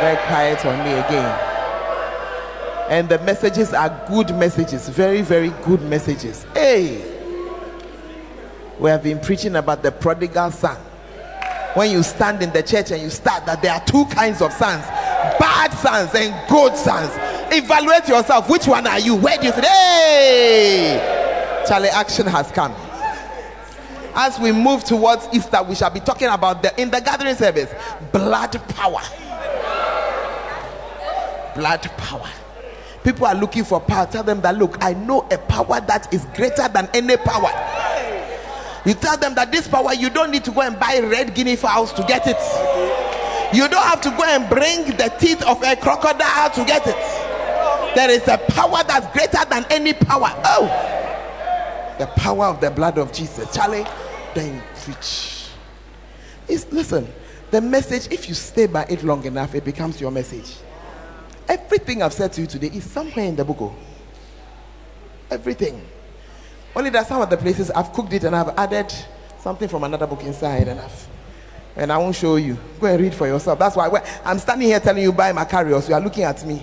Very 0.00 0.16
quiet 0.26 0.64
on 0.66 0.84
me 0.84 0.92
again. 0.92 1.46
And 2.90 3.08
the 3.08 3.20
messages 3.20 3.72
are 3.72 3.88
good 4.08 4.34
messages, 4.34 4.88
very, 4.88 5.22
very 5.22 5.50
good 5.64 5.82
messages. 5.82 6.44
Hey, 6.54 7.00
we 8.80 8.90
have 8.90 9.04
been 9.04 9.20
preaching 9.20 9.54
about 9.54 9.84
the 9.84 9.92
prodigal 9.92 10.50
son. 10.50 10.76
When 11.74 11.92
you 11.92 12.02
stand 12.02 12.42
in 12.42 12.52
the 12.52 12.64
church 12.64 12.90
and 12.90 13.00
you 13.00 13.10
start 13.10 13.46
that 13.46 13.62
there 13.62 13.72
are 13.72 13.84
two 13.84 14.04
kinds 14.06 14.42
of 14.42 14.52
sons 14.52 14.84
bad 15.38 15.72
sons 15.74 16.14
and 16.14 16.48
good 16.48 16.76
sons. 16.76 17.10
Evaluate 17.52 18.08
yourself. 18.08 18.48
Which 18.48 18.66
one 18.66 18.86
are 18.86 18.98
you? 18.98 19.14
Where 19.14 19.38
do 19.38 19.46
you 19.46 19.52
fit? 19.52 19.64
Hey, 19.64 21.64
Charlie, 21.68 21.88
action 21.88 22.26
has 22.26 22.50
come. 22.50 22.74
As 24.14 24.38
we 24.38 24.52
move 24.52 24.84
towards 24.84 25.28
Easter, 25.32 25.62
we 25.62 25.74
shall 25.74 25.90
be 25.90 26.00
talking 26.00 26.28
about 26.28 26.62
the 26.62 26.80
in 26.80 26.90
the 26.90 27.00
gathering 27.00 27.34
service 27.34 27.72
blood 28.12 28.52
power. 28.68 29.00
Blood 31.54 31.82
power. 31.96 32.28
People 33.02 33.26
are 33.26 33.34
looking 33.34 33.64
for 33.64 33.80
power. 33.80 34.06
Tell 34.06 34.22
them 34.22 34.40
that 34.42 34.56
look, 34.56 34.82
I 34.82 34.94
know 34.94 35.26
a 35.30 35.38
power 35.38 35.80
that 35.80 36.12
is 36.12 36.26
greater 36.34 36.68
than 36.68 36.88
any 36.92 37.16
power. 37.16 37.50
You 38.84 38.94
tell 38.94 39.16
them 39.16 39.34
that 39.34 39.52
this 39.52 39.68
power, 39.68 39.92
you 39.94 40.10
don't 40.10 40.30
need 40.30 40.44
to 40.44 40.50
go 40.50 40.62
and 40.62 40.78
buy 40.78 41.00
red 41.00 41.34
guinea 41.34 41.56
fowls 41.56 41.92
to 41.94 42.02
get 42.02 42.26
it. 42.26 42.36
You 43.54 43.68
don't 43.68 43.84
have 43.84 44.00
to 44.02 44.10
go 44.10 44.22
and 44.24 44.48
bring 44.48 44.96
the 44.96 45.12
teeth 45.18 45.42
of 45.42 45.62
a 45.62 45.76
crocodile 45.76 46.50
to 46.50 46.64
get 46.64 46.86
it. 46.86 46.96
There 47.94 48.10
is 48.10 48.26
a 48.28 48.38
power 48.38 48.82
that's 48.86 49.06
greater 49.12 49.44
than 49.50 49.66
any 49.70 49.92
power. 49.92 50.32
Oh, 50.44 50.99
the 52.00 52.06
power 52.06 52.46
of 52.46 52.60
the 52.62 52.70
blood 52.70 52.96
of 52.96 53.12
Jesus. 53.12 53.54
Charlie, 53.54 53.84
then 54.34 54.62
preach. 54.82 55.48
It's, 56.48 56.72
listen, 56.72 57.06
the 57.50 57.60
message, 57.60 58.10
if 58.10 58.26
you 58.26 58.34
stay 58.34 58.66
by 58.66 58.84
it 58.84 59.04
long 59.04 59.24
enough, 59.26 59.54
it 59.54 59.64
becomes 59.64 60.00
your 60.00 60.10
message. 60.10 60.56
Everything 61.46 62.02
I've 62.02 62.14
said 62.14 62.32
to 62.32 62.40
you 62.40 62.46
today 62.46 62.68
is 62.68 62.90
somewhere 62.90 63.26
in 63.26 63.36
the 63.36 63.44
book. 63.44 63.58
oh. 63.60 63.76
Everything. 65.30 65.84
Only 66.74 66.88
that 66.90 67.06
some 67.06 67.20
of 67.20 67.28
the 67.28 67.36
places 67.36 67.70
I've 67.70 67.92
cooked 67.92 68.14
it 68.14 68.24
and 68.24 68.34
I've 68.34 68.56
added 68.56 68.92
something 69.38 69.68
from 69.68 69.84
another 69.84 70.06
book 70.06 70.22
inside 70.24 70.68
and 70.68 70.80
I've 70.80 71.08
and 71.76 71.92
I 71.92 71.98
won't 71.98 72.16
show 72.16 72.36
you. 72.36 72.58
Go 72.80 72.86
and 72.86 73.00
read 73.00 73.14
for 73.14 73.26
yourself. 73.26 73.58
That's 73.58 73.76
why 73.76 73.88
I'm 74.24 74.38
standing 74.38 74.68
here 74.68 74.80
telling 74.80 75.02
you 75.02 75.12
buy 75.12 75.32
Macarius. 75.32 75.88
You 75.88 75.94
are 75.94 76.00
looking 76.00 76.24
at 76.24 76.44
me. 76.44 76.62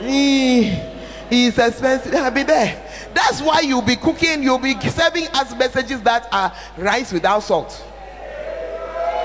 He, 0.00 0.95
he 1.28 1.46
is 1.46 1.58
expensive. 1.58 2.14
I'll 2.14 2.30
be 2.30 2.42
there. 2.42 2.82
That's 3.14 3.42
why 3.42 3.60
you'll 3.60 3.82
be 3.82 3.96
cooking. 3.96 4.42
You'll 4.42 4.58
be 4.58 4.78
serving 4.80 5.28
us 5.28 5.54
messages 5.56 6.02
that 6.02 6.28
are 6.32 6.52
rice 6.76 7.12
without 7.12 7.40
salt. 7.40 7.84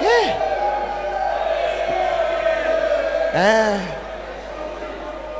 Yeah. 0.01 0.47
Eh. 3.33 3.97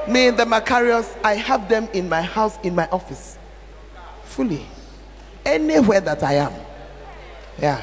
Me 0.08 0.28
and 0.28 0.38
the 0.38 0.46
Macarius, 0.46 1.16
I 1.24 1.36
have 1.36 1.70
them 1.70 1.88
in 1.94 2.10
my 2.10 2.22
house, 2.22 2.58
in 2.64 2.76
my 2.76 2.88
office, 2.90 3.38
fully. 4.24 4.66
Anywhere 5.46 6.02
that 6.02 6.24
I 6.24 6.34
am. 6.34 6.54
Yeah. 7.60 7.82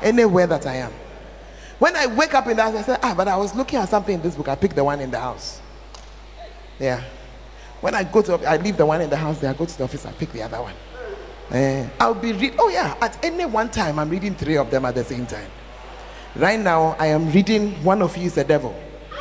Anywhere 0.00 0.46
that 0.46 0.66
I 0.66 0.76
am. 0.76 0.92
When 1.78 1.96
I 1.96 2.06
wake 2.06 2.34
up 2.34 2.46
in 2.46 2.56
the 2.56 2.62
house, 2.62 2.74
I 2.76 2.82
say, 2.82 2.96
ah, 3.02 3.14
but 3.16 3.26
I 3.26 3.36
was 3.36 3.54
looking 3.54 3.78
at 3.78 3.88
something 3.88 4.14
in 4.14 4.22
this 4.22 4.36
book. 4.36 4.48
I 4.48 4.54
picked 4.54 4.76
the 4.76 4.84
one 4.84 5.00
in 5.00 5.10
the 5.10 5.18
house. 5.18 5.60
Yeah. 6.78 7.02
When 7.82 7.96
I 7.96 8.04
go 8.04 8.22
to, 8.22 8.34
I 8.48 8.58
leave 8.58 8.76
the 8.76 8.86
one 8.86 9.00
in 9.00 9.10
the 9.10 9.16
house. 9.16 9.40
There, 9.40 9.50
I 9.50 9.54
go 9.54 9.66
to 9.66 9.76
the 9.76 9.82
office. 9.84 10.06
I 10.06 10.12
pick 10.12 10.32
the 10.32 10.42
other 10.42 10.62
one. 10.62 10.74
Eh, 11.50 11.86
I'll 11.98 12.14
be 12.14 12.32
read. 12.32 12.54
Oh 12.58 12.68
yeah, 12.68 12.96
at 13.00 13.22
any 13.24 13.44
one 13.44 13.70
time, 13.70 13.98
I'm 13.98 14.08
reading 14.08 14.36
three 14.36 14.56
of 14.56 14.70
them 14.70 14.84
at 14.84 14.94
the 14.94 15.02
same 15.02 15.26
time. 15.26 15.50
Right 16.36 16.60
now, 16.60 16.96
I 16.98 17.06
am 17.08 17.30
reading 17.32 17.72
"One 17.82 18.00
of 18.00 18.16
You 18.16 18.26
is 18.26 18.36
the 18.36 18.44
Devil." 18.44 18.72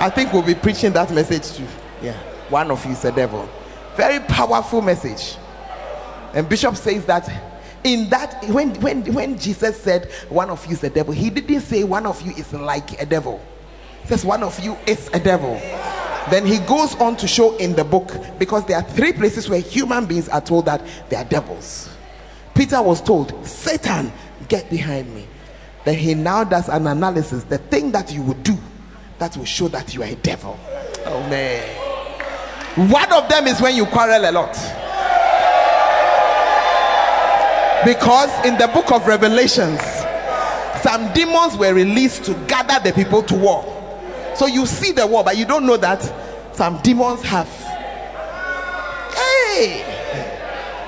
I 0.00 0.10
think 0.14 0.32
we'll 0.32 0.42
be 0.42 0.54
preaching 0.54 0.94
that 0.94 1.12
message 1.12 1.52
too. 1.52 1.66
Yeah, 2.02 2.16
one 2.48 2.70
of 2.70 2.82
you 2.86 2.92
is 2.92 3.02
the 3.02 3.12
devil. 3.12 3.46
Very 3.96 4.20
powerful 4.20 4.80
message. 4.80 5.36
And 6.32 6.48
Bishop 6.48 6.76
says 6.76 7.04
that 7.04 7.30
in 7.84 8.08
that 8.08 8.42
when 8.48 8.74
when 8.80 9.04
when 9.12 9.38
Jesus 9.38 9.78
said 9.78 10.10
one 10.30 10.48
of 10.48 10.64
you 10.64 10.72
is 10.72 10.80
the 10.80 10.88
devil, 10.88 11.12
he 11.12 11.28
didn't 11.28 11.60
say 11.60 11.84
one 11.84 12.06
of 12.06 12.22
you 12.22 12.32
is 12.32 12.50
like 12.54 13.00
a 13.02 13.04
devil. 13.04 13.44
Says 14.10 14.24
one 14.24 14.42
of 14.42 14.58
you 14.58 14.76
is 14.88 15.08
a 15.12 15.20
devil. 15.20 15.54
Then 16.30 16.44
he 16.44 16.58
goes 16.58 16.96
on 16.96 17.16
to 17.18 17.28
show 17.28 17.56
in 17.58 17.76
the 17.76 17.84
book 17.84 18.10
because 18.40 18.66
there 18.66 18.76
are 18.76 18.82
three 18.82 19.12
places 19.12 19.48
where 19.48 19.60
human 19.60 20.04
beings 20.04 20.28
are 20.28 20.40
told 20.40 20.64
that 20.64 20.82
they 21.08 21.14
are 21.14 21.24
devils. 21.24 21.88
Peter 22.52 22.82
was 22.82 23.00
told, 23.00 23.46
Satan, 23.46 24.12
get 24.48 24.68
behind 24.68 25.14
me. 25.14 25.28
Then 25.84 25.94
he 25.96 26.14
now 26.14 26.42
does 26.42 26.68
an 26.68 26.88
analysis. 26.88 27.44
The 27.44 27.58
thing 27.58 27.92
that 27.92 28.12
you 28.12 28.22
would 28.22 28.42
do 28.42 28.58
that 29.20 29.36
will 29.36 29.44
show 29.44 29.68
that 29.68 29.94
you 29.94 30.02
are 30.02 30.08
a 30.08 30.16
devil. 30.16 30.58
Oh 31.06 31.20
man. 31.30 31.68
One 32.90 33.12
of 33.12 33.28
them 33.28 33.46
is 33.46 33.60
when 33.60 33.76
you 33.76 33.86
quarrel 33.86 34.28
a 34.28 34.32
lot. 34.32 34.54
Because 37.84 38.44
in 38.44 38.58
the 38.58 38.66
book 38.74 38.90
of 38.90 39.06
Revelations, 39.06 39.80
some 40.82 41.12
demons 41.12 41.56
were 41.56 41.72
released 41.72 42.24
to 42.24 42.34
gather 42.48 42.80
the 42.82 42.92
people 42.92 43.22
to 43.22 43.36
war. 43.36 43.76
So 44.40 44.46
you 44.46 44.64
see 44.64 44.92
the 44.92 45.06
war, 45.06 45.22
but 45.22 45.36
you 45.36 45.44
don't 45.44 45.66
know 45.66 45.76
that 45.76 46.00
some 46.56 46.80
demons 46.80 47.20
have. 47.24 47.46
Hey! 49.14 49.84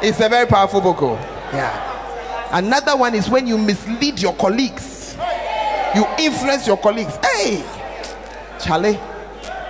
It's 0.00 0.20
a 0.20 0.28
very 0.30 0.46
powerful 0.46 0.80
book. 0.80 1.02
oh. 1.02 1.16
Yeah. 1.52 2.48
Another 2.50 2.96
one 2.96 3.14
is 3.14 3.28
when 3.28 3.46
you 3.46 3.58
mislead 3.58 4.20
your 4.20 4.34
colleagues, 4.36 5.18
you 5.94 6.06
influence 6.18 6.66
your 6.66 6.78
colleagues. 6.78 7.14
Hey! 7.16 7.62
Charlie. 8.58 8.98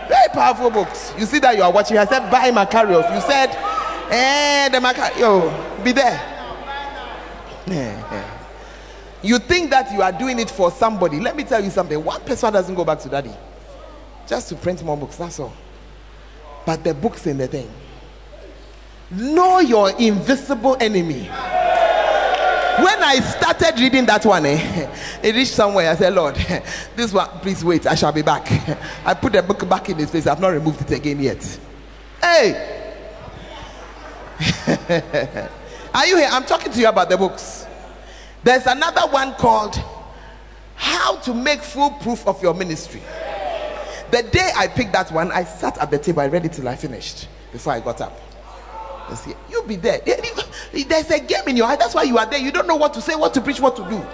Very 0.06 0.28
powerful 0.32 0.70
books. 0.70 1.12
You 1.18 1.26
see 1.26 1.40
that 1.40 1.56
you 1.56 1.64
are 1.64 1.72
watching. 1.72 1.98
I 1.98 2.04
said, 2.04 2.30
buy 2.30 2.52
Macarius. 2.52 3.12
You 3.12 3.20
said, 3.22 3.48
eh, 4.12 4.68
the 4.68 4.78
Macarius. 4.78 5.82
Be 5.82 5.90
there. 5.90 6.20
Yeah, 7.66 8.12
yeah. 8.12 8.38
You 9.22 9.40
think 9.40 9.70
that 9.70 9.90
you 9.92 10.02
are 10.02 10.12
doing 10.12 10.38
it 10.38 10.52
for 10.52 10.70
somebody. 10.70 11.18
Let 11.18 11.34
me 11.34 11.42
tell 11.42 11.64
you 11.64 11.70
something. 11.70 12.04
One 12.04 12.20
person 12.20 12.52
doesn't 12.52 12.76
go 12.76 12.84
back 12.84 13.00
to 13.00 13.08
daddy 13.08 13.32
just 14.26 14.48
to 14.48 14.54
print 14.56 14.82
more 14.82 14.96
books. 14.96 15.16
That's 15.16 15.40
all. 15.40 15.52
But 16.64 16.84
the 16.84 16.94
books 16.94 17.26
in 17.26 17.38
the 17.38 17.48
thing. 17.48 17.70
Know 19.10 19.60
your 19.60 19.90
invisible 19.98 20.76
enemy. 20.80 21.28
When 22.78 23.02
I 23.02 23.20
started 23.20 23.78
reading 23.78 24.06
that 24.06 24.24
one, 24.24 24.46
eh, 24.46 24.90
it 25.22 25.34
reached 25.34 25.52
somewhere. 25.52 25.90
I 25.90 25.94
said, 25.94 26.14
Lord, 26.14 26.36
this 26.96 27.12
one, 27.12 27.28
please 27.40 27.62
wait. 27.62 27.86
I 27.86 27.94
shall 27.94 28.12
be 28.12 28.22
back. 28.22 28.50
I 29.04 29.12
put 29.12 29.34
the 29.34 29.42
book 29.42 29.68
back 29.68 29.90
in 29.90 30.00
its 30.00 30.10
place. 30.10 30.26
I've 30.26 30.40
not 30.40 30.48
removed 30.48 30.80
it 30.80 30.90
again 30.90 31.20
yet. 31.20 31.60
Hey! 32.20 32.78
Are 35.94 36.06
you 36.06 36.16
here? 36.16 36.28
I'm 36.30 36.44
talking 36.44 36.72
to 36.72 36.80
you 36.80 36.88
about 36.88 37.10
the 37.10 37.18
books. 37.18 37.66
There's 38.42 38.66
another 38.66 39.02
one 39.02 39.34
called 39.34 39.80
How 40.74 41.16
to 41.16 41.34
Make 41.34 41.62
Full 41.62 41.90
Proof 41.90 42.26
of 42.26 42.42
Your 42.42 42.54
Ministry. 42.54 43.02
The 44.12 44.22
day 44.24 44.50
I 44.54 44.68
picked 44.68 44.92
that 44.92 45.10
one, 45.10 45.32
I 45.32 45.42
sat 45.44 45.78
at 45.78 45.90
the 45.90 45.96
table. 45.96 46.20
I 46.20 46.26
read 46.26 46.44
it 46.44 46.52
till 46.52 46.68
I 46.68 46.76
finished 46.76 47.28
before 47.50 47.72
I 47.72 47.80
got 47.80 48.02
up. 48.02 48.20
You 49.08 49.16
see, 49.16 49.32
You'll 49.50 49.66
be 49.66 49.76
there. 49.76 50.00
There's 50.04 51.10
a 51.10 51.18
game 51.18 51.48
in 51.48 51.56
your 51.56 51.66
heart. 51.66 51.80
That's 51.80 51.94
why 51.94 52.02
you 52.02 52.18
are 52.18 52.26
there. 52.26 52.38
You 52.38 52.52
don't 52.52 52.66
know 52.66 52.76
what 52.76 52.92
to 52.92 53.00
say, 53.00 53.14
what 53.14 53.32
to 53.32 53.40
preach, 53.40 53.58
what 53.58 53.74
to 53.76 53.88
do. 53.88 54.04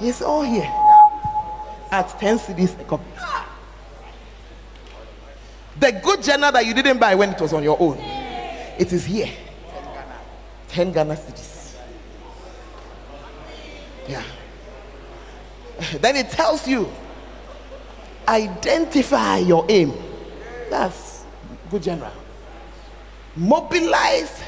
It's 0.00 0.22
all 0.22 0.42
here 0.42 0.72
at 1.90 2.08
10 2.18 2.38
cedis 2.38 2.80
a 2.80 2.84
copy. 2.84 3.04
The 5.78 5.92
good 6.02 6.22
journal 6.22 6.50
that 6.50 6.64
you 6.64 6.72
didn't 6.72 6.98
buy 6.98 7.14
when 7.14 7.28
it 7.30 7.40
was 7.40 7.52
on 7.52 7.62
your 7.62 7.76
own, 7.78 7.98
it 7.98 8.90
is 8.90 9.04
here. 9.04 9.28
10 10.68 10.92
Ghana 10.92 11.16
cedis. 11.16 11.76
Yeah. 14.08 14.22
Then 16.00 16.16
it 16.16 16.30
tells 16.30 16.66
you 16.66 16.88
identify 18.28 19.38
your 19.38 19.66
aim. 19.68 19.92
That's 20.70 21.24
good 21.70 21.82
general. 21.82 22.12
Mobilize, 23.36 24.42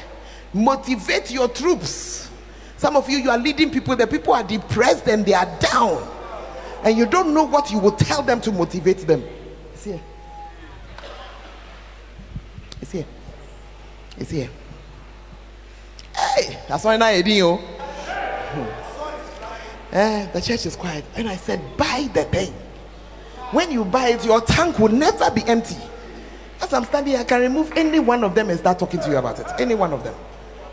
motivate 0.53 1.31
your 1.31 1.47
troops. 1.49 2.29
Some 2.77 2.95
of 2.95 3.09
you, 3.09 3.17
you 3.17 3.29
are 3.29 3.37
leading 3.37 3.71
people, 3.71 3.95
the 3.95 4.07
people 4.07 4.33
are 4.33 4.43
depressed 4.43 5.07
and 5.07 5.25
they 5.25 5.33
are 5.33 5.59
down. 5.59 6.07
And 6.83 6.97
you 6.97 7.05
don't 7.05 7.33
know 7.33 7.43
what 7.43 7.71
you 7.71 7.79
will 7.79 7.91
tell 7.91 8.21
them 8.21 8.39
to 8.41 8.51
motivate 8.51 8.99
them. 8.99 9.23
It's 9.73 9.83
here. 9.83 10.01
It's 12.81 12.91
here. 12.91 13.05
It's 14.17 14.29
here. 14.29 14.49
Hey, 16.15 16.59
that's 16.67 16.83
why 16.83 16.97
now 16.97 17.09
you 17.09 17.59
Eh, 19.91 20.25
the 20.31 20.41
church 20.41 20.65
is 20.65 20.75
quiet. 20.75 21.05
And 21.15 21.29
I 21.29 21.35
said, 21.35 21.61
buy 21.77 22.09
the 22.13 22.25
thing. 22.25 22.53
When 23.51 23.71
you 23.71 23.85
buy 23.85 24.09
it, 24.09 24.25
your 24.25 24.41
tank 24.41 24.77
will 24.79 24.89
never 24.89 25.31
be 25.31 25.43
empty. 25.43 25.77
As 26.61 26.73
I'm 26.73 26.83
standing 26.83 27.13
here, 27.13 27.21
I 27.21 27.23
can 27.23 27.41
remove 27.41 27.71
any 27.75 27.99
one 27.99 28.23
of 28.23 28.35
them 28.35 28.49
and 28.49 28.59
start 28.59 28.79
talking 28.79 28.99
to 28.99 29.09
you 29.09 29.17
about 29.17 29.39
it. 29.39 29.47
Any 29.59 29.75
one 29.75 29.93
of 29.93 30.03
them. 30.03 30.15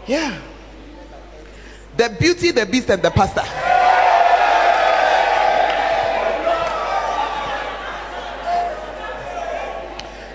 Yeah. 0.07 0.41
The 1.97 2.17
beauty, 2.19 2.51
the 2.51 2.67
beast, 2.67 2.91
and 2.91 3.01
the 3.01 3.11
pastor. 3.11 3.43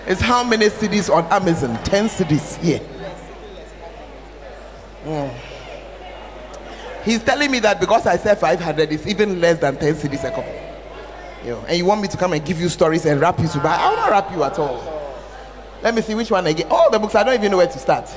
It's 0.06 0.20
how 0.20 0.42
many 0.42 0.68
cities 0.70 1.08
on 1.10 1.24
Amazon? 1.26 1.80
10 1.84 2.08
cedis 2.08 2.56
here. 2.56 2.80
Mm. 5.04 5.32
He's 7.04 7.22
telling 7.22 7.50
me 7.50 7.60
that 7.60 7.80
because 7.80 8.06
I 8.06 8.16
said 8.16 8.38
500, 8.38 8.90
it's 8.92 9.06
even 9.06 9.40
less 9.40 9.58
than 9.58 9.76
10 9.76 9.94
cedis 9.94 10.24
a 10.24 10.30
couple. 10.30 10.59
You 11.44 11.50
know, 11.50 11.64
and 11.66 11.76
you 11.76 11.84
want 11.84 12.02
me 12.02 12.08
to 12.08 12.16
come 12.16 12.32
and 12.32 12.44
give 12.44 12.60
you 12.60 12.68
stories 12.68 13.06
and 13.06 13.20
wrap 13.20 13.38
you 13.38 13.48
to 13.48 13.58
buy? 13.60 13.76
I 13.76 13.90
will 13.90 13.96
not 13.96 14.10
wrap 14.10 14.30
you 14.32 14.42
at 14.44 14.58
all. 14.58 15.00
Let 15.82 15.94
me 15.94 16.02
see 16.02 16.14
which 16.14 16.30
one 16.30 16.46
again. 16.46 16.66
All 16.70 16.90
the 16.90 16.98
books, 16.98 17.14
I 17.14 17.22
don't 17.22 17.34
even 17.34 17.50
know 17.50 17.56
where 17.56 17.66
to 17.66 17.78
start. 17.78 18.08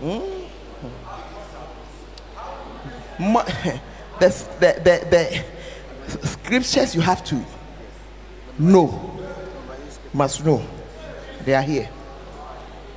Hmm? 0.00 0.34
the, 3.18 4.28
the, 4.60 4.80
the, 4.84 5.44
the 6.10 6.26
scriptures 6.26 6.94
you 6.94 7.00
have 7.00 7.24
to 7.24 7.42
know, 8.58 9.18
must 10.12 10.44
know, 10.44 10.66
they 11.44 11.54
are 11.54 11.62
here. 11.62 11.88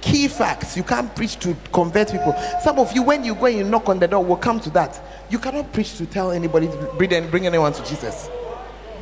Key 0.01 0.28
facts. 0.28 0.78
You 0.78 0.84
can't 0.84 1.14
preach 1.16 1.38
to 1.39 1.55
convert 1.72 2.12
people. 2.12 2.36
Some 2.62 2.80
of 2.80 2.93
you, 2.93 3.03
when 3.03 3.24
you 3.24 3.36
go 3.36 3.45
and 3.45 3.58
you 3.58 3.64
knock 3.64 3.89
on 3.89 3.99
the 3.99 4.08
door, 4.08 4.24
will 4.24 4.38
come 4.38 4.60
to 4.62 4.70
that. 4.72 5.01
You 5.30 5.39
cannot 5.39 5.74
preach 5.74 5.97
to 5.97 6.05
tell 6.05 6.32
anybody 6.32 6.70
bring 6.97 7.45
anyone 7.45 7.74
to 7.74 7.84
Jesus. 7.84 8.28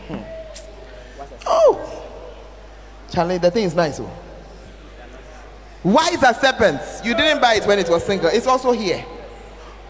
Hmm. 0.07 0.21
Oh, 1.45 1.95
Charlie, 3.11 3.37
the 3.37 3.51
thing 3.51 3.63
is 3.65 3.75
nice. 3.75 3.99
Oh. 3.99 4.11
Wise 5.83 6.23
as 6.23 6.39
serpents. 6.41 7.05
You 7.05 7.15
didn't 7.15 7.41
buy 7.41 7.55
it 7.55 7.65
when 7.65 7.79
it 7.79 7.89
was 7.89 8.03
single. 8.03 8.29
It's 8.29 8.47
also 8.47 8.71
here 8.71 9.05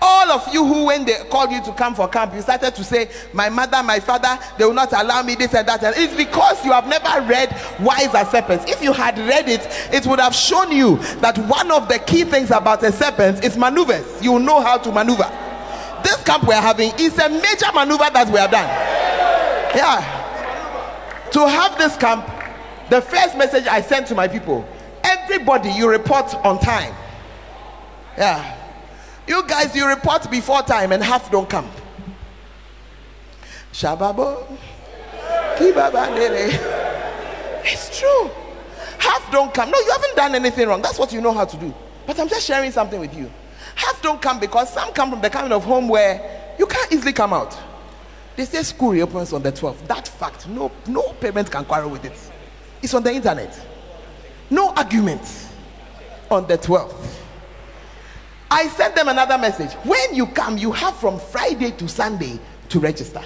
all 0.01 0.31
of 0.31 0.53
you 0.53 0.65
who 0.65 0.85
when 0.85 1.05
they 1.05 1.15
called 1.29 1.51
you 1.51 1.63
to 1.63 1.71
come 1.73 1.95
for 1.95 2.07
camp 2.07 2.33
you 2.33 2.41
started 2.41 2.75
to 2.75 2.83
say 2.83 3.09
my 3.33 3.49
mother 3.49 3.81
my 3.83 3.99
father 3.99 4.37
they 4.57 4.65
will 4.65 4.73
not 4.73 4.91
allow 4.93 5.21
me 5.23 5.35
this 5.35 5.53
and 5.53 5.67
that 5.67 5.83
and 5.83 5.95
it's 5.97 6.15
because 6.15 6.63
you 6.65 6.71
have 6.71 6.87
never 6.87 7.25
read 7.27 7.49
wise 7.79 8.13
as 8.13 8.29
serpents 8.29 8.69
if 8.69 8.81
you 8.83 8.91
had 8.93 9.17
read 9.17 9.47
it 9.47 9.65
it 9.93 10.05
would 10.05 10.19
have 10.19 10.35
shown 10.35 10.71
you 10.71 10.97
that 11.21 11.37
one 11.47 11.71
of 11.71 11.87
the 11.87 11.97
key 11.99 12.23
things 12.23 12.51
about 12.51 12.83
a 12.83 12.91
serpent 12.91 13.43
is 13.43 13.57
maneuvers 13.57 14.21
you 14.21 14.37
know 14.39 14.61
how 14.61 14.77
to 14.77 14.91
maneuver 14.91 15.29
this 16.03 16.21
camp 16.23 16.43
we're 16.45 16.53
having 16.61 16.91
is 16.99 17.17
a 17.17 17.29
major 17.29 17.71
maneuver 17.73 18.09
that 18.13 18.27
we 18.31 18.37
have 18.37 18.51
done 18.51 18.67
yeah 19.75 21.29
to 21.31 21.47
have 21.47 21.77
this 21.77 21.97
camp 21.97 22.25
the 22.89 23.01
first 23.01 23.37
message 23.37 23.65
i 23.67 23.81
sent 23.81 24.07
to 24.07 24.15
my 24.15 24.27
people 24.27 24.67
everybody 25.03 25.69
you 25.69 25.89
report 25.89 26.33
on 26.45 26.59
time 26.59 26.93
yeah 28.17 28.55
you 29.27 29.43
guys, 29.47 29.75
you 29.75 29.87
report 29.87 30.29
before 30.29 30.61
time 30.61 30.91
and 30.91 31.03
half 31.03 31.31
don't 31.31 31.49
come. 31.49 31.69
Shababo. 33.73 34.45
It's 37.67 37.99
true. 37.99 38.29
Half 38.99 39.31
don't 39.31 39.53
come. 39.53 39.71
No, 39.71 39.79
you 39.79 39.91
haven't 39.91 40.15
done 40.15 40.35
anything 40.35 40.67
wrong. 40.67 40.81
That's 40.81 40.99
what 40.99 41.11
you 41.11 41.21
know 41.21 41.33
how 41.33 41.45
to 41.45 41.57
do. 41.57 41.73
But 42.05 42.19
I'm 42.19 42.29
just 42.29 42.45
sharing 42.45 42.71
something 42.71 42.99
with 42.99 43.15
you. 43.15 43.31
Half 43.73 44.01
don't 44.03 44.21
come 44.21 44.39
because 44.39 44.71
some 44.71 44.93
come 44.93 45.09
from 45.09 45.21
the 45.21 45.29
kind 45.29 45.51
of 45.51 45.63
home 45.63 45.87
where 45.87 46.53
you 46.59 46.67
can't 46.67 46.91
easily 46.91 47.13
come 47.13 47.33
out. 47.33 47.57
They 48.35 48.45
say 48.45 48.61
school 48.63 48.91
reopens 48.91 49.33
on 49.33 49.41
the 49.41 49.51
12th. 49.51 49.87
That 49.87 50.07
fact, 50.07 50.47
no, 50.47 50.71
no 50.87 51.01
parent 51.13 51.49
can 51.49 51.65
quarrel 51.65 51.89
with 51.89 52.05
it. 52.05 52.31
It's 52.85 52.93
on 52.93 53.01
the 53.01 53.11
internet. 53.11 53.59
No 54.51 54.69
argument 54.69 55.23
on 56.29 56.45
the 56.45 56.55
12th. 56.55 57.17
I 58.51 58.67
sent 58.67 58.93
them 58.93 59.07
another 59.07 59.39
message. 59.39 59.73
When 59.83 60.13
you 60.13 60.27
come, 60.27 60.59
you 60.59 60.71
have 60.71 60.95
from 60.97 61.17
Friday 61.17 61.71
to 61.71 61.89
Sunday 61.89 62.39
to 62.69 62.79
register. 62.79 63.23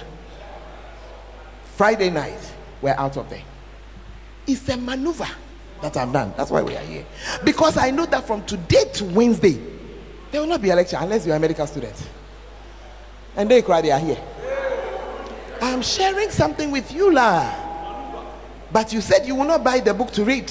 Friday 1.76 2.08
night, 2.08 2.40
we're 2.80 2.94
out 2.96 3.18
of 3.18 3.28
there. 3.28 3.42
It's 4.46 4.66
a 4.70 4.78
maneuver 4.78 5.28
that 5.82 5.94
I've 5.94 6.10
done. 6.10 6.32
That's 6.38 6.50
why 6.50 6.62
we 6.62 6.74
are 6.74 6.82
here. 6.82 7.04
Because 7.44 7.76
I 7.76 7.90
know 7.90 8.06
that 8.06 8.26
from 8.26 8.42
today 8.46 8.84
to 8.94 9.04
Wednesday, 9.04 9.60
there 10.30 10.40
will 10.40 10.48
not 10.48 10.62
be 10.62 10.70
a 10.70 10.74
lecture 10.74 10.96
unless 10.98 11.26
you're 11.26 11.36
a 11.36 11.38
medical 11.38 11.66
student. 11.66 12.08
And 13.36 13.50
they 13.50 13.60
cry, 13.60 13.82
they 13.82 13.90
are 13.90 14.00
here. 14.00 14.22
I'm 15.60 15.82
sharing 15.82 16.30
something 16.30 16.70
with 16.70 16.90
you, 16.90 17.12
la. 17.12 17.69
But 18.72 18.92
you 18.92 19.00
said 19.00 19.26
you 19.26 19.34
will 19.34 19.46
not 19.46 19.64
buy 19.64 19.80
the 19.80 19.92
book 19.92 20.10
to 20.12 20.24
read. 20.24 20.50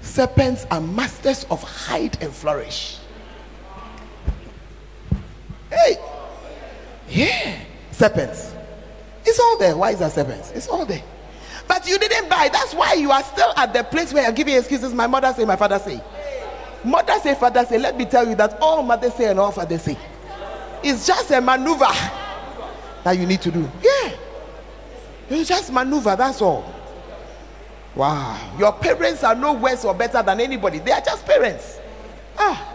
Serpents 0.00 0.66
are 0.70 0.80
masters 0.80 1.44
of 1.50 1.62
hide 1.62 2.22
and 2.22 2.32
flourish. 2.32 2.98
Hey, 5.70 5.96
yeah, 7.08 7.60
serpents. 7.90 8.54
It's 9.24 9.40
all 9.40 9.58
there. 9.58 9.76
Why 9.76 9.92
is 9.92 9.98
that 10.00 10.12
serpents? 10.12 10.50
It's 10.52 10.68
all 10.68 10.84
there. 10.84 11.02
But 11.66 11.88
you 11.88 11.98
didn't 11.98 12.28
buy. 12.28 12.50
That's 12.52 12.74
why 12.74 12.92
you 12.92 13.10
are 13.10 13.22
still 13.22 13.52
at 13.56 13.72
the 13.72 13.82
place 13.82 14.12
where 14.12 14.22
you're 14.22 14.32
giving 14.32 14.54
excuses. 14.54 14.92
My 14.92 15.06
mother 15.06 15.32
say, 15.34 15.44
my 15.44 15.56
father 15.56 15.78
say. 15.78 16.00
Mother 16.84 17.18
say, 17.22 17.34
father 17.34 17.64
say. 17.64 17.78
Let 17.78 17.96
me 17.96 18.04
tell 18.04 18.28
you 18.28 18.34
that 18.36 18.60
all 18.60 18.82
mothers 18.82 19.14
say 19.14 19.30
and 19.30 19.40
all 19.40 19.50
fathers 19.50 19.82
say. 19.82 19.96
It's 20.82 21.06
just 21.06 21.30
a 21.30 21.40
maneuver 21.40 21.86
that 23.02 23.18
you 23.18 23.26
need 23.26 23.40
to 23.40 23.50
do. 23.50 23.68
Yeah. 23.82 24.10
You 25.30 25.44
just 25.44 25.72
maneuver, 25.72 26.16
that's 26.16 26.42
all. 26.42 26.72
Wow. 27.94 28.56
Your 28.58 28.72
parents 28.72 29.22
are 29.22 29.34
no 29.34 29.52
worse 29.52 29.84
or 29.84 29.94
better 29.94 30.22
than 30.22 30.40
anybody. 30.40 30.80
They 30.80 30.92
are 30.92 31.00
just 31.00 31.24
parents. 31.24 31.78
Ah. 32.36 32.70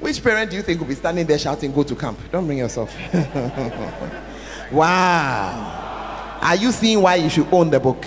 Which 0.00 0.22
parent 0.22 0.50
do 0.50 0.56
you 0.56 0.62
think 0.62 0.80
will 0.80 0.88
be 0.88 0.94
standing 0.94 1.26
there 1.26 1.38
shouting, 1.38 1.72
Go 1.72 1.82
to 1.84 1.94
camp? 1.94 2.18
Don't 2.32 2.46
bring 2.46 2.58
yourself. 2.58 2.92
wow. 4.72 6.38
Are 6.40 6.56
you 6.56 6.72
seeing 6.72 7.00
why 7.02 7.16
you 7.16 7.28
should 7.28 7.46
own 7.52 7.70
the 7.70 7.78
book? 7.78 8.04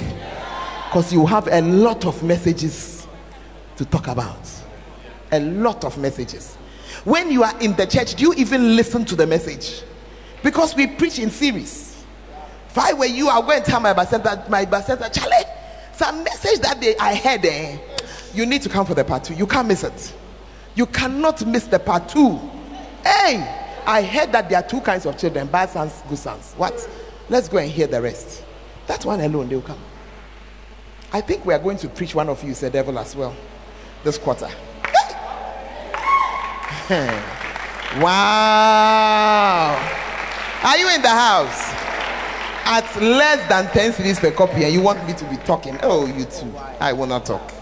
Because 0.87 1.13
you 1.13 1.25
have 1.25 1.47
a 1.47 1.61
lot 1.61 2.05
of 2.05 2.21
messages 2.23 3.07
to 3.77 3.85
talk 3.85 4.07
about. 4.07 4.49
A 5.31 5.39
lot 5.39 5.85
of 5.85 5.97
messages. 5.97 6.55
When 7.05 7.31
you 7.31 7.43
are 7.43 7.57
in 7.61 7.75
the 7.75 7.85
church, 7.85 8.15
do 8.15 8.23
you 8.23 8.33
even 8.33 8.75
listen 8.75 9.05
to 9.05 9.15
the 9.15 9.27
message? 9.27 9.83
Because 10.43 10.75
we 10.75 10.87
preach 10.87 11.19
in 11.19 11.29
series. 11.29 11.84
If 12.75 12.79
I 12.79 12.91
were 12.91 13.05
you, 13.05 13.29
I 13.29 13.39
went 13.39 13.59
and 13.59 13.65
tell 13.67 13.79
my 13.79 13.93
bacenta, 13.93 14.49
my 14.49 14.65
bacenta, 14.65 15.09
Charlie, 15.09 15.45
some 15.93 16.25
message 16.25 16.59
that 16.59 16.81
day 16.81 16.93
I 16.99 17.15
heard, 17.15 17.45
eh, 17.45 17.77
you 18.33 18.45
need 18.45 18.61
to 18.63 18.69
come 18.69 18.85
for 18.85 18.93
the 18.93 19.05
part 19.05 19.23
two. 19.23 19.33
You 19.33 19.47
can't 19.47 19.65
miss 19.65 19.85
it. 19.85 20.13
You 20.75 20.85
cannot 20.85 21.45
miss 21.47 21.67
the 21.67 21.79
part 21.79 22.09
two. 22.09 22.37
Hey, 23.01 23.79
I 23.85 24.01
heard 24.03 24.33
that 24.33 24.49
there 24.49 24.59
are 24.59 24.67
two 24.67 24.81
kinds 24.81 25.05
of 25.05 25.17
children 25.17 25.47
bad 25.47 25.69
sons, 25.69 26.03
good 26.09 26.17
sons. 26.17 26.53
What? 26.57 26.85
Let's 27.29 27.47
go 27.47 27.59
and 27.59 27.71
hear 27.71 27.87
the 27.87 28.01
rest. 28.01 28.43
That 28.87 29.05
one 29.05 29.21
alone, 29.21 29.47
they'll 29.47 29.61
come. 29.61 29.79
I 31.13 31.21
think 31.21 31.45
we 31.45 31.53
are 31.53 31.59
going 31.59 31.77
to 31.77 31.87
preach 31.87 32.13
one 32.13 32.27
of 32.27 32.43
you, 32.43 32.53
said 32.53 32.73
devil, 32.73 32.99
as 32.99 33.15
well, 33.15 33.33
this 34.03 34.17
quarter. 34.17 34.49
wow. 38.01 39.79
Are 40.61 40.77
you 40.77 40.93
in 40.93 41.01
the 41.01 41.07
house? 41.07 41.84
At 42.65 43.01
less 43.01 43.47
than 43.47 43.65
10 43.67 43.93
cedis 43.93 44.19
per 44.19 44.31
copy 44.31 44.63
and 44.63 44.73
you 44.73 44.81
want 44.81 45.05
me 45.07 45.13
to 45.13 45.25
be 45.25 45.37
talking? 45.37 45.77
Oh 45.83 46.05
you 46.05 46.25
too. 46.25 46.51
I 46.79 46.93
will 46.93 47.07
not 47.07 47.25
talk. 47.25 47.53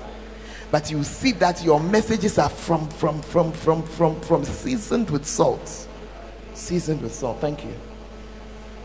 But 0.71 0.89
you 0.89 1.03
see 1.03 1.33
that 1.33 1.63
your 1.63 1.79
messages 1.79 2.37
are 2.39 2.49
from 2.49 2.89
from 2.89 3.21
from 3.21 3.51
from 3.51 3.83
from 3.83 4.19
from 4.21 4.43
seasoned 4.43 5.09
with 5.09 5.25
salt. 5.25 5.87
Seasoned 6.55 7.01
with 7.01 7.13
salt. 7.13 7.39
Thank 7.41 7.63
you. 7.63 7.75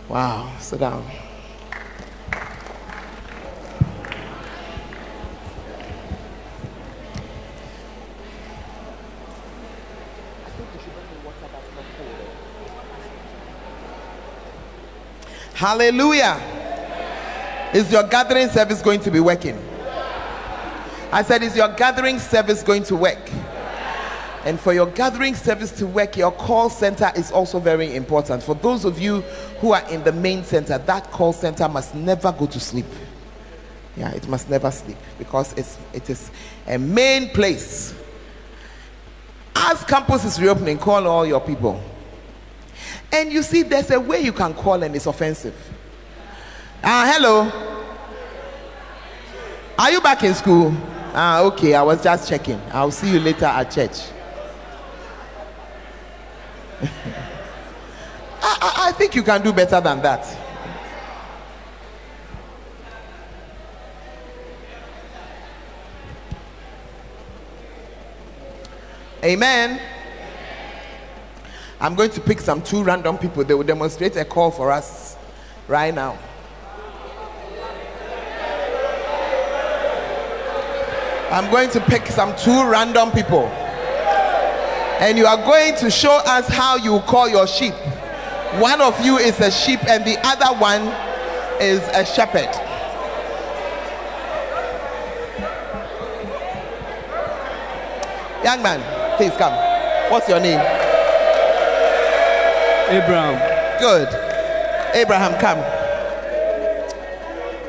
Wow. 0.08 0.52
Sit 0.58 0.80
down 0.80 1.04
Hallelujah. 15.58 16.40
Is 17.74 17.90
your 17.90 18.04
gathering 18.04 18.48
service 18.48 18.80
going 18.80 19.00
to 19.00 19.10
be 19.10 19.18
working? 19.18 19.58
I 21.10 21.24
said, 21.26 21.42
Is 21.42 21.56
your 21.56 21.66
gathering 21.74 22.20
service 22.20 22.62
going 22.62 22.84
to 22.84 22.94
work? 22.94 23.18
And 24.44 24.60
for 24.60 24.72
your 24.72 24.86
gathering 24.86 25.34
service 25.34 25.72
to 25.72 25.86
work, 25.88 26.16
your 26.16 26.30
call 26.30 26.70
center 26.70 27.10
is 27.16 27.32
also 27.32 27.58
very 27.58 27.96
important. 27.96 28.44
For 28.44 28.54
those 28.54 28.84
of 28.84 29.00
you 29.00 29.22
who 29.60 29.72
are 29.72 29.82
in 29.90 30.04
the 30.04 30.12
main 30.12 30.44
center, 30.44 30.78
that 30.78 31.10
call 31.10 31.32
center 31.32 31.68
must 31.68 31.92
never 31.92 32.30
go 32.30 32.46
to 32.46 32.60
sleep. 32.60 32.86
Yeah, 33.96 34.12
it 34.12 34.28
must 34.28 34.48
never 34.48 34.70
sleep 34.70 34.96
because 35.18 35.54
it's, 35.54 35.76
it 35.92 36.08
is 36.08 36.30
a 36.68 36.78
main 36.78 37.30
place. 37.30 37.94
as 39.56 39.82
campus 39.82 40.24
is 40.24 40.40
reopening, 40.40 40.78
call 40.78 41.04
all 41.08 41.26
your 41.26 41.40
people. 41.40 41.82
And 43.12 43.32
you 43.32 43.42
see, 43.42 43.62
there's 43.62 43.90
a 43.90 43.98
way 43.98 44.20
you 44.20 44.32
can 44.32 44.54
call 44.54 44.82
and 44.82 44.94
it's 44.94 45.06
offensive. 45.06 45.54
Ah, 46.82 47.10
hello. 47.12 47.50
Are 49.78 49.90
you 49.90 50.00
back 50.00 50.22
in 50.24 50.34
school? 50.34 50.74
Ah, 51.14 51.40
okay. 51.42 51.74
I 51.74 51.82
was 51.82 52.02
just 52.02 52.28
checking. 52.28 52.60
I'll 52.72 52.90
see 52.90 53.12
you 53.12 53.20
later 53.20 53.46
at 53.46 53.70
church. 53.70 54.02
I, 58.40 58.58
I, 58.60 58.88
I 58.88 58.92
think 58.92 59.14
you 59.14 59.22
can 59.22 59.42
do 59.42 59.52
better 59.52 59.80
than 59.80 60.02
that. 60.02 60.26
Amen. 69.24 69.80
I'm 71.80 71.94
going 71.94 72.10
to 72.10 72.20
pick 72.20 72.40
some 72.40 72.60
two 72.60 72.82
random 72.82 73.18
people. 73.18 73.44
They 73.44 73.54
will 73.54 73.62
demonstrate 73.62 74.16
a 74.16 74.24
call 74.24 74.50
for 74.50 74.72
us 74.72 75.16
right 75.68 75.94
now. 75.94 76.18
I'm 81.30 81.50
going 81.52 81.70
to 81.70 81.80
pick 81.80 82.06
some 82.06 82.34
two 82.36 82.68
random 82.68 83.12
people. 83.12 83.46
And 84.98 85.16
you 85.16 85.26
are 85.26 85.36
going 85.36 85.76
to 85.76 85.90
show 85.90 86.20
us 86.24 86.48
how 86.48 86.76
you 86.76 86.98
call 87.00 87.28
your 87.28 87.46
sheep. 87.46 87.74
One 88.54 88.80
of 88.80 88.98
you 89.04 89.18
is 89.18 89.38
a 89.38 89.50
sheep, 89.50 89.78
and 89.84 90.04
the 90.04 90.18
other 90.26 90.58
one 90.58 90.82
is 91.60 91.80
a 91.94 92.04
shepherd. 92.04 92.48
Young 98.42 98.62
man, 98.62 99.16
please 99.16 99.36
come. 99.36 99.52
What's 100.10 100.28
your 100.28 100.40
name? 100.40 100.87
Abraham. 102.90 103.80
Good. 103.80 104.08
Abraham, 104.94 105.38
come. 105.38 105.58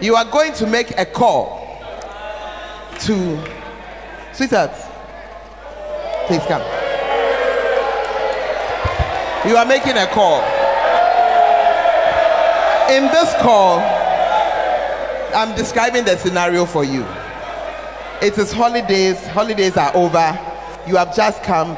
You 0.01 0.15
are 0.15 0.25
going 0.25 0.53
to 0.53 0.65
make 0.65 0.97
a 0.97 1.05
call 1.05 1.59
to 3.01 3.43
sweetheart. 4.31 4.71
Please 6.27 6.43
come. 6.45 6.61
You 9.47 9.57
are 9.57 9.65
making 9.65 9.97
a 9.97 10.07
call. 10.07 10.41
In 12.89 13.03
this 13.11 13.33
call, 13.41 13.79
I'm 15.35 15.55
describing 15.55 16.05
the 16.05 16.17
scenario 16.17 16.65
for 16.65 16.83
you. 16.83 17.05
It 18.21 18.37
is 18.37 18.51
holidays, 18.53 19.25
holidays 19.27 19.75
are 19.75 19.95
over. 19.95 20.39
You 20.87 20.95
have 20.95 21.15
just 21.15 21.43
come 21.43 21.77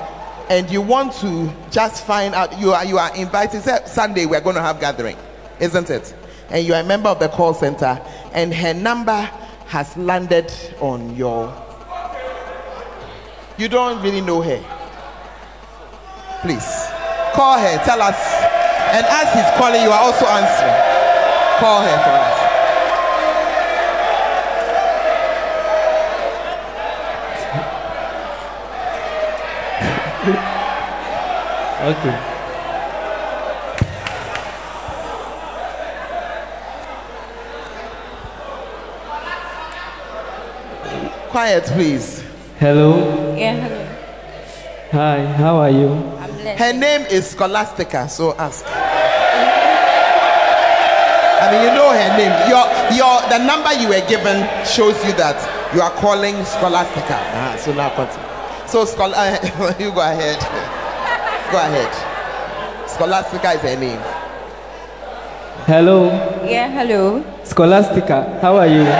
and 0.49 0.69
you 0.69 0.81
want 0.81 1.13
to 1.13 1.51
just 1.71 2.05
find 2.05 2.35
out 2.35 2.59
you 2.59 2.71
are 2.71 2.85
you 2.85 2.97
are 2.97 3.15
invited. 3.15 3.61
Say, 3.63 3.79
sunday 3.85 4.25
we're 4.25 4.41
going 4.41 4.55
to 4.55 4.61
have 4.61 4.79
gathering 4.79 5.17
isn't 5.59 5.89
it? 5.89 6.13
And 6.49 6.65
you 6.65 6.73
are 6.73 6.81
a 6.81 6.83
member 6.83 7.09
of 7.09 7.19
the 7.19 7.29
call 7.29 7.53
center 7.53 8.01
and 8.33 8.53
her 8.53 8.73
number 8.73 9.29
has 9.67 9.95
landed 9.95 10.51
on 10.79 11.15
your 11.15 11.53
you 13.57 13.67
don't 13.67 14.01
really 14.01 14.21
know 14.21 14.41
her. 14.41 14.57
Please 16.41 16.65
call 17.33 17.59
her. 17.59 17.77
Tell 17.85 18.01
us. 18.01 18.17
And 18.91 19.05
as 19.05 19.33
he's 19.33 19.59
calling 19.59 19.83
you 19.83 19.89
are 19.89 20.01
also 20.01 20.25
answering. 20.25 21.59
Call 21.59 21.81
her 21.83 21.97
for 22.03 22.09
us 22.09 22.30
Okay. 31.81 32.15
quiet 41.29 41.63
please 41.65 42.23
Hello. 42.59 43.35
Yeah, 43.35 43.55
hello. 43.55 43.85
Hi. 44.91 45.25
How 45.33 45.55
are 45.57 45.69
you? 45.71 45.89
I'm 45.89 46.29
blessed. 46.35 46.59
her 46.59 46.73
name 46.73 47.01
is 47.09 47.29
scholastica 47.31 48.07
so 48.09 48.35
ask 48.37 48.65
I 51.41 51.49
mean, 51.49 51.63
you 51.63 51.73
know 51.73 51.89
her 51.89 52.17
name. 52.21 52.29
Your, 52.47 52.63
your, 52.95 53.19
the 53.27 53.43
number 53.43 53.73
you 53.73 53.87
were 53.89 54.07
given 54.07 54.45
shows 54.63 54.93
you 55.03 55.11
that 55.13 55.41
you 55.73 55.81
are 55.81 55.89
calling 55.89 56.35
Scholastica. 56.45 57.17
Ah, 57.17 57.57
so 57.59 57.73
now 57.73 57.89
continue. 57.95 58.67
So, 58.67 58.85
schol- 58.85 59.15
uh, 59.15 59.75
you 59.79 59.91
go 59.91 60.01
ahead. 60.01 60.37
Go 61.51 61.57
ahead. 61.59 61.91
Scholastica 62.89 63.51
is 63.51 63.61
her 63.61 63.75
name. 63.79 63.99
Hello. 65.67 66.07
Yeah, 66.47 66.67
hello. 66.71 67.23
Scholastica. 67.43 68.39
How 68.41 68.55
are 68.57 68.67
you? 68.67 68.83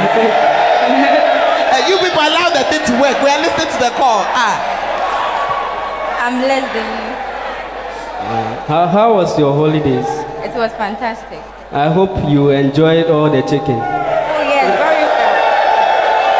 Hey, 1.71 1.87
you 1.87 1.95
people 2.03 2.19
allow 2.19 2.49
the 2.51 2.63
thing 2.67 2.83
to 2.85 2.93
work. 2.99 3.15
We 3.23 3.29
are 3.31 3.39
listening 3.39 3.71
to 3.71 3.79
the 3.79 3.91
call. 3.95 4.27
Ah, 4.35 4.59
I'm 6.19 6.41
less 6.43 6.67
than 6.75 6.83
you. 6.83 7.15
How, 8.67 8.87
how 8.87 9.13
was 9.15 9.39
your 9.39 9.53
holidays? 9.53 10.05
It 10.43 10.53
was 10.57 10.71
fantastic. 10.73 11.39
I 11.71 11.87
hope 11.89 12.11
you 12.29 12.49
enjoyed 12.49 13.05
all 13.07 13.29
the 13.31 13.41
chicken. 13.43 13.79
Oh, 13.79 14.43
yes, 14.43 14.67
very 14.83 15.05
well. 15.07 15.35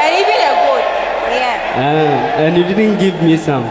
And 0.03 0.12
even 0.20 0.36
a 0.36 0.51
goat. 0.68 0.86
Yeah. 1.32 1.80
Ah, 1.80 2.41
and 2.43 2.57
you 2.57 2.64
didn't 2.68 2.99
give 2.99 3.16
me 3.24 3.38
some. 3.38 3.64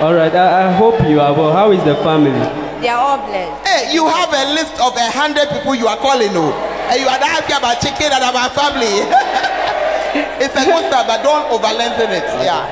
All 0.00 0.14
right. 0.14 0.32
I, 0.34 0.68
I 0.68 0.72
hope 0.72 0.96
you 1.08 1.20
are 1.20 1.32
well. 1.34 1.52
How 1.52 1.72
is 1.72 1.84
the 1.84 1.94
family? 1.96 2.32
They 2.80 2.88
are 2.88 2.96
all 2.96 3.20
blessed. 3.28 3.68
hey, 3.68 3.92
you 3.92 4.08
have 4.08 4.32
a 4.32 4.54
list 4.56 4.80
of 4.80 4.96
a 4.96 5.10
hundred 5.12 5.52
people 5.52 5.74
you 5.74 5.86
are 5.86 5.98
calling, 5.98 6.32
oh, 6.32 6.56
and 6.88 6.96
you 6.96 7.04
are 7.06 7.20
asking 7.20 7.60
about 7.60 7.76
chicken 7.84 8.08
and 8.08 8.24
about 8.24 8.56
family. 8.56 8.88
it's 10.40 10.56
a 10.56 10.64
good 10.64 10.88
start, 10.88 11.04
but 11.06 11.20
don't 11.22 11.52
over 11.52 11.68
lengthen 11.76 12.08
it. 12.16 12.24
Yeah. 12.40 12.64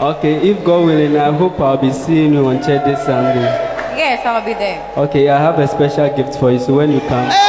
Okay. 0.00 0.50
If 0.50 0.62
God 0.62 0.84
willing, 0.84 1.16
I 1.16 1.32
hope 1.32 1.58
I'll 1.60 1.78
be 1.78 1.90
seeing 1.92 2.34
you 2.34 2.44
on 2.44 2.56
church 2.58 2.84
this 2.84 3.00
Sunday. 3.06 3.48
Yes, 3.96 4.20
I'll 4.26 4.44
be 4.44 4.52
there. 4.52 4.84
Okay. 4.98 5.30
I 5.30 5.38
have 5.40 5.58
a 5.58 5.66
special 5.66 6.14
gift 6.14 6.38
for 6.38 6.52
you. 6.52 6.58
So 6.58 6.74
when 6.76 6.92
you 6.92 7.00
come. 7.08 7.24
Okay, 7.24 7.43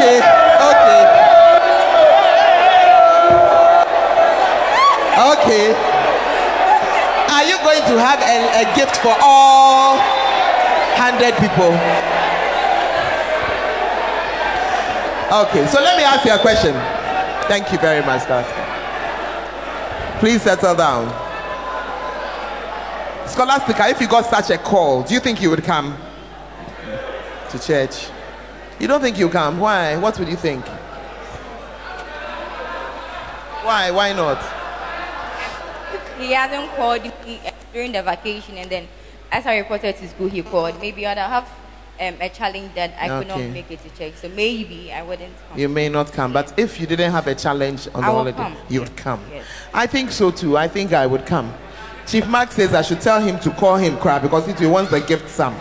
okay, 0.00 0.18
okay. 0.70 1.02
Okay. 5.20 5.66
Are 7.28 7.44
you 7.44 7.56
going 7.62 7.82
to 7.82 8.00
have 8.00 8.20
a, 8.20 8.62
a 8.62 8.76
gift 8.76 8.96
for 8.96 9.14
all 9.20 9.96
100 9.96 11.34
people? 11.36 11.72
Okay, 15.30 15.66
so 15.68 15.80
let 15.80 15.96
me 15.96 16.02
ask 16.02 16.24
you 16.24 16.32
a 16.32 16.38
question. 16.38 16.72
Thank 17.48 17.70
you 17.72 17.78
very 17.78 18.04
much, 18.04 18.26
Pastor. 18.26 18.66
Please 20.18 20.42
settle 20.42 20.74
down. 20.74 21.08
Scholastica, 23.28 23.88
if 23.88 24.00
you 24.00 24.08
got 24.08 24.26
such 24.26 24.50
a 24.50 24.58
call, 24.58 25.02
do 25.02 25.14
you 25.14 25.20
think 25.20 25.40
you 25.40 25.50
would 25.50 25.62
come 25.62 25.96
to 27.50 27.58
church? 27.58 28.08
You 28.80 28.88
don't 28.88 29.02
think 29.02 29.18
you 29.18 29.28
come? 29.28 29.60
Why? 29.60 29.96
What 29.98 30.18
would 30.18 30.28
you 30.28 30.36
think? 30.36 30.64
Why? 33.62 33.90
Why 33.90 34.14
not? 34.14 34.38
He 36.18 36.32
hasn't 36.32 36.70
called 36.72 37.02
me 37.26 37.40
uh, 37.46 37.50
during 37.74 37.92
the 37.92 38.02
vacation, 38.02 38.56
and 38.56 38.70
then 38.70 38.88
as 39.30 39.46
I 39.46 39.58
reported 39.58 39.96
to 39.96 40.08
school, 40.08 40.28
he 40.28 40.42
called. 40.42 40.80
Maybe 40.80 41.06
I'd 41.06 41.18
have 41.18 41.44
um, 42.00 42.14
a 42.22 42.30
challenge 42.30 42.74
that 42.74 42.94
I 42.98 43.08
could 43.08 43.28
not 43.28 43.40
make 43.50 43.70
it 43.70 43.82
to 43.82 43.90
church. 43.90 44.14
So 44.14 44.30
maybe 44.30 44.90
I 44.90 45.02
wouldn't 45.02 45.34
come. 45.48 45.58
You 45.58 45.68
may 45.68 45.90
not 45.90 46.10
come, 46.10 46.32
but 46.32 46.58
if 46.58 46.80
you 46.80 46.86
didn't 46.86 47.12
have 47.12 47.26
a 47.26 47.34
challenge 47.34 47.86
on 47.94 48.00
the 48.00 48.06
holiday, 48.06 48.36
come. 48.36 48.56
you 48.70 48.80
would 48.80 48.96
come. 48.96 49.22
Yes. 49.30 49.44
I 49.74 49.86
think 49.86 50.10
so 50.10 50.30
too. 50.30 50.56
I 50.56 50.68
think 50.68 50.94
I 50.94 51.06
would 51.06 51.26
come. 51.26 51.52
Chief 52.06 52.26
Mark 52.26 52.50
says 52.50 52.72
I 52.72 52.80
should 52.80 53.02
tell 53.02 53.20
him 53.20 53.38
to 53.40 53.50
call 53.50 53.76
him 53.76 53.98
cry 53.98 54.18
because 54.18 54.46
he 54.58 54.66
wants 54.66 54.90
the 54.90 55.00
gift 55.02 55.28
some. 55.28 55.54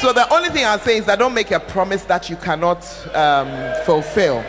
So 0.00 0.12
the 0.12 0.32
only 0.32 0.48
thing 0.50 0.64
I'll 0.64 0.78
say 0.78 0.98
is 0.98 1.06
that 1.06 1.18
don't 1.18 1.34
make 1.34 1.50
a 1.50 1.58
promise 1.58 2.04
that 2.04 2.30
you 2.30 2.36
cannot 2.36 2.86
um, 3.16 3.48
fulfill. 3.84 4.44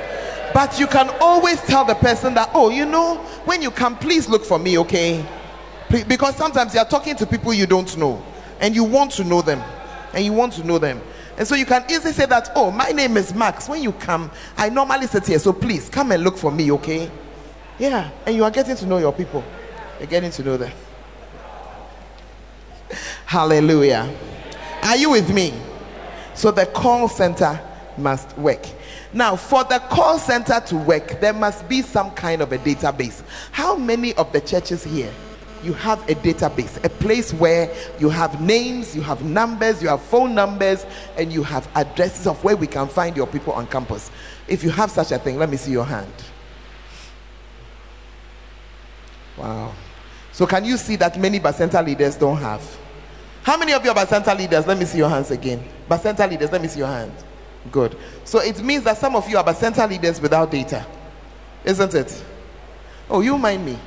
But 0.54 0.80
you 0.80 0.86
can 0.86 1.10
always 1.20 1.60
tell 1.62 1.86
the 1.86 1.95
person 1.95 2.36
that, 2.36 2.52
oh, 2.54 2.70
you 2.70 2.86
know, 2.86 3.16
when 3.45 3.64
you 3.64 3.72
come, 3.72 3.97
please 3.97 4.30
look 4.30 4.45
for 4.45 4.60
me, 4.60 4.78
okay? 4.78 5.26
Because 6.08 6.36
sometimes 6.36 6.76
you're 6.76 6.86
talking 6.86 7.16
to 7.16 7.26
people 7.26 7.52
you 7.52 7.66
don't 7.66 7.97
know 7.97 8.24
and 8.60 8.76
you 8.76 8.84
want 8.84 9.12
to 9.14 9.24
know 9.24 9.41
them. 9.41 9.60
And 10.14 10.24
you 10.24 10.34
want 10.34 10.54
to 10.54 10.64
know 10.64 10.78
them. 10.78 11.02
And 11.36 11.47
so 11.47 11.56
you 11.56 11.66
can 11.66 11.84
easily 11.89 12.14
say 12.14 12.28
that, 12.28 12.52
oh, 12.56 12.70
my 12.70 12.89
name 12.89 13.18
is 13.18 13.34
Max. 13.34 13.68
When 13.68 13.82
you 13.82 13.93
come, 13.93 14.30
I 14.56 14.70
normally 14.70 15.08
sit 15.08 15.26
here, 15.26 15.39
so 15.39 15.52
please 15.52 15.89
come 15.89 16.12
and 16.12 16.24
look 16.24 16.38
for 16.38 16.52
me, 16.52 16.72
okay? 16.74 17.10
Yeah, 17.80 18.12
and 18.28 18.36
you 18.36 18.43
are 18.43 18.52
getting 18.52 18.76
to 18.76 18.86
know 18.86 19.00
your 19.00 19.14
people. 19.14 19.43
You're 19.97 20.08
getting 20.08 20.30
to 20.30 20.43
know 20.43 20.58
them. 20.58 20.72
Hallelujah. 23.26 24.16
Are 24.84 24.96
you 24.96 25.12
with 25.12 25.34
me? 25.34 25.54
So 26.34 26.52
the 26.52 26.66
call 26.68 27.08
center 27.08 27.60
must 27.98 28.38
work. 28.38 28.66
Now, 29.14 29.36
for 29.36 29.64
the 29.64 29.80
call 29.90 30.20
center 30.20 30.60
to 30.68 30.78
work, 30.78 31.20
there 31.20 31.34
must 31.34 31.68
be 31.68 31.82
some 31.82 32.12
kind 32.12 32.42
of 32.42 32.52
a 32.52 32.58
database. 32.58 33.24
How 33.52 33.76
many 33.76 34.14
of 34.16 34.32
the 34.32 34.42
churches 34.42 34.84
here 34.84 35.12
you 35.62 35.74
have 35.74 36.02
a 36.10 36.16
database, 36.16 36.82
a 36.86 36.90
place 36.90 37.34
where 37.34 37.70
you 38.00 38.10
have 38.10 38.40
names, 38.42 38.96
you 38.96 39.02
have 39.02 39.26
numbers, 39.26 39.82
you 39.84 39.90
have 39.90 40.02
phone 40.02 40.34
numbers, 40.34 40.86
and 41.18 41.34
you 41.34 41.44
have 41.44 41.68
addresses 41.76 42.28
of 42.28 42.42
where 42.44 42.56
we 42.56 42.68
can 42.68 42.88
find 42.88 43.18
your 43.18 43.28
people 43.28 43.52
on 43.54 43.68
campus? 43.68 44.10
If 44.48 44.64
you 44.64 44.70
have 44.70 44.90
such 44.90 45.12
a 45.12 45.20
thing, 45.20 45.38
let 45.38 45.50
me 45.50 45.58
see 45.58 45.72
your 45.72 45.86
hand. 45.86 46.14
Wow. 49.38 49.74
So, 50.32 50.46
can 50.46 50.64
you 50.64 50.78
see 50.78 50.96
that 50.98 51.20
many 51.20 51.40
Bacenta 51.40 51.86
leaders 51.86 52.16
don't 52.16 52.38
have? 52.38 52.79
How 53.50 53.58
many 53.58 53.74
of 53.74 53.84
you 53.84 53.89
are 53.89 53.95
Bacenta 53.95 54.38
leaders? 54.38 54.68
Let 54.68 54.78
me 54.78 54.86
see 54.86 55.00
your 55.00 55.10
hands 55.10 55.32
again. 55.32 55.64
Bacenta 55.89 56.30
leaders, 56.30 56.52
let 56.52 56.62
me 56.62 56.68
see 56.68 56.78
your 56.78 56.88
hands. 56.88 57.24
Good. 57.72 57.97
So 58.24 58.41
it 58.41 58.62
means 58.62 58.84
that 58.84 59.00
some 59.00 59.16
of 59.16 59.28
you 59.28 59.39
are 59.39 59.43
Bacenta 59.43 59.89
leaders 59.89 60.22
without 60.22 60.52
data, 60.52 60.86
isn't 61.64 61.95
it? 61.95 62.24
Oh, 63.10 63.22
you 63.22 63.39
mind 63.39 63.66
me? 63.66 63.80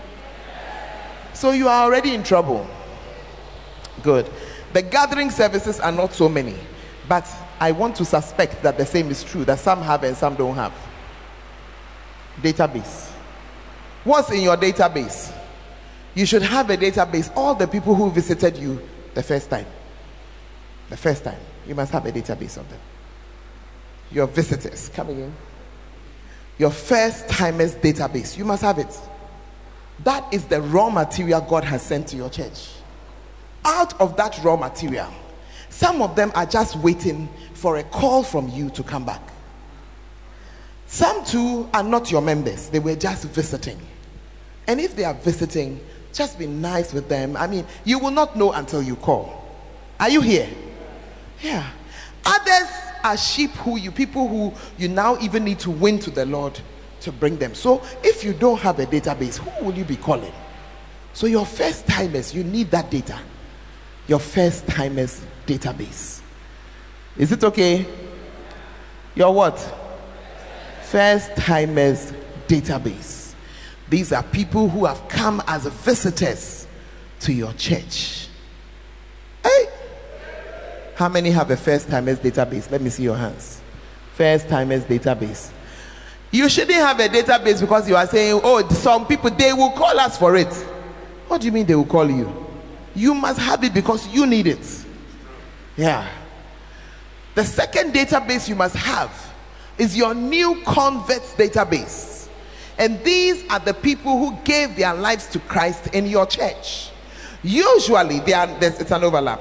So 1.32 1.52
you 1.52 1.68
are 1.68 1.84
already 1.84 2.12
in 2.12 2.24
trouble. 2.24 2.66
Good. 4.02 4.28
The 4.72 4.82
gathering 4.82 5.30
services 5.30 5.78
are 5.78 5.92
not 5.92 6.12
so 6.12 6.28
many, 6.28 6.56
but 7.08 7.24
I 7.60 7.70
want 7.70 7.94
to 7.98 8.04
suspect 8.04 8.64
that 8.64 8.76
the 8.76 8.84
same 8.84 9.12
is 9.12 9.22
true 9.22 9.44
that 9.44 9.60
some 9.60 9.80
have 9.82 10.02
and 10.02 10.16
some 10.16 10.34
don't 10.34 10.56
have. 10.56 10.72
Database. 12.40 13.12
What's 14.02 14.28
in 14.32 14.42
your 14.42 14.56
database? 14.56 15.32
You 16.16 16.26
should 16.26 16.42
have 16.42 16.68
a 16.68 16.76
database. 16.76 17.30
All 17.36 17.54
the 17.54 17.68
people 17.68 17.94
who 17.94 18.10
visited 18.10 18.56
you 18.56 18.82
the 19.14 19.22
first 19.22 19.50
time. 19.50 19.66
The 20.90 20.96
first 20.96 21.24
time. 21.24 21.40
You 21.66 21.74
must 21.74 21.92
have 21.92 22.04
a 22.06 22.12
database 22.12 22.56
of 22.56 22.68
them. 22.68 22.80
Your 24.10 24.26
visitors 24.26 24.90
coming 24.90 25.20
in. 25.20 25.34
Your 26.58 26.70
first 26.70 27.28
timers 27.28 27.74
database. 27.76 28.36
You 28.36 28.44
must 28.44 28.62
have 28.62 28.78
it. 28.78 28.98
That 30.04 30.32
is 30.32 30.44
the 30.44 30.60
raw 30.60 30.90
material 30.90 31.40
God 31.40 31.64
has 31.64 31.82
sent 31.82 32.08
to 32.08 32.16
your 32.16 32.30
church. 32.30 32.70
Out 33.64 33.98
of 34.00 34.16
that 34.16 34.38
raw 34.42 34.56
material, 34.56 35.08
some 35.68 36.02
of 36.02 36.16
them 36.16 36.32
are 36.34 36.46
just 36.46 36.76
waiting 36.76 37.28
for 37.54 37.76
a 37.76 37.84
call 37.84 38.22
from 38.22 38.48
you 38.48 38.70
to 38.70 38.82
come 38.82 39.04
back. 39.04 39.22
Some 40.86 41.24
too 41.24 41.70
are 41.72 41.82
not 41.82 42.10
your 42.10 42.20
members, 42.20 42.68
they 42.68 42.80
were 42.80 42.96
just 42.96 43.24
visiting. 43.24 43.80
And 44.66 44.80
if 44.80 44.94
they 44.94 45.04
are 45.04 45.14
visiting, 45.14 45.80
just 46.12 46.38
be 46.38 46.46
nice 46.46 46.92
with 46.92 47.08
them. 47.08 47.36
I 47.36 47.46
mean, 47.46 47.66
you 47.84 47.98
will 47.98 48.10
not 48.10 48.36
know 48.36 48.52
until 48.52 48.82
you 48.82 48.96
call. 48.96 49.44
Are 49.98 50.08
you 50.08 50.20
here? 50.20 50.48
Yeah. 51.42 51.68
Others 52.24 52.68
are 53.04 53.16
sheep 53.16 53.50
who 53.50 53.76
you, 53.78 53.90
people 53.90 54.28
who 54.28 54.52
you 54.78 54.88
now 54.88 55.18
even 55.20 55.44
need 55.44 55.58
to 55.60 55.70
win 55.70 55.98
to 56.00 56.10
the 56.10 56.24
Lord 56.26 56.58
to 57.00 57.12
bring 57.12 57.36
them. 57.36 57.54
So 57.54 57.82
if 58.02 58.24
you 58.24 58.32
don't 58.32 58.60
have 58.60 58.78
a 58.78 58.86
database, 58.86 59.38
who 59.38 59.64
will 59.64 59.74
you 59.74 59.84
be 59.84 59.96
calling? 59.96 60.32
So 61.14 61.26
your 61.26 61.44
first 61.46 61.86
timers, 61.86 62.34
you 62.34 62.44
need 62.44 62.70
that 62.70 62.90
data. 62.90 63.18
Your 64.06 64.18
first 64.18 64.66
timers 64.66 65.20
database. 65.46 66.20
Is 67.16 67.32
it 67.32 67.44
okay? 67.44 67.86
Your 69.14 69.34
what? 69.34 69.58
First 70.84 71.36
timers 71.36 72.12
database. 72.48 73.21
These 73.92 74.10
are 74.14 74.22
people 74.22 74.70
who 74.70 74.86
have 74.86 75.06
come 75.06 75.42
as 75.46 75.66
visitors 75.66 76.66
to 77.20 77.30
your 77.30 77.52
church. 77.52 78.26
Hey! 79.44 79.68
How 80.94 81.10
many 81.10 81.30
have 81.30 81.50
a 81.50 81.58
first 81.58 81.90
timers 81.90 82.18
database? 82.18 82.70
Let 82.70 82.80
me 82.80 82.88
see 82.88 83.02
your 83.02 83.16
hands. 83.16 83.60
First 84.14 84.48
timers 84.48 84.84
database. 84.84 85.50
You 86.30 86.48
shouldn't 86.48 86.78
have 86.78 87.00
a 87.00 87.08
database 87.08 87.60
because 87.60 87.86
you 87.86 87.94
are 87.94 88.06
saying, 88.06 88.40
oh, 88.42 88.66
some 88.70 89.06
people, 89.06 89.28
they 89.28 89.52
will 89.52 89.72
call 89.72 90.00
us 90.00 90.16
for 90.16 90.36
it. 90.36 90.54
What 91.28 91.42
do 91.42 91.46
you 91.48 91.52
mean 91.52 91.66
they 91.66 91.74
will 91.74 91.84
call 91.84 92.10
you? 92.10 92.34
You 92.94 93.12
must 93.12 93.40
have 93.40 93.62
it 93.62 93.74
because 93.74 94.08
you 94.08 94.24
need 94.24 94.46
it. 94.46 94.86
Yeah. 95.76 96.08
The 97.34 97.44
second 97.44 97.92
database 97.92 98.48
you 98.48 98.54
must 98.54 98.74
have 98.74 99.34
is 99.76 99.94
your 99.94 100.14
new 100.14 100.62
converts 100.64 101.34
database. 101.34 102.21
And 102.78 103.02
these 103.04 103.44
are 103.50 103.60
the 103.60 103.74
people 103.74 104.18
who 104.18 104.36
gave 104.44 104.76
their 104.76 104.94
lives 104.94 105.26
to 105.28 105.38
Christ 105.40 105.88
in 105.94 106.06
your 106.06 106.26
church. 106.26 106.90
Usually, 107.42 108.20
are, 108.32 108.48
it's 108.60 108.90
an 108.90 109.04
overlap. 109.04 109.40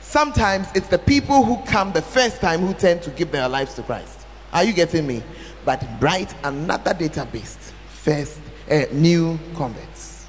Sometimes 0.00 0.68
it's 0.74 0.88
the 0.88 0.98
people 0.98 1.44
who 1.44 1.58
come 1.64 1.92
the 1.92 2.02
first 2.02 2.40
time 2.40 2.60
who 2.60 2.74
tend 2.74 3.02
to 3.02 3.10
give 3.10 3.30
their 3.30 3.48
lives 3.48 3.74
to 3.74 3.82
Christ. 3.82 4.26
Are 4.52 4.64
you 4.64 4.72
getting 4.72 5.06
me? 5.06 5.22
but 5.66 5.84
write 6.00 6.32
another 6.44 6.94
database 6.94 7.56
first 7.88 8.40
uh, 8.70 8.84
new 8.92 9.38
converts 9.54 10.26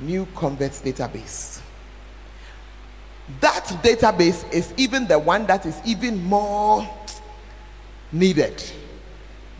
new 0.00 0.26
converts 0.34 0.82
database 0.82 1.60
that 3.40 3.64
database 3.82 4.52
is 4.52 4.74
even 4.76 5.06
the 5.06 5.18
one 5.18 5.46
that 5.46 5.64
is 5.64 5.80
even 5.86 6.22
more 6.24 6.86
needed 8.12 8.60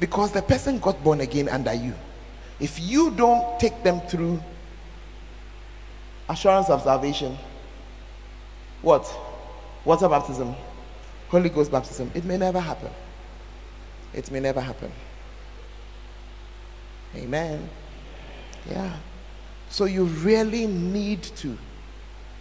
because 0.01 0.33
the 0.33 0.43
person 0.43 0.79
got 0.81 1.03
born 1.05 1.21
again 1.21 1.49
under 1.49 1.73
you 1.73 1.95
if 2.59 2.81
you 2.81 3.11
don't 3.13 3.61
take 3.61 3.83
them 3.85 4.01
through 4.03 4.43
assurance 6.29 6.69
of 6.69 6.83
salvation 6.83 7.37
what 8.83 9.07
water 9.85 10.09
baptism 10.09 10.55
holy 11.29 11.49
ghost 11.49 11.71
baptism 11.71 12.11
it 12.15 12.25
may 12.25 12.37
never 12.37 12.59
happen 12.59 12.91
it 14.13 14.31
may 14.31 14.41
never 14.41 14.61
happen. 14.61 14.91
Amen. 17.17 17.69
Yeah. 18.69 18.93
So 19.69 19.85
you 19.85 20.05
really 20.05 20.67
need 20.67 21.23
to 21.23 21.57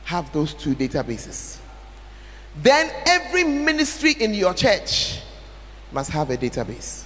have 0.06 0.32
those 0.34 0.54
two 0.54 0.76
databases. 0.76 1.60
Then 2.58 2.92
every 3.06 3.44
ministry 3.44 4.14
in 4.20 4.34
your 4.34 4.54
church 4.54 5.22
must 5.92 6.10
have 6.12 6.32
a 6.32 6.38
database. 6.38 7.06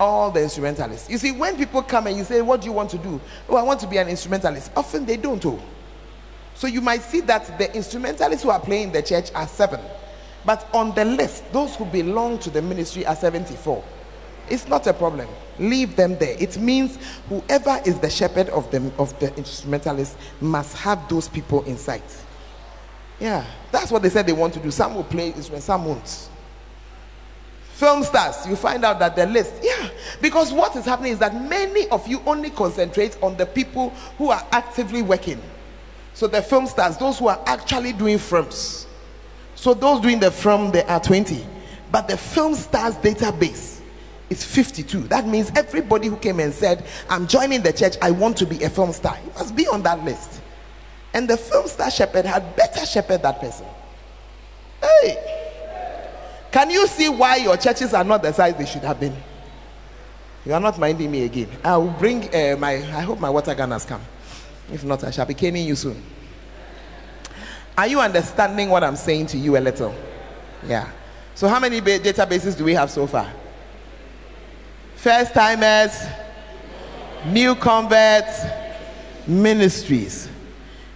All 0.00 0.30
the 0.30 0.42
instrumentalists. 0.42 1.08
You 1.10 1.18
see, 1.18 1.30
when 1.30 1.56
people 1.56 1.82
come 1.82 2.08
and 2.08 2.16
you 2.16 2.24
say, 2.24 2.40
What 2.40 2.62
do 2.62 2.66
you 2.66 2.72
want 2.72 2.90
to 2.90 2.98
do? 2.98 3.20
Oh, 3.48 3.56
I 3.56 3.62
want 3.62 3.78
to 3.80 3.86
be 3.86 3.98
an 3.98 4.08
instrumentalist. 4.08 4.72
Often 4.74 5.06
they 5.06 5.18
don't. 5.18 5.44
Oh. 5.44 5.62
So 6.54 6.66
you 6.66 6.80
might 6.80 7.02
see 7.02 7.20
that 7.20 7.58
the 7.58 7.74
instrumentalists 7.76 8.42
who 8.42 8.50
are 8.50 8.60
playing 8.60 8.88
in 8.88 8.92
the 8.92 9.02
church 9.02 9.30
are 9.34 9.46
seven. 9.46 9.80
But 10.44 10.66
on 10.72 10.94
the 10.94 11.04
list, 11.04 11.50
those 11.52 11.76
who 11.76 11.84
belong 11.84 12.38
to 12.40 12.50
the 12.50 12.62
ministry 12.62 13.04
are 13.06 13.14
74. 13.14 13.84
It's 14.48 14.66
not 14.66 14.86
a 14.86 14.92
problem. 14.92 15.28
Leave 15.58 15.96
them 15.96 16.18
there. 16.18 16.36
It 16.38 16.58
means 16.58 16.98
whoever 17.28 17.80
is 17.84 18.00
the 18.00 18.10
shepherd 18.10 18.48
of 18.48 18.70
the, 18.70 18.90
of 18.98 19.18
the 19.20 19.34
instrumentalist 19.36 20.16
must 20.40 20.76
have 20.78 21.08
those 21.08 21.28
people 21.28 21.62
in 21.64 21.76
sight. 21.76 22.02
Yeah, 23.20 23.44
that's 23.70 23.92
what 23.92 24.02
they 24.02 24.08
said 24.08 24.26
they 24.26 24.32
want 24.32 24.54
to 24.54 24.60
do. 24.60 24.70
Some 24.70 24.94
will 24.94 25.04
play 25.04 25.28
instruments, 25.28 25.66
some 25.66 25.84
won't. 25.84 26.28
Film 27.80 28.04
stars, 28.04 28.46
you 28.46 28.56
find 28.56 28.84
out 28.84 28.98
that 28.98 29.16
the 29.16 29.24
list, 29.24 29.54
yeah, 29.62 29.88
because 30.20 30.52
what 30.52 30.76
is 30.76 30.84
happening 30.84 31.12
is 31.12 31.18
that 31.18 31.34
many 31.48 31.88
of 31.88 32.06
you 32.06 32.20
only 32.26 32.50
concentrate 32.50 33.16
on 33.22 33.38
the 33.38 33.46
people 33.46 33.88
who 34.18 34.28
are 34.28 34.46
actively 34.52 35.00
working. 35.00 35.40
So 36.12 36.26
the 36.26 36.42
film 36.42 36.66
stars, 36.66 36.98
those 36.98 37.18
who 37.18 37.28
are 37.28 37.42
actually 37.46 37.94
doing 37.94 38.18
films, 38.18 38.86
so 39.54 39.72
those 39.72 40.02
doing 40.02 40.20
the 40.20 40.30
film, 40.30 40.72
they 40.72 40.82
are 40.82 41.00
20. 41.00 41.42
But 41.90 42.06
the 42.06 42.18
film 42.18 42.54
stars 42.54 42.96
database 42.96 43.80
is 44.28 44.44
52. 44.44 45.08
That 45.08 45.26
means 45.26 45.50
everybody 45.56 46.08
who 46.08 46.18
came 46.18 46.38
and 46.40 46.52
said, 46.52 46.84
I'm 47.08 47.26
joining 47.26 47.62
the 47.62 47.72
church, 47.72 47.96
I 48.02 48.10
want 48.10 48.36
to 48.36 48.44
be 48.44 48.62
a 48.62 48.68
film 48.68 48.92
star, 48.92 49.14
he 49.14 49.30
must 49.30 49.56
be 49.56 49.66
on 49.68 49.82
that 49.84 50.04
list. 50.04 50.42
And 51.14 51.26
the 51.26 51.38
film 51.38 51.66
star 51.66 51.90
shepherd 51.90 52.26
had 52.26 52.54
better 52.56 52.84
shepherd 52.84 53.22
that 53.22 53.40
person. 53.40 53.64
Hey! 54.82 55.39
Can 56.50 56.70
you 56.70 56.86
see 56.86 57.08
why 57.08 57.36
your 57.36 57.56
churches 57.56 57.94
are 57.94 58.04
not 58.04 58.22
the 58.22 58.32
size 58.32 58.56
they 58.56 58.66
should 58.66 58.82
have 58.82 58.98
been? 58.98 59.16
You 60.44 60.54
are 60.54 60.60
not 60.60 60.78
minding 60.78 61.10
me 61.10 61.24
again. 61.24 61.48
I 61.62 61.76
will 61.76 61.90
bring 61.90 62.34
uh, 62.34 62.56
my, 62.58 62.72
I 62.74 63.02
hope 63.02 63.20
my 63.20 63.30
water 63.30 63.54
gun 63.54 63.70
has 63.70 63.84
come. 63.84 64.00
If 64.72 64.84
not, 64.84 65.04
I 65.04 65.10
shall 65.10 65.26
be 65.26 65.34
caning 65.34 65.66
you 65.66 65.76
soon. 65.76 66.02
Are 67.76 67.86
you 67.86 68.00
understanding 68.00 68.68
what 68.68 68.82
I'm 68.82 68.96
saying 68.96 69.26
to 69.28 69.38
you 69.38 69.56
a 69.56 69.60
little? 69.60 69.94
Yeah. 70.66 70.90
So, 71.34 71.48
how 71.48 71.60
many 71.60 71.80
databases 71.80 72.56
do 72.56 72.64
we 72.64 72.74
have 72.74 72.90
so 72.90 73.06
far? 73.06 73.30
First 74.96 75.32
timers, 75.32 75.98
new 77.26 77.54
converts, 77.54 78.44
ministries. 79.26 80.28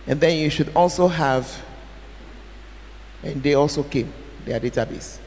And 0.07 0.21
then 0.21 0.37
you 0.39 0.51
should 0.51 0.75
also 0.75 1.09
have, 1.09 1.51
and 3.23 3.43
they 3.43 3.55
also 3.55 3.83
came, 3.83 4.13
their 4.45 4.61
database. 4.61 5.19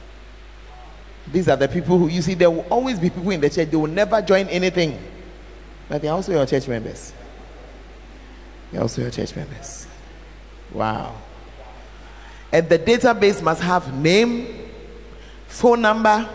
These 1.31 1.49
are 1.49 1.55
the 1.57 1.67
people 1.67 1.97
who, 1.97 2.07
you 2.07 2.21
see, 2.21 2.33
there 2.33 2.49
will 2.49 2.65
always 2.69 2.99
be 2.99 3.09
people 3.09 3.29
in 3.31 3.41
the 3.41 3.49
church, 3.49 3.69
they 3.69 3.77
will 3.77 3.87
never 3.87 4.21
join 4.21 4.47
anything. 4.47 4.97
But 5.89 6.01
they're 6.01 6.13
also 6.13 6.31
your 6.31 6.45
church 6.45 6.67
members. 6.67 7.13
They're 8.71 8.81
also 8.81 9.01
your 9.01 9.11
church 9.11 9.35
members. 9.35 9.87
Wow. 10.71 11.15
And 12.51 12.69
the 12.69 12.79
database 12.79 13.41
must 13.41 13.61
have 13.61 13.93
name, 13.93 14.69
phone 15.47 15.81
number, 15.81 16.27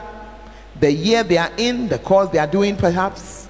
the 0.78 0.90
year 0.90 1.22
they 1.22 1.38
are 1.38 1.52
in, 1.56 1.88
the 1.88 1.98
course 1.98 2.30
they 2.30 2.38
are 2.38 2.46
doing, 2.46 2.76
perhaps, 2.76 3.48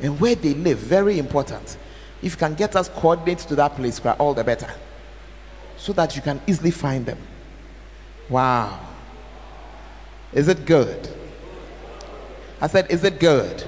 and 0.00 0.18
where 0.20 0.34
they 0.34 0.54
live. 0.54 0.78
Very 0.78 1.18
important. 1.18 1.76
If 2.22 2.32
you 2.32 2.38
can 2.38 2.54
get 2.54 2.76
us 2.76 2.88
coordinates 2.88 3.44
to 3.46 3.56
that 3.56 3.74
place, 3.74 4.00
all 4.00 4.34
the 4.34 4.44
better. 4.44 4.70
So 5.76 5.92
that 5.94 6.14
you 6.14 6.22
can 6.22 6.40
easily 6.46 6.70
find 6.70 7.04
them. 7.04 7.18
Wow. 8.28 8.78
Is 10.32 10.48
it 10.48 10.64
good? 10.64 11.08
I 12.60 12.66
said, 12.66 12.90
Is 12.90 13.04
it 13.04 13.20
good? 13.20 13.64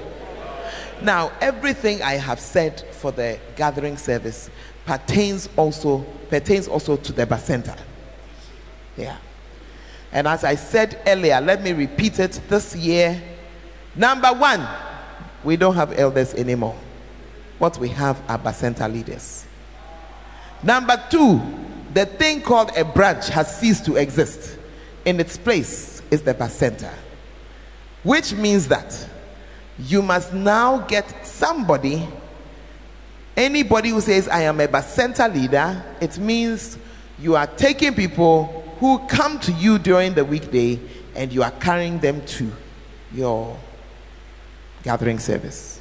Now, 1.01 1.31
everything 1.41 2.01
I 2.01 2.13
have 2.13 2.39
said 2.39 2.81
for 2.93 3.11
the 3.11 3.37
gathering 3.55 3.97
service 3.97 4.49
pertains 4.85 5.49
also 5.57 5.99
pertains 6.29 6.67
also 6.67 6.95
to 6.95 7.11
the 7.11 7.25
bacenta. 7.25 7.77
Yeah. 8.97 9.17
And 10.11 10.27
as 10.27 10.43
I 10.43 10.55
said 10.55 11.01
earlier, 11.05 11.41
let 11.41 11.61
me 11.61 11.73
repeat 11.73 12.19
it 12.19 12.39
this 12.47 12.75
year. 12.75 13.21
Number 13.95 14.29
one, 14.29 14.65
we 15.43 15.57
don't 15.57 15.75
have 15.75 15.97
elders 15.99 16.33
anymore. 16.33 16.77
What 17.59 17.77
we 17.77 17.89
have 17.89 18.21
are 18.29 18.39
bacenta 18.39 18.91
leaders. 18.91 19.45
Number 20.63 21.01
two, 21.09 21.41
the 21.93 22.05
thing 22.05 22.41
called 22.41 22.71
a 22.77 22.85
branch 22.85 23.27
has 23.29 23.59
ceased 23.59 23.85
to 23.85 23.95
exist. 23.97 24.57
In 25.03 25.19
its 25.19 25.37
place 25.37 25.94
is 26.11 26.21
the 26.21 26.33
bacenta, 26.33 26.93
which 28.03 28.33
means 28.33 28.67
that 28.67 29.07
you 29.77 30.01
must 30.01 30.33
now 30.33 30.79
get 30.79 31.25
somebody 31.25 32.07
anybody 33.35 33.89
who 33.89 33.99
says 33.99 34.29
i 34.29 34.39
am 34.39 34.61
a 34.61 34.67
bacenta 34.69 35.33
leader 35.33 35.83
it 35.99 36.17
means 36.17 36.77
you 37.19 37.35
are 37.35 37.47
taking 37.47 37.93
people 37.93 38.63
who 38.79 38.99
come 39.07 39.39
to 39.39 39.51
you 39.53 39.77
during 39.77 40.13
the 40.13 40.23
weekday 40.23 40.79
and 41.15 41.31
you 41.31 41.41
are 41.41 41.51
carrying 41.51 41.99
them 41.99 42.23
to 42.25 42.51
your 43.13 43.57
gathering 44.83 45.17
service. 45.17 45.79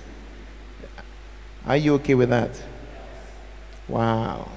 Are 1.67 1.77
you 1.77 1.95
okay 1.95 2.15
with 2.15 2.31
that? 2.31 2.51
Wow. 3.89 4.51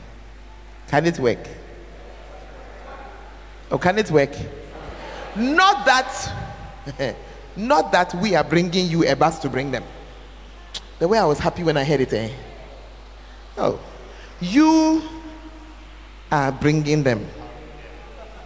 Can 0.87 1.05
it 1.05 1.19
work? 1.19 1.45
Oh 3.69 3.77
can 3.77 3.97
it 3.97 4.09
work 4.09 4.31
not 5.37 5.85
that 5.85 6.33
Not 7.57 7.91
that 7.91 8.13
we 8.13 8.35
are 8.35 8.43
bringing 8.43 8.87
you 8.87 9.03
a 9.07 9.15
bus 9.15 9.39
to 9.39 9.49
bring 9.49 9.71
them. 9.71 9.83
The 10.99 11.07
way 11.07 11.17
I 11.17 11.25
was 11.25 11.39
happy 11.39 11.63
when 11.63 11.75
I 11.75 11.83
heard 11.83 12.01
it, 12.01 12.13
eh? 12.13 12.29
Oh, 13.57 13.79
you 14.39 15.01
are 16.31 16.51
bringing 16.51 17.01
them 17.01 17.25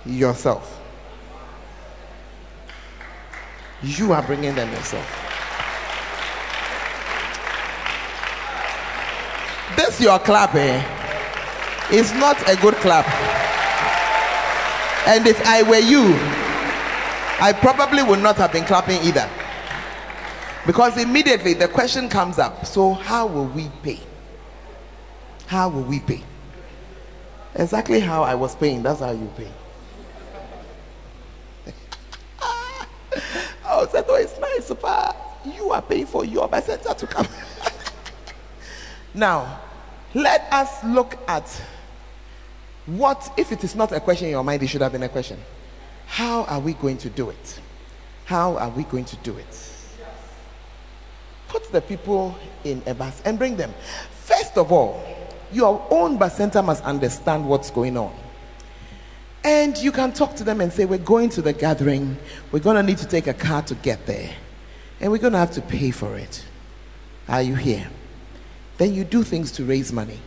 yourself. 0.06 0.80
You 3.84 4.14
are 4.14 4.22
bringing 4.24 4.56
them 4.56 4.72
yourself. 4.72 5.06
This 9.76 10.00
your 10.00 10.20
clap, 10.20 10.56
eh? 10.56 10.82
It's 11.90 12.14
not 12.14 12.38
a 12.50 12.56
good 12.62 12.76
clap. 12.76 13.06
And 15.06 15.28
if 15.28 15.46
I 15.46 15.64
were 15.64 15.80
you, 15.80 16.41
I 17.42 17.54
probably 17.54 18.04
would 18.04 18.20
not 18.20 18.36
have 18.38 18.52
been 18.52 18.66
clapping 18.66 19.02
either. 19.02 19.28
Because 20.68 20.96
immediately 21.02 21.56
the 21.56 21.68
question 21.68 22.08
comes 22.08 22.38
up 22.38 22.68
so, 22.68 22.94
how 22.94 23.26
will 23.26 23.48
we 23.48 23.70
pay? 23.82 24.00
How 25.48 25.68
will 25.68 25.82
we 25.82 26.00
pay? 26.00 26.24
Exactly 27.56 28.00
how 28.00 28.22
I 28.22 28.36
was 28.36 28.56
paying, 28.56 28.84
that's 28.84 29.00
how 29.00 29.10
you 29.10 29.28
pay. 29.36 29.52
oh, 33.66 33.88
said, 33.92 34.06
oh, 34.08 34.16
it's 34.16 34.40
nice, 34.40 34.68
super. 34.68 35.16
You 35.44 35.72
are 35.72 35.82
paying 35.82 36.06
for 36.06 36.24
your 36.24 36.48
messenger 36.48 36.94
to 36.94 37.08
come. 37.08 37.28
now, 39.16 39.62
let 40.14 40.48
us 40.52 40.84
look 40.84 41.18
at 41.28 41.50
what, 42.86 43.34
if 43.36 43.52
it 43.52 43.64
is 43.64 43.76
not 43.76 43.92
a 43.94 44.00
question 44.00 44.28
in 44.28 44.32
your 44.32 44.44
mind, 44.44 44.62
it 44.62 44.68
should 44.68 44.82
have 44.82 44.92
been 44.92 45.02
a 45.02 45.10
question. 45.10 45.40
How 46.12 46.44
are 46.44 46.60
we 46.60 46.74
going 46.74 46.98
to 46.98 47.10
do 47.10 47.30
it? 47.30 47.60
How 48.26 48.58
are 48.58 48.70
we 48.70 48.84
going 48.84 49.06
to 49.06 49.16
do 49.24 49.38
it? 49.38 49.72
Put 51.48 51.72
the 51.72 51.80
people 51.80 52.38
in 52.66 52.84
a 52.86 52.94
bus 52.94 53.22
and 53.24 53.40
bring 53.40 53.56
them. 53.56 53.74
First 54.26 54.58
of 54.58 54.74
all, 54.74 55.02
your 55.54 55.88
own 55.90 56.20
bacenta 56.20 56.66
must 56.66 56.84
understand 56.84 57.48
what's 57.48 57.72
going 57.72 57.96
on. 57.96 58.14
And 59.46 59.78
you 59.78 59.94
can 59.94 60.12
talk 60.12 60.36
to 60.36 60.44
them 60.44 60.60
and 60.60 60.74
say, 60.74 60.84
We're 60.84 60.98
going 60.98 61.30
to 61.30 61.42
the 61.42 61.54
gathering. 61.54 62.18
We're 62.52 62.60
going 62.60 62.76
to 62.76 62.84
need 62.84 62.98
to 62.98 63.08
take 63.08 63.28
a 63.28 63.34
car 63.34 63.62
to 63.62 63.76
get 63.76 64.06
there. 64.06 64.36
And 65.00 65.14
we're 65.14 65.18
going 65.18 65.32
to 65.32 65.40
have 65.40 65.52
to 65.52 65.62
pay 65.62 65.92
for 65.92 66.18
it. 66.18 66.44
Are 67.30 67.42
you 67.42 67.56
here? 67.56 67.90
Then 68.80 68.94
you 68.94 69.06
do 69.06 69.24
things 69.24 69.50
to 69.54 69.64
raise 69.64 69.94
money. 69.94 70.20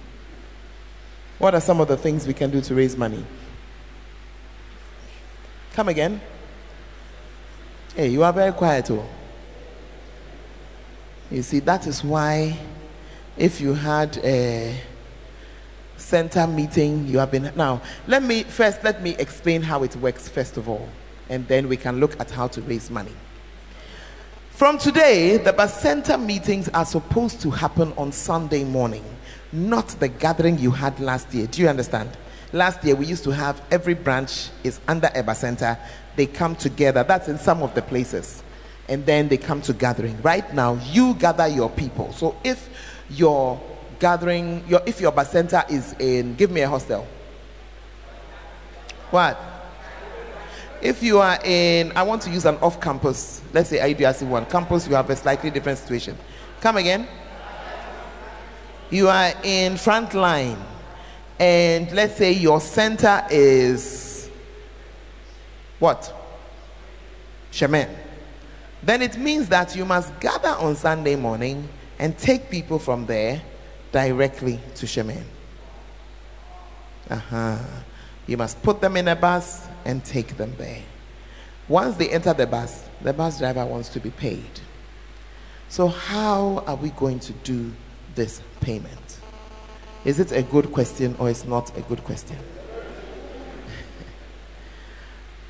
What 1.39 1.55
are 1.55 1.61
some 1.61 1.83
of 1.83 1.89
the 1.89 1.99
things 1.99 2.27
we 2.27 2.33
can 2.33 2.51
do 2.51 2.63
to 2.63 2.75
raise 2.75 2.97
money? 2.97 3.27
Come 5.75 5.89
again. 5.89 6.21
Hey, 7.97 8.07
you 8.07 8.23
are 8.23 8.33
very 8.33 8.53
quiet. 8.53 8.93
Oh. 8.93 9.05
You 11.33 11.43
see, 11.43 11.59
that 11.61 11.89
is 11.89 12.05
why 12.05 12.57
if 13.37 13.61
you 13.61 13.75
had 13.75 14.17
a 14.19 14.81
center 15.97 16.47
meeting, 16.47 17.09
you 17.09 17.19
have 17.19 17.33
been. 17.33 17.51
Now, 17.57 17.83
let 18.07 18.23
me 18.23 18.45
first 18.45 18.85
let 18.85 19.03
me 19.03 19.17
explain 19.19 19.63
how 19.63 19.83
it 19.83 19.97
works, 19.97 20.29
first 20.29 20.57
of 20.57 20.69
all, 20.69 20.89
and 21.29 21.49
then 21.49 21.69
we 21.69 21.77
can 21.77 21.99
look 21.99 22.21
at 22.21 22.31
how 22.31 22.47
to 22.47 22.61
raise 22.63 22.89
money. 22.89 23.13
From 24.51 24.79
today, 24.79 25.39
the 25.39 25.53
bacenta 25.53 26.25
meetings 26.25 26.69
are 26.69 26.85
supposed 26.85 27.41
to 27.41 27.51
happen 27.51 27.93
on 27.97 28.13
Sunday 28.13 28.63
morning, 28.63 29.05
not 29.51 29.89
the 29.99 30.07
gathering 30.07 30.57
you 30.57 30.71
had 30.71 31.01
last 31.01 31.35
year. 31.35 31.49
Do 31.49 31.63
you 31.63 31.69
understand? 31.69 32.17
Last 32.55 32.85
year, 32.85 32.95
we 32.95 33.07
used 33.07 33.25
to 33.25 33.33
have 33.33 33.61
every 33.73 33.95
branch 33.95 34.49
is 34.63 34.79
under 34.87 35.11
a 35.13 35.35
Center. 35.35 35.77
They 36.15 36.27
come 36.27 36.55
together. 36.55 37.03
That's 37.03 37.27
in 37.27 37.37
some 37.37 37.65
of 37.65 37.75
the 37.75 37.83
places. 37.83 38.45
And 38.89 39.05
then 39.05 39.27
they 39.27 39.39
come 39.39 39.61
to 39.63 39.73
gathering. 39.73 40.23
Right 40.23 40.55
now, 40.55 40.75
you 40.93 41.15
gather 41.15 41.49
your 41.49 41.69
people. 41.69 42.13
So 42.13 42.37
if 42.45 42.69
your 43.11 43.61
gathering, 43.99 44.63
your, 44.69 44.81
if 44.87 45.01
your 45.01 45.13
center 45.25 45.65
is 45.69 45.95
in, 45.99 46.37
give 46.37 46.53
me 46.53 46.61
a 46.61 46.69
hostel. 46.69 47.05
What? 49.11 49.37
If 50.81 51.03
you 51.03 51.19
are 51.19 51.41
in, 51.43 51.91
I 51.97 52.05
want 52.05 52.23
to 52.23 52.31
use 52.31 52.45
an 52.45 52.57
off 52.59 52.81
campus, 52.81 53.43
let's 53.53 53.71
say 53.71 53.79
IDRC 53.79 54.29
one 54.29 54.47
campus, 54.47 54.87
you 54.87 54.95
have 54.95 55.11
a 55.11 55.17
slightly 55.17 55.51
different 55.51 55.79
situation. 55.79 56.17
Come 56.61 56.77
again. 56.77 57.09
You 58.91 59.09
are 59.09 59.33
in 59.43 59.77
front 59.77 60.15
line 60.15 60.59
and 61.39 61.91
let's 61.93 62.17
say 62.17 62.33
your 62.33 62.61
center 62.61 63.25
is 63.31 64.31
what? 65.79 66.13
Shaman. 67.51 67.89
Then 68.83 69.03
it 69.03 69.17
means 69.17 69.49
that 69.49 69.75
you 69.75 69.85
must 69.85 70.19
gather 70.21 70.49
on 70.49 70.77
Sunday 70.77 71.17
morning 71.17 71.69
and 71.99 72.17
take 72.19 72.51
people 72.51 72.79
from 72.79 73.07
there 73.07 73.43
directly 73.93 74.61
to 74.77 74.87
Shaman. 74.87 75.25
Uh-huh. 77.11 77.59
You 78.27 78.37
must 78.37 78.63
put 78.63 78.81
them 78.81 78.97
in 78.97 79.09
a 79.09 79.17
bus 79.17 79.67
and 79.85 80.05
take 80.05 80.37
them 80.37 80.55
there. 80.59 80.83
Once 81.69 81.97
they 81.97 82.11
enter 82.11 82.33
the 82.35 82.47
bus, 82.47 82.85
the 83.03 83.13
bus 83.13 83.39
driver 83.39 83.65
wants 83.65 83.89
to 83.91 84.01
be 84.01 84.11
paid. 84.11 84.61
So, 85.69 85.89
how 85.89 86.63
are 86.67 86.77
we 86.77 86.91
going 86.91 87.21
to 87.21 87.33
do 87.33 87.73
this 88.15 88.41
payment? 88.61 89.04
Is 90.05 90.21
it 90.21 90.33
a 90.33 90.43
good 90.43 90.71
question 90.71 91.17
or 91.19 91.31
is 91.31 91.47
not 91.47 91.77
a 91.79 91.81
good 91.81 92.05
question? 92.05 92.37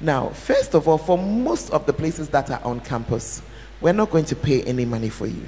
now, 0.00 0.28
first 0.28 0.74
of 0.74 0.86
all, 0.86 0.98
for 0.98 1.18
most 1.18 1.70
of 1.70 1.86
the 1.86 1.92
places 1.92 2.28
that 2.28 2.50
are 2.50 2.62
on 2.62 2.80
campus, 2.80 3.42
we're 3.80 3.92
not 3.92 4.10
going 4.10 4.24
to 4.26 4.36
pay 4.36 4.62
any 4.62 4.84
money 4.84 5.08
for 5.08 5.26
you. 5.26 5.42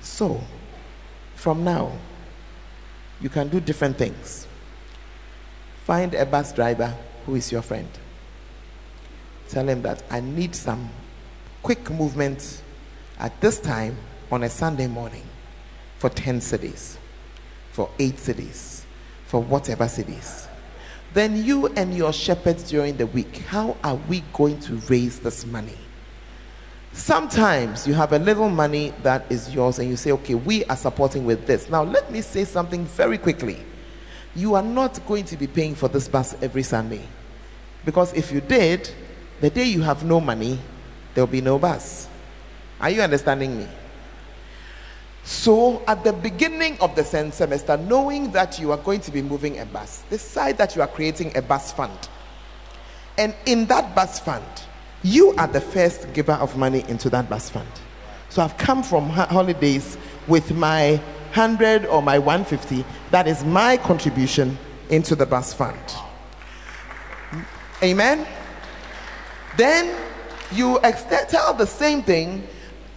So, 0.00 0.40
from 1.34 1.62
now, 1.62 1.92
you 3.20 3.28
can 3.28 3.48
do 3.48 3.60
different 3.60 3.98
things. 3.98 4.46
Find 5.84 6.14
a 6.14 6.24
bus 6.24 6.52
driver 6.52 6.94
who 7.26 7.34
is 7.34 7.52
your 7.52 7.62
friend. 7.62 7.88
Tell 9.48 9.68
him 9.68 9.82
that 9.82 10.02
I 10.10 10.20
need 10.20 10.56
some 10.56 10.88
quick 11.62 11.90
movement 11.90 12.62
at 13.18 13.38
this 13.40 13.60
time 13.60 13.96
on 14.32 14.42
a 14.42 14.48
Sunday 14.48 14.86
morning 14.86 15.24
for 15.98 16.08
10 16.08 16.40
cedis 16.40 16.96
for 17.76 17.90
eight 17.98 18.16
cedis, 18.16 18.84
for 19.26 19.42
whatever 19.42 19.84
cedis. 19.84 20.48
Then 21.12 21.44
you 21.44 21.66
and 21.66 21.94
your 21.94 22.10
shepherds 22.10 22.70
during 22.70 22.96
the 22.96 23.06
week, 23.06 23.36
how 23.48 23.76
are 23.84 23.96
we 24.08 24.24
going 24.32 24.58
to 24.60 24.76
raise 24.88 25.18
this 25.18 25.44
money? 25.44 25.76
Sometimes 26.94 27.86
you 27.86 27.92
have 27.92 28.14
a 28.14 28.18
little 28.18 28.48
money 28.48 28.94
that 29.02 29.30
is 29.30 29.54
yours 29.54 29.78
and 29.78 29.90
you 29.90 29.96
say, 29.96 30.10
okay, 30.12 30.34
we 30.34 30.64
are 30.64 30.76
supporting 30.76 31.26
with 31.26 31.46
this. 31.46 31.68
Now, 31.68 31.82
let 31.82 32.10
me 32.10 32.22
say 32.22 32.46
something 32.46 32.86
very 32.86 33.18
quickly. 33.18 33.58
You 34.34 34.54
are 34.54 34.62
not 34.62 35.06
going 35.06 35.26
to 35.26 35.36
be 35.36 35.46
paying 35.46 35.74
for 35.74 35.88
this 35.88 36.08
bus 36.08 36.34
every 36.40 36.62
Sunday. 36.62 37.02
Because 37.84 38.14
if 38.14 38.32
you 38.32 38.40
did, 38.40 38.90
the 39.42 39.50
day 39.50 39.64
you 39.64 39.82
have 39.82 40.02
no 40.02 40.18
money, 40.18 40.58
there'll 41.12 41.28
be 41.28 41.42
no 41.42 41.58
bus. 41.58 42.08
Are 42.80 42.88
you 42.88 43.02
understanding 43.02 43.58
me? 43.58 43.68
So, 45.26 45.82
at 45.88 46.04
the 46.04 46.12
beginning 46.12 46.78
of 46.78 46.94
the 46.94 47.02
sem- 47.02 47.32
semester, 47.32 47.76
knowing 47.76 48.30
that 48.30 48.60
you 48.60 48.70
are 48.70 48.76
going 48.76 49.00
to 49.00 49.10
be 49.10 49.22
moving 49.22 49.58
a 49.58 49.66
bus, 49.66 50.04
decide 50.08 50.56
that 50.58 50.76
you 50.76 50.82
are 50.82 50.86
creating 50.86 51.36
a 51.36 51.42
bus 51.42 51.72
fund. 51.72 51.98
And 53.18 53.34
in 53.44 53.66
that 53.66 53.92
bus 53.92 54.20
fund, 54.20 54.44
you 55.02 55.34
are 55.36 55.48
the 55.48 55.60
first 55.60 56.12
giver 56.12 56.34
of 56.34 56.56
money 56.56 56.84
into 56.86 57.10
that 57.10 57.28
bus 57.28 57.50
fund. 57.50 57.66
So, 58.28 58.40
I've 58.40 58.56
come 58.56 58.84
from 58.84 59.08
holidays 59.08 59.98
with 60.28 60.52
my 60.54 61.00
100 61.34 61.86
or 61.86 62.02
my 62.02 62.20
150. 62.20 62.84
That 63.10 63.26
is 63.26 63.44
my 63.44 63.78
contribution 63.78 64.56
into 64.90 65.16
the 65.16 65.26
bus 65.26 65.52
fund. 65.52 65.76
Amen. 67.82 68.24
Then 69.56 69.92
you 70.52 70.78
extend, 70.84 71.28
tell 71.30 71.52
the 71.52 71.66
same 71.66 72.04
thing 72.04 72.46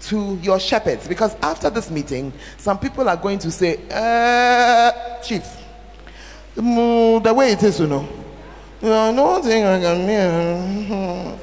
to 0.02 0.36
your 0.42 0.60
shepherds 0.60 1.08
because 1.08 1.36
after 1.42 1.70
this 1.70 1.90
meeting, 1.92 2.32
some 2.58 2.78
people 2.80 3.08
are 3.10 3.18
going 3.18 3.40
to 3.40 3.52
say, 3.52 3.80
uh, 3.92 5.20
Chief, 5.22 5.46
the 6.56 7.34
way 7.36 7.52
it 7.52 7.64
is, 7.64 7.80
you 7.80 7.88
know, 7.88 8.08
I 8.82 9.12
don't 9.14 9.44
think 9.44 9.66
I 9.66 9.80
can 9.82 10.08
be. 10.08 10.14
a- 10.14 11.40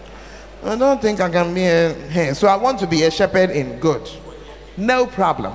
I 0.65 0.75
don't 0.75 1.01
think 1.01 1.21
I 1.21 1.29
can 1.31 1.55
be 1.55 1.63
a 1.65 2.35
So 2.35 2.49
I 2.49 2.57
want 2.57 2.81
to 2.81 2.87
be 2.87 3.03
a 3.05 3.11
shepherd 3.11 3.51
in 3.51 3.79
good. 3.79 4.09
No 4.77 5.07
problem. 5.07 5.55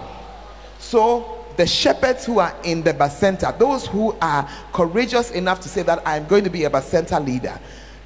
So 0.79 1.45
the 1.57 1.67
shepherds 1.67 2.25
who 2.25 2.39
are 2.39 2.55
in 2.63 2.81
the 2.83 2.93
bacenta, 2.93 3.57
those 3.57 3.87
who 3.87 4.15
are 4.21 4.47
courageous 4.73 5.31
enough 5.31 5.59
to 5.61 5.69
say 5.69 5.81
that 5.83 6.01
I'm 6.07 6.25
going 6.27 6.43
to 6.45 6.49
be 6.49 6.63
a 6.63 6.69
bacenta 6.69 7.23
leader, 7.23 7.59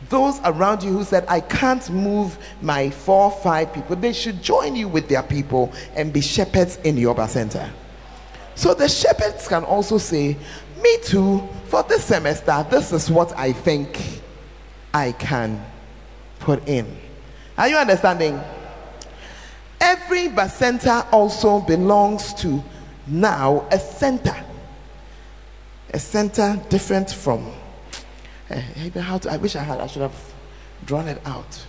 those 0.09 0.39
around 0.43 0.83
you 0.83 0.91
who 0.91 1.03
said 1.03 1.25
I 1.27 1.39
can't 1.39 1.89
move 1.89 2.37
my 2.61 2.89
four, 2.89 3.31
five 3.31 3.73
people, 3.73 3.95
they 3.95 4.13
should 4.13 4.41
join 4.41 4.75
you 4.75 4.87
with 4.87 5.07
their 5.07 5.23
people 5.23 5.71
and 5.95 6.13
be 6.13 6.21
shepherds 6.21 6.77
in 6.83 6.97
your 6.97 7.15
Center. 7.27 7.71
So 8.55 8.73
the 8.73 8.87
shepherds 8.87 9.47
can 9.47 9.63
also 9.63 9.97
say, 9.97 10.37
Me 10.81 10.97
too, 11.03 11.47
for 11.65 11.83
this 11.83 12.05
semester, 12.05 12.65
this 12.69 12.91
is 12.91 13.09
what 13.09 13.37
I 13.37 13.51
think 13.51 14.21
I 14.93 15.11
can 15.13 15.63
put 16.39 16.67
in. 16.67 16.85
Are 17.57 17.67
you 17.67 17.77
understanding? 17.77 18.39
Every 19.79 20.29
center 20.47 21.05
also 21.11 21.59
belongs 21.59 22.33
to 22.35 22.63
now 23.07 23.67
a 23.71 23.79
center. 23.79 24.35
A 25.93 25.99
center 25.99 26.59
different 26.69 27.11
from. 27.11 27.51
Eh, 28.49 28.89
how 28.99 29.17
to, 29.17 29.31
I 29.31 29.37
wish 29.37 29.55
I 29.55 29.63
had, 29.63 29.79
I 29.79 29.87
should 29.87 30.01
have 30.01 30.33
drawn 30.85 31.07
it 31.07 31.21
out. 31.25 31.65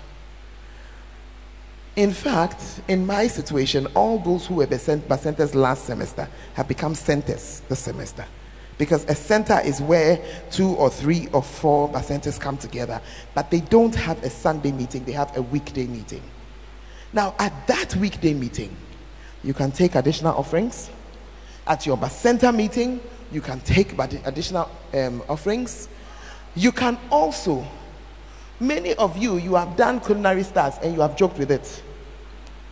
In 1.96 2.12
fact, 2.12 2.82
in 2.88 3.06
my 3.06 3.26
situation, 3.26 3.86
all 3.94 4.18
those 4.18 4.46
who 4.46 4.56
were 4.56 4.66
bacentas 4.66 5.54
last 5.54 5.86
semester 5.86 6.28
have 6.52 6.68
become 6.68 6.94
centers 6.94 7.62
this 7.68 7.78
semester. 7.78 8.26
Because 8.76 9.04
a 9.06 9.14
center 9.14 9.58
is 9.64 9.80
where 9.80 10.22
two 10.50 10.74
or 10.74 10.90
three 10.90 11.28
or 11.32 11.42
four 11.42 11.88
bacentas 11.88 12.38
come 12.38 12.58
together, 12.58 13.00
but 13.34 13.50
they 13.50 13.60
don't 13.60 13.94
have 13.94 14.22
a 14.22 14.28
Sunday 14.28 14.72
meeting, 14.72 15.04
they 15.04 15.12
have 15.12 15.34
a 15.38 15.40
weekday 15.40 15.86
meeting. 15.86 16.22
Now, 17.14 17.34
at 17.38 17.66
that 17.66 17.96
weekday 17.96 18.34
meeting, 18.34 18.76
you 19.42 19.54
can 19.54 19.70
take 19.70 19.94
additional 19.94 20.36
offerings. 20.36 20.90
At 21.66 21.86
your 21.86 21.96
bacenta 21.96 22.54
meeting, 22.54 23.00
you 23.32 23.40
can 23.40 23.60
take 23.60 23.98
additional 23.98 24.70
um, 24.92 25.22
offerings. 25.28 25.88
You 26.56 26.72
can 26.72 26.98
also, 27.10 27.66
many 28.58 28.94
of 28.94 29.18
you, 29.18 29.36
you 29.36 29.54
have 29.54 29.76
done 29.76 30.00
culinary 30.00 30.42
stars 30.42 30.74
and 30.82 30.94
you 30.94 31.02
have 31.02 31.14
joked 31.14 31.38
with 31.38 31.50
it. 31.50 31.82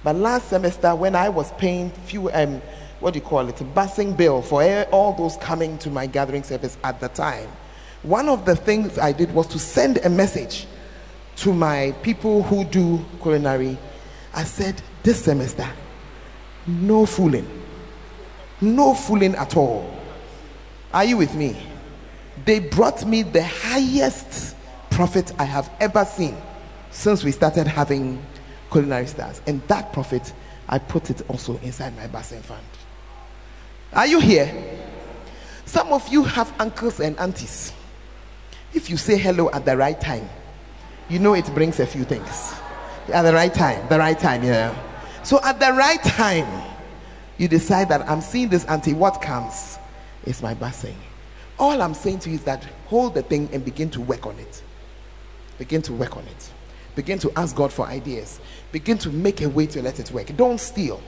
But 0.02 0.16
last 0.16 0.48
semester, 0.48 0.94
when 0.94 1.14
I 1.14 1.28
was 1.28 1.52
paying 1.52 1.90
few, 1.90 2.30
um, 2.32 2.62
what 3.00 3.12
do 3.12 3.18
you 3.18 3.24
call 3.24 3.46
it, 3.48 3.60
a 3.60 3.64
busing 3.64 4.16
bill 4.16 4.40
for 4.40 4.62
all 4.90 5.12
those 5.12 5.36
coming 5.36 5.76
to 5.78 5.90
my 5.90 6.06
gathering 6.06 6.42
service 6.42 6.78
at 6.82 6.98
the 6.98 7.08
time, 7.08 7.48
one 8.02 8.28
of 8.30 8.46
the 8.46 8.56
things 8.56 8.98
I 8.98 9.12
did 9.12 9.32
was 9.34 9.46
to 9.48 9.58
send 9.58 9.98
a 9.98 10.08
message 10.08 10.66
to 11.36 11.52
my 11.52 11.94
people 12.02 12.42
who 12.42 12.64
do 12.64 13.04
culinary. 13.20 13.76
I 14.32 14.44
said, 14.44 14.80
this 15.02 15.24
semester, 15.24 15.68
no 16.66 17.04
fooling, 17.04 17.46
no 18.62 18.94
fooling 18.94 19.34
at 19.34 19.56
all. 19.58 19.94
Are 20.92 21.04
you 21.04 21.18
with 21.18 21.34
me? 21.34 21.56
They 22.44 22.58
brought 22.60 23.04
me 23.06 23.22
the 23.22 23.44
highest 23.44 24.56
profit 24.90 25.32
I 25.38 25.44
have 25.44 25.70
ever 25.80 26.04
seen 26.04 26.36
since 26.90 27.24
we 27.24 27.32
started 27.32 27.66
having 27.66 28.24
culinary 28.70 29.06
stars. 29.06 29.40
And 29.46 29.62
that 29.68 29.92
profit, 29.92 30.32
I 30.68 30.78
put 30.78 31.10
it 31.10 31.22
also 31.28 31.58
inside 31.58 31.96
my 31.96 32.06
bassin 32.06 32.42
fund. 32.42 32.64
Are 33.92 34.06
you 34.06 34.20
here? 34.20 34.52
Some 35.66 35.92
of 35.92 36.06
you 36.08 36.24
have 36.24 36.52
uncles 36.58 37.00
and 37.00 37.18
aunties. 37.18 37.72
If 38.72 38.90
you 38.90 38.96
say 38.96 39.16
hello 39.16 39.50
at 39.52 39.64
the 39.64 39.76
right 39.76 40.00
time, 40.00 40.28
you 41.08 41.18
know 41.18 41.34
it 41.34 41.46
brings 41.54 41.80
a 41.80 41.86
few 41.86 42.04
things. 42.04 42.54
At 43.12 43.22
the 43.22 43.32
right 43.32 43.52
time, 43.52 43.86
the 43.88 43.98
right 43.98 44.18
time, 44.18 44.42
yeah. 44.42 44.74
So 45.22 45.40
at 45.42 45.60
the 45.60 45.72
right 45.72 46.02
time, 46.02 46.62
you 47.38 47.48
decide 47.48 47.88
that 47.90 48.08
I'm 48.08 48.20
seeing 48.20 48.48
this 48.48 48.64
auntie, 48.64 48.94
what 48.94 49.20
comes 49.20 49.78
is 50.24 50.42
my 50.42 50.54
blessing. 50.54 50.96
All 51.58 51.80
I'm 51.80 51.94
saying 51.94 52.20
to 52.20 52.30
you 52.30 52.36
is 52.36 52.44
that 52.44 52.64
hold 52.86 53.14
the 53.14 53.22
thing 53.22 53.48
and 53.52 53.64
begin 53.64 53.90
to 53.90 54.00
work 54.00 54.26
on 54.26 54.38
it. 54.38 54.62
Begin 55.58 55.82
to 55.82 55.92
work 55.92 56.16
on 56.16 56.24
it. 56.24 56.52
Begin 56.94 57.18
to 57.20 57.32
ask 57.36 57.54
God 57.54 57.72
for 57.72 57.86
ideas. 57.86 58.40
Begin 58.72 58.98
to 58.98 59.10
make 59.10 59.40
a 59.40 59.48
way 59.48 59.66
to 59.66 59.82
let 59.82 59.98
it 60.00 60.10
work. 60.10 60.34
Don't 60.36 60.58
steal. 60.58 61.00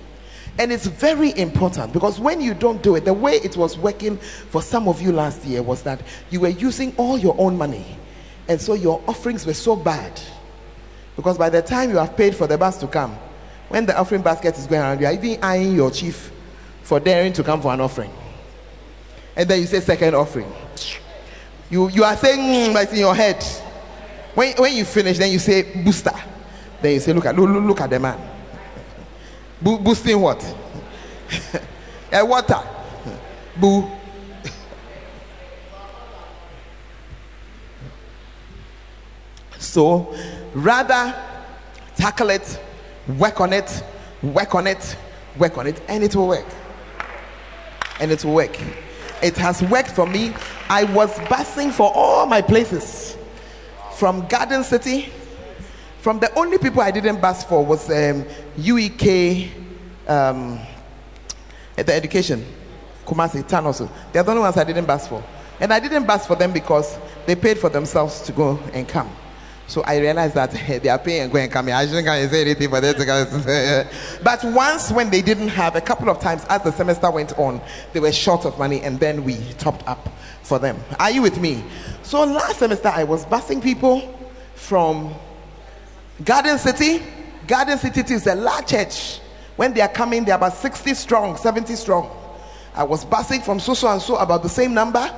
And 0.58 0.72
it's 0.72 0.86
very 0.86 1.36
important 1.38 1.92
because 1.92 2.18
when 2.18 2.40
you 2.40 2.54
don't 2.54 2.82
do 2.82 2.96
it, 2.96 3.04
the 3.04 3.12
way 3.12 3.34
it 3.34 3.56
was 3.56 3.76
working 3.76 4.16
for 4.16 4.62
some 4.62 4.88
of 4.88 5.02
you 5.02 5.12
last 5.12 5.44
year 5.44 5.62
was 5.62 5.82
that 5.82 6.00
you 6.30 6.40
were 6.40 6.48
using 6.48 6.94
all 6.96 7.18
your 7.18 7.34
own 7.38 7.58
money. 7.58 7.84
And 8.48 8.60
so 8.60 8.74
your 8.74 9.02
offerings 9.06 9.44
were 9.44 9.54
so 9.54 9.76
bad. 9.76 10.20
Because 11.14 11.36
by 11.36 11.50
the 11.50 11.62
time 11.62 11.90
you 11.90 11.96
have 11.96 12.16
paid 12.16 12.34
for 12.34 12.46
the 12.46 12.56
bus 12.56 12.78
to 12.78 12.86
come, 12.86 13.18
when 13.68 13.86
the 13.86 13.98
offering 13.98 14.22
basket 14.22 14.56
is 14.56 14.66
going 14.66 14.80
around, 14.80 15.00
you 15.00 15.06
are 15.06 15.12
even 15.12 15.42
eyeing 15.42 15.74
your 15.74 15.90
chief 15.90 16.30
for 16.82 17.00
daring 17.00 17.32
to 17.32 17.42
come 17.42 17.60
for 17.60 17.72
an 17.72 17.80
offering. 17.80 18.12
And 19.36 19.48
then 19.48 19.60
you 19.60 19.66
say 19.66 19.80
second 19.80 20.14
offering. 20.14 20.50
You, 21.68 21.88
you 21.90 22.04
are 22.04 22.16
saying, 22.16 22.74
mm, 22.74 22.92
in 22.92 22.98
your 22.98 23.14
head. 23.14 23.42
When, 24.34 24.54
when 24.56 24.74
you 24.74 24.84
finish, 24.84 25.18
then 25.18 25.30
you 25.30 25.38
say 25.38 25.82
booster. 25.82 26.12
Then 26.80 26.94
you 26.94 27.00
say, 27.00 27.12
look 27.12 27.26
at 27.26 27.36
look, 27.36 27.48
look, 27.48 27.80
at 27.80 27.90
the 27.90 28.00
man. 28.00 28.18
Bo- 29.60 29.78
boosting 29.78 30.20
what? 30.20 30.42
a 32.12 32.24
water. 32.24 32.60
Boo. 33.56 33.90
So 39.58 40.14
rather 40.54 41.14
tackle 41.96 42.30
it, 42.30 42.60
work 43.18 43.40
on 43.40 43.52
it, 43.52 43.84
work 44.22 44.54
on 44.54 44.66
it, 44.66 44.96
work 45.38 45.58
on 45.58 45.66
it, 45.66 45.80
and 45.88 46.04
it 46.04 46.14
will 46.14 46.28
work. 46.28 46.46
And 48.00 48.10
it 48.10 48.24
will 48.24 48.34
work. 48.34 48.58
It 49.22 49.36
has 49.38 49.62
worked 49.62 49.90
for 49.90 50.06
me. 50.06 50.34
I 50.68 50.84
was 50.84 51.16
busing 51.20 51.72
for 51.72 51.90
all 51.94 52.26
my 52.26 52.42
places 52.42 53.16
from 53.94 54.26
Garden 54.28 54.62
City. 54.62 55.08
From 56.00 56.20
the 56.20 56.32
only 56.38 56.58
people 56.58 56.82
I 56.82 56.90
didn't 56.90 57.20
bus 57.20 57.42
for 57.42 57.64
was 57.64 57.88
um, 57.90 58.24
UEK, 58.58 59.50
um, 60.06 60.60
the 61.74 61.92
education, 61.92 62.44
Kumasi, 63.04 63.46
Tan 63.46 63.66
also. 63.66 63.90
They're 64.12 64.22
the 64.22 64.30
only 64.30 64.42
ones 64.42 64.56
I 64.56 64.64
didn't 64.64 64.86
bus 64.86 65.08
for. 65.08 65.24
And 65.58 65.72
I 65.72 65.80
didn't 65.80 66.06
bus 66.06 66.26
for 66.26 66.36
them 66.36 66.52
because 66.52 66.98
they 67.24 67.34
paid 67.34 67.58
for 67.58 67.70
themselves 67.70 68.20
to 68.22 68.32
go 68.32 68.58
and 68.72 68.86
come. 68.86 69.10
So 69.68 69.82
I 69.82 69.98
realized 69.98 70.34
that 70.34 70.52
hey, 70.54 70.78
they 70.78 70.88
are 70.88 70.98
paying 70.98 71.34
and 71.34 71.52
coming. 71.52 71.74
I 71.74 71.86
shouldn't 71.86 72.06
can 72.06 72.28
say 72.30 72.42
anything 72.42 72.70
for 72.70 72.80
them 72.80 72.94
to 72.94 73.04
come. 73.04 73.86
But 74.22 74.44
once 74.44 74.92
when 74.92 75.10
they 75.10 75.22
didn't 75.22 75.48
have, 75.48 75.76
a 75.76 75.80
couple 75.80 76.08
of 76.08 76.20
times 76.20 76.44
as 76.48 76.62
the 76.62 76.72
semester 76.72 77.10
went 77.10 77.36
on, 77.38 77.60
they 77.92 78.00
were 78.00 78.12
short 78.12 78.44
of 78.44 78.58
money 78.58 78.80
and 78.82 78.98
then 79.00 79.24
we 79.24 79.36
topped 79.58 79.86
up 79.88 80.08
for 80.42 80.58
them. 80.58 80.78
Are 81.00 81.10
you 81.10 81.22
with 81.22 81.40
me? 81.40 81.64
So 82.02 82.24
last 82.24 82.60
semester 82.60 82.88
I 82.88 83.04
was 83.04 83.26
busing 83.26 83.62
people 83.62 84.14
from 84.54 85.14
Garden 86.24 86.58
City. 86.58 87.02
Garden 87.46 87.78
City 87.78 88.14
is 88.14 88.26
a 88.26 88.34
large 88.34 88.68
church. 88.68 89.20
When 89.56 89.72
they 89.72 89.80
are 89.80 89.88
coming, 89.88 90.24
they're 90.24 90.36
about 90.36 90.54
60 90.54 90.94
strong, 90.94 91.36
70 91.36 91.74
strong. 91.76 92.10
I 92.74 92.84
was 92.84 93.04
busing 93.04 93.42
from 93.42 93.58
so 93.58 93.74
so 93.74 93.88
and 93.88 94.02
so 94.02 94.16
about 94.16 94.42
the 94.42 94.48
same 94.48 94.74
number. 94.74 95.10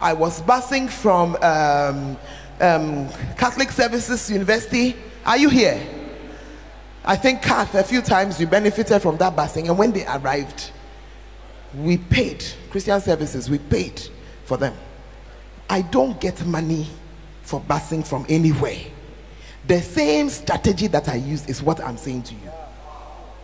I 0.00 0.14
was 0.14 0.40
busing 0.42 0.90
from 0.90 1.36
um, 1.42 2.16
um, 2.62 3.08
Catholic 3.36 3.70
Services 3.70 4.30
University. 4.30 4.96
Are 5.26 5.36
you 5.36 5.48
here? 5.48 5.80
I 7.04 7.16
think 7.16 7.42
Cath, 7.42 7.74
a 7.74 7.82
few 7.82 8.00
times 8.00 8.40
you 8.40 8.46
benefited 8.46 9.02
from 9.02 9.16
that 9.18 9.34
busing, 9.34 9.68
and 9.68 9.76
when 9.76 9.92
they 9.92 10.06
arrived, 10.06 10.70
we 11.74 11.98
paid 11.98 12.44
Christian 12.70 13.00
Services. 13.00 13.50
We 13.50 13.58
paid 13.58 14.00
for 14.44 14.56
them. 14.56 14.74
I 15.68 15.82
don't 15.82 16.20
get 16.20 16.44
money 16.46 16.86
for 17.42 17.60
busing 17.60 18.06
from 18.06 18.24
anywhere. 18.28 18.78
The 19.66 19.80
same 19.80 20.28
strategy 20.28 20.86
that 20.88 21.08
I 21.08 21.16
used 21.16 21.50
is 21.50 21.62
what 21.62 21.80
I'm 21.80 21.96
saying 21.96 22.24
to 22.24 22.34
you. 22.34 22.50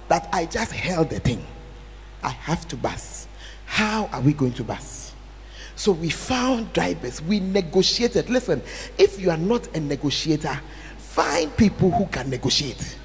That 0.09 0.29
I 0.33 0.47
just 0.47 0.73
held 0.73 1.11
the 1.11 1.21
thing. 1.21 1.45
I 2.23 2.31
have 2.31 2.67
to 2.69 2.77
bus. 2.77 3.27
How 3.67 4.09
are 4.13 4.21
we 4.21 4.33
going 4.33 4.53
to 4.55 4.65
bus? 4.65 5.08
So 5.79 5.93
we 5.93 6.11
found 6.11 6.73
drivers. 6.73 7.23
We 7.23 7.39
negotiated. 7.39 8.29
Listen, 8.29 8.61
if 8.99 9.21
you 9.21 9.31
are 9.31 9.37
not 9.37 9.77
a 9.77 9.81
negotiator, 9.81 10.61
find 10.97 11.57
people 11.57 11.93
who 11.93 12.07
can 12.07 12.29
negotiate. 12.29 12.99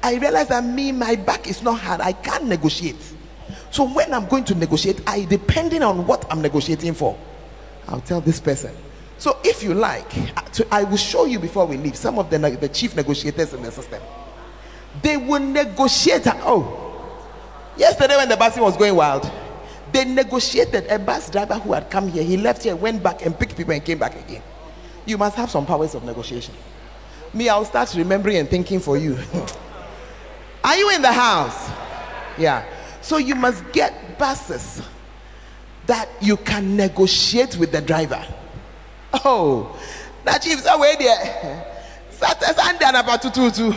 I 0.00 0.14
realize 0.18 0.46
that 0.48 0.64
me, 0.64 0.92
my 0.92 1.16
back 1.16 1.48
is 1.48 1.60
not 1.60 1.80
hard. 1.80 2.00
I 2.00 2.12
can't 2.12 2.44
negotiate. 2.44 3.02
So 3.72 3.88
when 3.92 4.14
I'm 4.14 4.28
going 4.28 4.44
to 4.44 4.54
negotiate, 4.54 5.00
I 5.08 5.24
depending 5.24 5.82
on 5.82 6.06
what 6.06 6.24
I'm 6.30 6.40
negotiating 6.40 6.94
for. 6.94 7.18
I'll 7.88 8.00
tell 8.00 8.20
this 8.20 8.38
person. 8.38 8.72
So 9.18 9.36
if 9.42 9.64
you 9.64 9.74
like, 9.74 10.12
I 10.70 10.84
will 10.84 10.96
show 10.96 11.24
you 11.24 11.40
before 11.40 11.66
we 11.66 11.76
leave 11.78 11.96
some 11.96 12.20
of 12.20 12.30
the, 12.30 12.38
the 12.38 12.68
chief 12.68 12.94
negotiators 12.94 13.52
in 13.54 13.62
the 13.64 13.72
system. 13.72 14.00
They 15.02 15.16
will 15.16 15.40
negotiate. 15.40 16.28
Oh, 16.28 17.10
yesterday 17.76 18.16
when 18.16 18.28
the 18.28 18.36
bus 18.36 18.56
was 18.56 18.76
going 18.76 18.94
wild, 18.94 19.28
they 19.94 20.04
negotiated 20.04 20.88
a 20.90 20.98
bus 20.98 21.30
driver 21.30 21.54
who 21.54 21.72
had 21.72 21.88
come 21.88 22.08
here. 22.08 22.24
He 22.24 22.36
left 22.36 22.64
here, 22.64 22.74
went 22.74 23.00
back 23.00 23.24
and 23.24 23.38
picked 23.38 23.56
people 23.56 23.72
and 23.72 23.84
came 23.84 23.96
back 23.96 24.16
again. 24.16 24.42
You 25.06 25.16
must 25.16 25.36
have 25.36 25.48
some 25.48 25.64
powers 25.64 25.94
of 25.94 26.02
negotiation. 26.02 26.52
Me, 27.32 27.48
I'll 27.48 27.64
start 27.64 27.94
remembering 27.94 28.38
and 28.38 28.48
thinking 28.48 28.80
for 28.80 28.96
you. 28.96 29.16
Are 30.64 30.76
you 30.76 30.90
in 30.90 31.00
the 31.00 31.12
house? 31.12 31.70
Yeah. 32.36 32.64
So 33.02 33.18
you 33.18 33.36
must 33.36 33.70
get 33.70 34.18
buses 34.18 34.82
that 35.86 36.08
you 36.20 36.38
can 36.38 36.76
negotiate 36.76 37.56
with 37.56 37.70
the 37.70 37.80
driver. 37.80 38.26
Oh, 39.24 39.78
that 40.24 40.42
chief 40.42 40.58
say 40.62 40.70
wait 40.76 40.98
there. 40.98 41.66
Saturday 42.10 42.52
Sunday 42.52 42.84
and 42.86 42.96
about 42.96 43.22
two 43.22 43.30
two 43.30 43.50
two. 43.52 43.74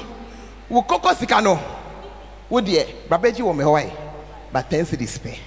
Wo 0.68 0.82
koko 0.82 1.10
sikano. 1.10 1.62
There. 2.50 2.86
Babeji 3.08 3.42
wo 3.42 3.54
me 3.54 3.64
Hawaii. 3.64 3.92
But 4.52 4.68
ten 4.68 4.84
cedis 4.84 5.22
pay. 5.22 5.40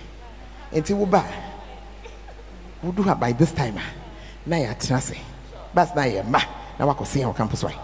Enti 0.73 0.95
wo 0.95 1.07
ba. 1.07 1.25
Wo 2.83 2.93
do 2.93 3.03
by 3.15 3.33
this 3.33 3.53
time. 3.53 3.79
Na 4.47 4.57
ya 4.57 4.75
trase. 4.75 5.19
Bas 5.75 5.95
na 5.95 6.05
ya 6.05 6.23
ma. 6.23 6.41
Na 6.79 6.87
wakosi 6.87 7.27
on 7.27 7.35
campus 7.35 7.65
why. 7.65 7.75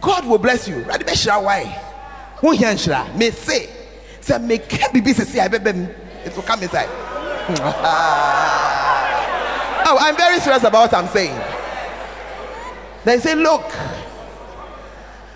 God 0.00 0.26
will 0.26 0.38
bless 0.38 0.68
you. 0.68 0.82
Ready 0.84 1.04
be 1.04 1.14
shira 1.14 1.40
why? 1.40 1.64
Who 2.38 2.52
here 2.52 2.76
shira? 2.76 3.08
Me 3.16 3.30
say. 3.30 3.68
Say 4.20 4.38
me 4.38 4.58
ke 4.58 4.92
bibi 4.92 5.12
say 5.12 5.24
say 5.24 5.40
I 5.40 5.48
be 5.48 5.56
it 5.56 6.36
will 6.36 6.42
come 6.42 6.62
inside. 6.62 6.88
oh, 9.88 9.96
I'm 9.98 10.16
very 10.16 10.38
serious 10.40 10.64
about 10.64 10.92
what 10.92 10.94
I'm 10.94 11.08
saying. 11.08 11.40
They 13.04 13.18
say, 13.20 13.34
look, 13.34 13.64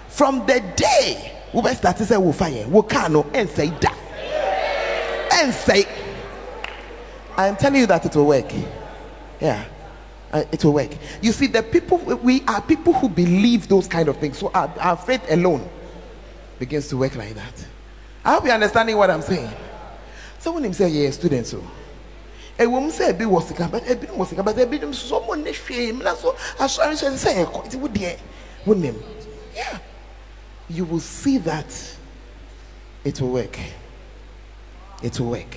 from 0.08 0.40
the 0.46 0.60
day 0.76 1.32
we 1.54 1.62
start 1.74 1.96
to 1.98 2.04
say 2.04 2.18
we 2.18 2.32
fire, 2.32 2.66
we 2.68 2.82
can't 2.82 3.24
and 3.34 3.48
say 3.48 3.70
that. 5.46 5.54
Say, 5.54 5.86
I'm 7.36 7.56
telling 7.56 7.80
you 7.80 7.86
that 7.86 8.04
it 8.04 8.14
will 8.14 8.26
work. 8.26 8.52
Yeah. 9.40 9.64
Uh, 10.32 10.44
it 10.50 10.64
will 10.64 10.72
work. 10.72 10.90
You 11.20 11.32
see, 11.32 11.46
the 11.46 11.62
people 11.62 11.98
we 11.98 12.42
are 12.46 12.62
people 12.62 12.92
who 12.92 13.08
believe 13.08 13.68
those 13.68 13.86
kind 13.86 14.08
of 14.08 14.16
things. 14.16 14.38
So 14.38 14.50
our, 14.54 14.72
our 14.80 14.96
faith 14.96 15.24
alone 15.30 15.68
begins 16.58 16.88
to 16.88 16.96
work 16.96 17.16
like 17.16 17.34
that. 17.34 17.66
I 18.24 18.34
hope 18.34 18.44
you're 18.44 18.54
understanding 18.54 18.96
what 18.96 19.10
I'm 19.10 19.22
saying. 19.22 19.50
Someone 20.38 20.64
him 20.64 20.72
say, 20.72 20.88
yeah, 20.88 21.10
students. 21.10 21.50
So 21.50 21.62
ɛwɔ 22.58 22.82
mu 22.82 22.90
sɛ 22.90 23.12
ebi 23.12 23.24
wɔ 23.24 23.42
sika 23.42 23.68
but 23.70 23.82
ebi 23.84 24.06
wɔ 24.08 24.26
sika 24.26 24.42
but 24.42 24.56
ebi 24.56 24.78
nso 24.78 24.94
so 24.94 25.20
ɔmo 25.20 25.42
ne 25.42 25.52
hwee 25.52 25.92
mu 25.92 26.02
na 26.04 26.14
so 26.14 26.32
asɔre 26.58 26.92
nso 26.92 27.10
sɛ 27.10 27.44
ɛkɔ 27.44 27.70
ti 27.70 27.76
wo 27.76 27.88
deɛ 27.88 28.18
wo 28.66 28.74
nim 28.74 29.02
yeah 29.54 29.78
you 30.68 30.84
will 30.84 31.00
see 31.00 31.38
that 31.38 31.66
it 33.04 33.20
will 33.20 33.30
work 33.30 33.58
it 35.02 35.18
will 35.20 35.30
work 35.30 35.56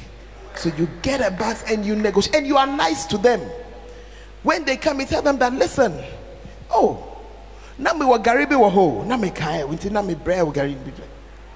so 0.55 0.69
you 0.77 0.87
get 1.01 1.21
a 1.21 1.31
bus 1.31 1.63
and 1.71 1.85
you 1.85 1.95
negotiate 1.95 2.35
and 2.35 2.47
you 2.47 2.57
are 2.57 2.67
nice 2.67 3.05
to 3.05 3.17
them 3.17 3.39
when 4.43 4.63
they 4.65 4.77
come 4.77 4.99
you 4.99 5.05
tell 5.05 5.21
them 5.21 5.37
that 5.37 5.53
listen 5.53 5.93
oh 6.71 7.11
na 7.77 7.93
me 7.93 8.05
wɔ 8.05 8.23
gari 8.23 8.45
bi 8.49 8.55
wɔ 8.55 8.71
hɔ 8.71 9.05
na 9.05 9.17
me 9.17 9.29
kae 9.29 9.63
nti 9.63 9.91
na 9.91 10.01
me 10.01 10.15
gari 10.15 10.75
bi 10.75 10.91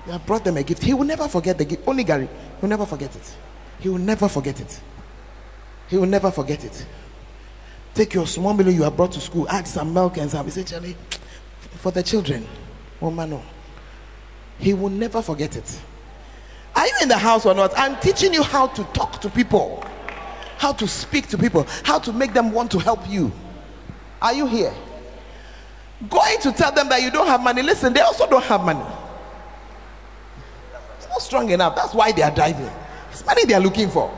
you 0.05 0.11
have 0.13 0.25
brought 0.25 0.43
them 0.43 0.57
a 0.57 0.63
gift 0.63 0.83
he 0.83 0.93
will 0.93 1.05
never 1.05 1.27
forget 1.27 1.57
the 1.57 1.65
gift 1.65 1.87
only 1.87 2.03
gari 2.03 2.27
he 2.27 2.61
will 2.61 2.69
never 2.69 2.85
forget 2.85 3.15
it 3.15 3.35
he 3.79 3.89
will 3.89 3.97
never 3.97 4.27
forget 4.27 4.59
it. 4.59 4.79
He 5.87 5.97
will 5.97 6.05
never 6.07 6.29
forget 6.31 6.63
it. 6.63 6.85
Take 7.93 8.13
your 8.13 8.27
small 8.27 8.53
meal 8.53 8.69
you 8.69 8.83
have 8.83 8.95
brought 8.95 9.13
to 9.13 9.21
school, 9.21 9.47
add 9.49 9.67
some 9.67 9.93
milk 9.93 10.17
and 10.17 10.29
some. 10.29 10.45
He 10.45 10.51
said, 10.51 10.67
Charlie, 10.67 10.95
for 11.77 11.91
the 11.91 12.03
children. 12.03 12.45
Oh, 13.01 13.09
man, 13.09 13.31
no. 13.31 13.41
He 14.59 14.73
will 14.73 14.89
never 14.89 15.21
forget 15.21 15.55
it. 15.55 15.81
Are 16.75 16.85
you 16.85 16.93
in 17.01 17.09
the 17.09 17.17
house 17.17 17.45
or 17.45 17.53
not? 17.53 17.73
I'm 17.77 17.99
teaching 17.99 18.33
you 18.33 18.43
how 18.43 18.67
to 18.67 18.83
talk 18.85 19.19
to 19.21 19.29
people, 19.29 19.83
how 20.57 20.71
to 20.73 20.87
speak 20.87 21.27
to 21.29 21.37
people, 21.37 21.65
how 21.83 21.99
to 21.99 22.13
make 22.13 22.33
them 22.33 22.51
want 22.51 22.71
to 22.71 22.79
help 22.79 23.09
you. 23.09 23.31
Are 24.21 24.33
you 24.33 24.47
here? 24.47 24.73
Going 26.09 26.39
to 26.41 26.51
tell 26.51 26.71
them 26.71 26.87
that 26.89 27.01
you 27.01 27.11
don't 27.11 27.27
have 27.27 27.41
money. 27.41 27.61
Listen, 27.61 27.91
they 27.91 28.01
also 28.01 28.29
don't 28.29 28.43
have 28.45 28.63
money. 28.63 28.85
It's 30.97 31.09
not 31.09 31.21
strong 31.21 31.49
enough. 31.49 31.75
That's 31.75 31.93
why 31.93 32.11
they 32.11 32.21
are 32.21 32.33
driving. 32.33 32.69
It's 33.11 33.25
money 33.25 33.45
they 33.45 33.53
are 33.53 33.59
looking 33.61 33.89
for. 33.89 34.15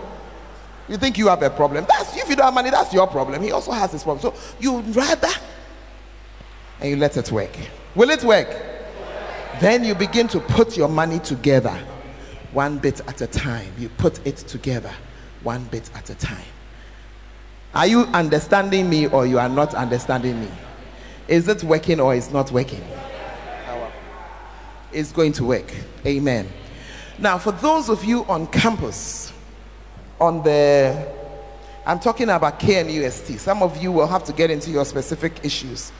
You 0.88 0.98
think 0.98 1.18
you 1.18 1.28
have 1.28 1.42
a 1.42 1.50
problem. 1.50 1.86
That's 1.88 2.16
if 2.18 2.30
you 2.30 2.36
don't 2.36 2.46
have 2.46 2.54
money, 2.54 2.70
that's 2.70 2.94
your 2.94 3.08
problem. 3.08 3.42
He 3.42 3.52
also 3.52 3.72
has 3.72 3.92
his 3.92 4.04
problem. 4.04 4.22
So 4.22 4.40
you 4.60 4.82
rather 4.82 5.30
and 6.82 6.90
you 6.90 6.96
let 6.98 7.16
it 7.16 7.32
work. 7.32 7.56
Will 7.96 8.10
it 8.10 8.24
work? 8.24 8.50
Then 9.60 9.84
you 9.84 9.96
begin 9.96 10.28
to 10.30 10.40
put 10.40 10.76
your 10.76 10.90
money 10.90 11.20
together 11.20 11.78
one 12.52 12.78
bit 12.78 13.02
at 13.08 13.22
a 13.22 13.28
time. 13.28 13.72
You 13.78 13.90
put 13.90 14.26
it 14.26 14.38
together 14.38 14.92
one 15.44 15.64
bit 15.66 15.90
at 15.96 16.10
a 16.10 16.16
time. 16.16 16.46
Are 17.74 17.88
you 17.88 18.02
understanding 18.14 18.90
me 18.90 19.08
or 19.08 19.26
you 19.26 19.40
are 19.40 19.50
not 19.50 19.74
understanding 19.74 20.40
me? 20.42 20.50
Is 21.28 21.48
it 21.48 21.64
working 21.64 22.00
or 22.00 22.14
is 22.14 22.32
not 22.32 22.52
working? 22.52 22.84
It's 24.92 25.12
going 25.12 25.32
to 25.34 25.46
work. 25.46 25.74
Amen. 26.06 26.50
Now, 27.18 27.38
for 27.38 27.54
those 27.54 27.90
of 27.90 28.04
you 28.04 28.26
on 28.26 28.48
campus, 28.48 29.32
on 30.20 30.44
the 30.44 31.22
I'm 31.86 32.00
talking 32.00 32.30
about 32.30 32.60
KNUST. 32.60 33.40
Some 33.40 33.64
of 33.64 33.82
you 33.82 33.92
will 33.92 34.06
have 34.06 34.24
to 34.26 34.34
get 34.34 34.52
into 34.52 34.70
your 34.70 34.86
specific 34.86 35.44
issues. 35.44 35.92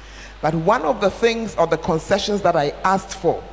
But 0.42 0.54
one 0.54 0.84
of 0.84 1.02
the 1.02 1.10
things 1.10 1.56
or 1.56 1.66
the 1.66 1.78
concessions 1.78 2.42
that 2.44 2.56
I 2.56 2.70
asked 2.84 3.16
for 3.18 3.44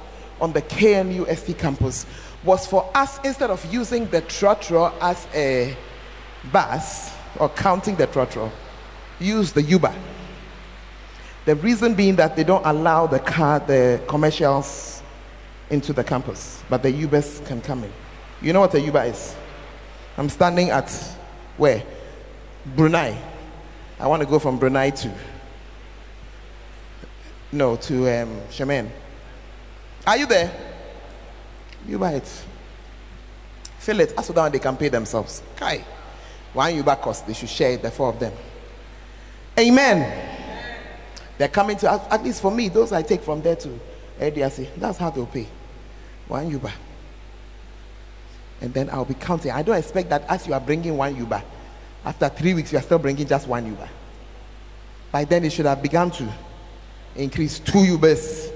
on 0.40 0.52
the 0.52 0.60
KNUST 0.60 1.58
campus 1.58 2.04
was 2.44 2.66
for 2.66 2.90
us, 2.94 3.19
instead 3.24 3.51
of 3.51 3.65
using 3.73 4.06
the 4.06 4.23
trotro 4.23 4.93
as 5.01 5.27
a 5.35 5.77
bus 6.52 7.15
or 7.39 7.48
counting 7.51 7.97
the 7.97 8.06
trotro, 8.06 8.51
use 9.20 9.52
the 9.52 9.62
Uber. 9.62 9.94
The 11.44 11.55
reason 11.56 11.94
being 11.94 12.16
that 12.16 12.36
they 12.36 12.44
don't 12.44 12.65
allow 12.65 13.06
the 13.06 13.19
car, 13.19 13.60
the 13.60 14.01
commercials 14.06 15.02
into 15.70 15.93
the 15.93 16.05
campus, 16.05 16.62
but 16.69 16.82
the 16.82 16.93
Ubers 16.93 17.44
can 17.47 17.60
come 17.60 17.85
in. 17.85 17.93
You 18.40 18.52
know 18.52 18.60
what 18.60 18.74
a 18.74 18.81
Uber 18.81 19.05
is? 19.05 19.35
I'm 20.16 20.28
standing 20.28 20.70
at 20.70 20.90
where? 21.56 21.82
Brunei. 22.77 23.16
I 23.98 24.06
want 24.06 24.23
to 24.23 24.28
go 24.28 24.39
from 24.39 24.59
Brunei 24.59 24.90
to 24.90 25.12
no 27.51 27.77
to 27.77 28.23
um, 28.23 28.40
Shemen. 28.51 28.90
Are 30.06 30.16
you 30.16 30.27
there? 30.27 30.68
You 31.86 31.98
buy 31.98 32.12
it. 32.14 32.44
Fill 33.78 34.00
it. 34.00 34.12
Ask 34.16 34.32
down 34.34 34.52
they 34.52 34.59
can 34.59 34.76
pay 34.76 34.88
themselves. 34.88 35.42
Kai. 35.56 35.84
One 36.52 36.74
Uber 36.74 36.96
cost, 36.96 37.26
they 37.26 37.34
should 37.34 37.48
share 37.48 37.72
it, 37.72 37.82
the 37.82 37.90
four 37.90 38.09
of 38.09 38.18
them. 38.18 38.32
Amen. 39.59 40.36
They're 41.36 41.48
coming 41.48 41.76
to 41.78 41.90
at 41.90 42.24
least 42.24 42.42
for 42.42 42.50
me, 42.50 42.68
those 42.68 42.92
I 42.92 43.02
take 43.02 43.22
from 43.22 43.42
there 43.42 43.56
to 43.56 43.80
ADRC. 44.18 44.68
That's 44.76 44.98
how 44.98 45.10
they'll 45.10 45.26
pay. 45.26 45.46
One 46.26 46.50
Uber 46.50 46.72
and 48.60 48.74
then 48.74 48.90
I'll 48.90 49.05
be 49.05 49.14
counting. 49.14 49.52
I 49.52 49.62
don't 49.62 49.76
expect 49.76 50.10
that 50.10 50.24
as 50.28 50.46
you 50.46 50.55
are 50.55 50.60
bringing 50.60 50.96
one 50.96 51.16
Uber, 51.16 51.42
after 52.05 52.28
three 52.28 52.55
weeks, 52.55 52.72
you 52.72 52.78
are 52.78 52.82
still 52.82 52.98
bringing 52.98 53.26
just 53.26 53.46
one 53.46 53.66
Uber. 53.66 53.88
By 55.12 55.24
then, 55.24 55.44
it 55.44 55.52
should 55.52 55.66
have 55.66 55.82
begun 55.82 56.10
to 56.12 56.28
increase 57.14 57.59
two 57.59 57.78
Ubers, 57.78 58.52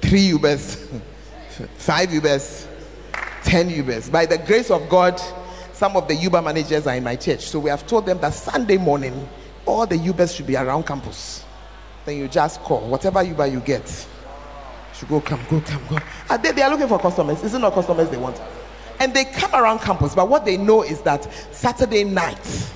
three 0.00 0.30
Ubers, 0.30 1.00
five 1.76 2.10
Ubers, 2.10 2.66
ten 3.42 3.70
Ubers. 3.70 4.10
By 4.10 4.26
the 4.26 4.38
grace 4.38 4.70
of 4.70 4.88
God, 4.88 5.20
some 5.72 5.96
of 5.96 6.08
the 6.08 6.14
Uber 6.14 6.42
managers 6.42 6.86
are 6.86 6.94
in 6.94 7.04
my 7.04 7.16
church. 7.16 7.42
So 7.48 7.58
we 7.58 7.70
have 7.70 7.86
told 7.86 8.06
them 8.06 8.20
that 8.20 8.34
Sunday 8.34 8.76
morning, 8.76 9.28
all 9.66 9.86
the 9.86 9.96
Ubers 9.96 10.36
should 10.36 10.46
be 10.46 10.56
around 10.56 10.86
campus. 10.86 11.44
Then 12.04 12.18
you 12.18 12.28
just 12.28 12.60
call. 12.60 12.80
Whatever 12.88 13.22
Uber 13.22 13.46
you 13.46 13.60
get, 13.60 13.86
you 13.88 14.98
should 14.98 15.08
go, 15.08 15.20
come, 15.20 15.40
go, 15.50 15.60
come, 15.60 15.82
go. 15.88 15.98
Are 16.28 16.38
they, 16.38 16.52
they 16.52 16.62
are 16.62 16.70
looking 16.70 16.88
for 16.88 16.98
customers. 16.98 17.42
Is 17.42 17.54
it 17.54 17.58
not 17.58 17.72
customers 17.74 18.08
they 18.10 18.18
want? 18.18 18.40
and 18.98 19.14
they 19.14 19.24
come 19.24 19.54
around 19.54 19.78
campus 19.78 20.14
but 20.14 20.28
what 20.28 20.44
they 20.44 20.58
know 20.58 20.82
is 20.82 21.00
that 21.00 21.26
saturday 21.54 22.04
night 22.04 22.70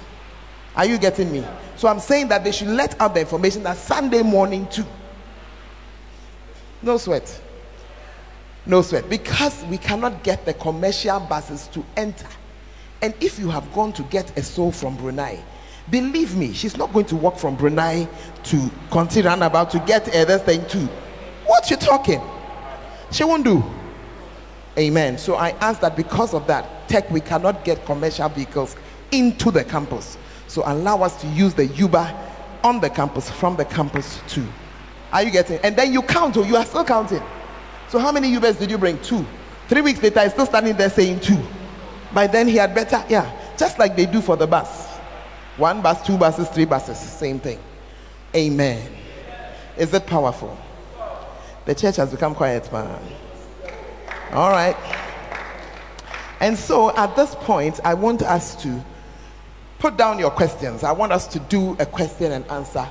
Are 0.77 0.85
you 0.85 0.99
getting 0.99 1.31
me? 1.31 1.45
So 1.77 1.89
I'm 1.89 2.01
saying 2.01 2.29
that 2.29 2.43
they 2.43 2.53
should 2.53 2.69
let 2.69 3.01
out 3.01 3.15
the 3.15 3.21
information 3.21 3.63
that 3.63 3.77
Sunday 3.77 4.23
morning 4.23 4.67
too. 4.69 4.85
No 6.83 6.97
sweat. 6.99 7.41
No 8.67 8.83
sweat. 8.83 9.09
Because 9.09 9.65
we 9.65 9.79
cannot 9.79 10.23
get 10.23 10.45
the 10.45 10.55
commercial 10.55 11.21
buses 11.21 11.69
to 11.69 11.85
enter. 11.97 12.27
And 13.03 13.15
if 13.21 13.39
you 13.39 13.51
have 13.51 13.71
gone 13.75 13.93
to 13.95 14.03
get 14.05 14.37
a 14.39 14.43
soul 14.43 14.73
from 14.73 14.97
Brunei, 14.97 15.43
believe 15.91 16.35
me, 16.37 16.53
she's 16.53 16.77
not 16.77 16.93
going 16.93 17.05
to 17.07 17.17
walk 17.17 17.37
from 17.37 17.57
Brunei 17.57 18.09
to 18.45 18.71
continue 18.91 19.31
about 19.31 19.71
to 19.73 19.79
get 19.81 20.15
other 20.15 20.39
thing 20.39 20.67
too. 20.69 20.89
What 21.47 21.71
you 21.71 21.77
talking? 21.77 22.23
She 23.11 23.25
won't 23.25 23.45
do. 23.45 23.63
Amen. 24.79 25.19
So 25.19 25.35
I 25.37 25.51
ask 25.61 25.81
that 25.83 25.97
because 25.97 26.35
of 26.35 26.47
that, 26.47 26.89
tech, 26.89 27.11
we 27.11 27.21
cannot 27.21 27.65
get 27.65 27.85
commercial 27.85 28.29
vehicles 28.29 28.77
into 29.13 29.51
the 29.51 29.63
campus. 29.63 30.17
So 30.49 30.63
allow 30.67 31.03
us 31.03 31.21
to 31.21 31.27
use 31.29 31.55
the 31.55 31.67
Uber 31.67 32.13
on 32.65 32.81
the 32.81 32.91
campus, 32.91 33.31
from 33.31 33.57
the 33.57 33.65
campus 33.65 34.21
too. 34.27 34.47
Are 35.13 35.23
you 35.23 35.31
getting? 35.31 35.59
And 35.59 35.77
then 35.77 35.93
you 35.93 36.03
count, 36.03 36.37
or 36.37 36.41
oh, 36.41 36.45
you 36.45 36.57
are 36.57 36.65
still 36.65 36.85
counting. 36.85 37.23
So 37.95 38.01
how 38.01 38.11
many 38.11 38.33
Ubers 38.33 38.59
did 38.59 38.73
you 38.73 38.77
bring? 38.77 39.01
Two. 39.03 39.25
Three 39.69 39.81
weeks 39.81 40.03
later, 40.03 40.21
he's 40.25 40.33
still 40.33 40.47
standing 40.47 40.77
there 40.77 40.91
saying 40.91 41.21
two. 41.21 41.41
By 42.13 42.27
then 42.27 42.49
he 42.49 42.57
had 42.57 42.75
better, 42.75 43.05
yeah, 43.09 43.31
just 43.57 43.79
like 43.79 43.95
they 43.95 44.05
do 44.05 44.21
for 44.21 44.37
the 44.37 44.49
bus. 44.49 44.89
One 45.59 45.81
bus, 45.81 46.05
two 46.05 46.19
buses, 46.19 46.49
three 46.49 46.65
buses, 46.65 46.99
same 46.99 47.39
thing. 47.39 47.61
Amen. 48.35 48.91
Is 49.79 49.95
it 49.95 50.09
powerful? 50.09 50.59
The 51.67 51.75
church 51.77 51.95
has 51.95 52.11
become 52.11 52.35
quiet, 52.35 52.69
man. 52.73 53.01
All 54.33 54.51
right. 54.51 54.77
And 56.41 56.59
so 56.59 56.93
at 56.97 57.15
this 57.15 57.37
point, 57.37 57.79
I 57.85 57.95
want 57.95 58.23
us 58.23 58.61
to 58.65 58.85
put 59.79 59.97
down 59.97 60.19
your 60.19 60.33
questions. 60.33 60.83
I 60.83 60.91
want 60.91 61.13
us 61.13 61.29
to 61.29 61.39
do 61.39 61.77
a 61.79 61.87
question 61.87 62.33
and 62.33 62.45
answer. 62.49 62.89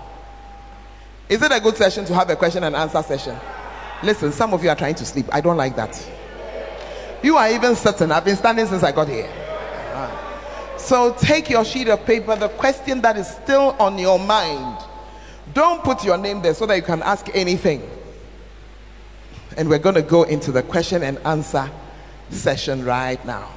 Is 1.27 1.41
it 1.41 1.51
a 1.51 1.59
good 1.59 1.75
session 1.75 2.05
to 2.05 2.15
have 2.15 2.29
a 2.29 2.37
question 2.37 2.63
and 2.63 2.73
answer 2.73 3.03
session? 3.03 3.37
Listen, 4.03 4.31
some 4.31 4.53
of 4.53 4.63
you 4.63 4.69
are 4.69 4.75
trying 4.75 4.95
to 4.95 5.05
sleep. 5.05 5.25
I 5.31 5.39
don't 5.39 5.57
like 5.57 5.75
that. 5.77 6.09
You 7.23 7.37
are 7.37 7.49
even 7.49 7.75
certain. 7.75 8.11
I've 8.11 8.25
been 8.25 8.35
standing 8.35 8.65
since 8.65 8.83
I 8.83 8.91
got 8.91 9.07
here. 9.07 9.29
Ah. 9.93 10.75
So 10.77 11.13
take 11.13 11.49
your 11.49 11.63
sheet 11.63 11.87
of 11.87 12.05
paper, 12.05 12.35
the 12.35 12.49
question 12.49 13.01
that 13.01 13.15
is 13.17 13.27
still 13.27 13.75
on 13.79 13.97
your 13.97 14.19
mind. 14.19 14.77
Don't 15.53 15.83
put 15.83 16.03
your 16.03 16.17
name 16.17 16.41
there 16.41 16.53
so 16.53 16.65
that 16.65 16.75
you 16.75 16.81
can 16.81 17.01
ask 17.01 17.29
anything. 17.33 17.89
And 19.55 19.69
we're 19.69 19.79
going 19.79 19.95
to 19.95 20.01
go 20.01 20.23
into 20.23 20.51
the 20.51 20.63
question 20.63 21.03
and 21.03 21.17
answer 21.19 21.69
session 22.29 22.83
right 22.83 23.23
now. 23.25 23.49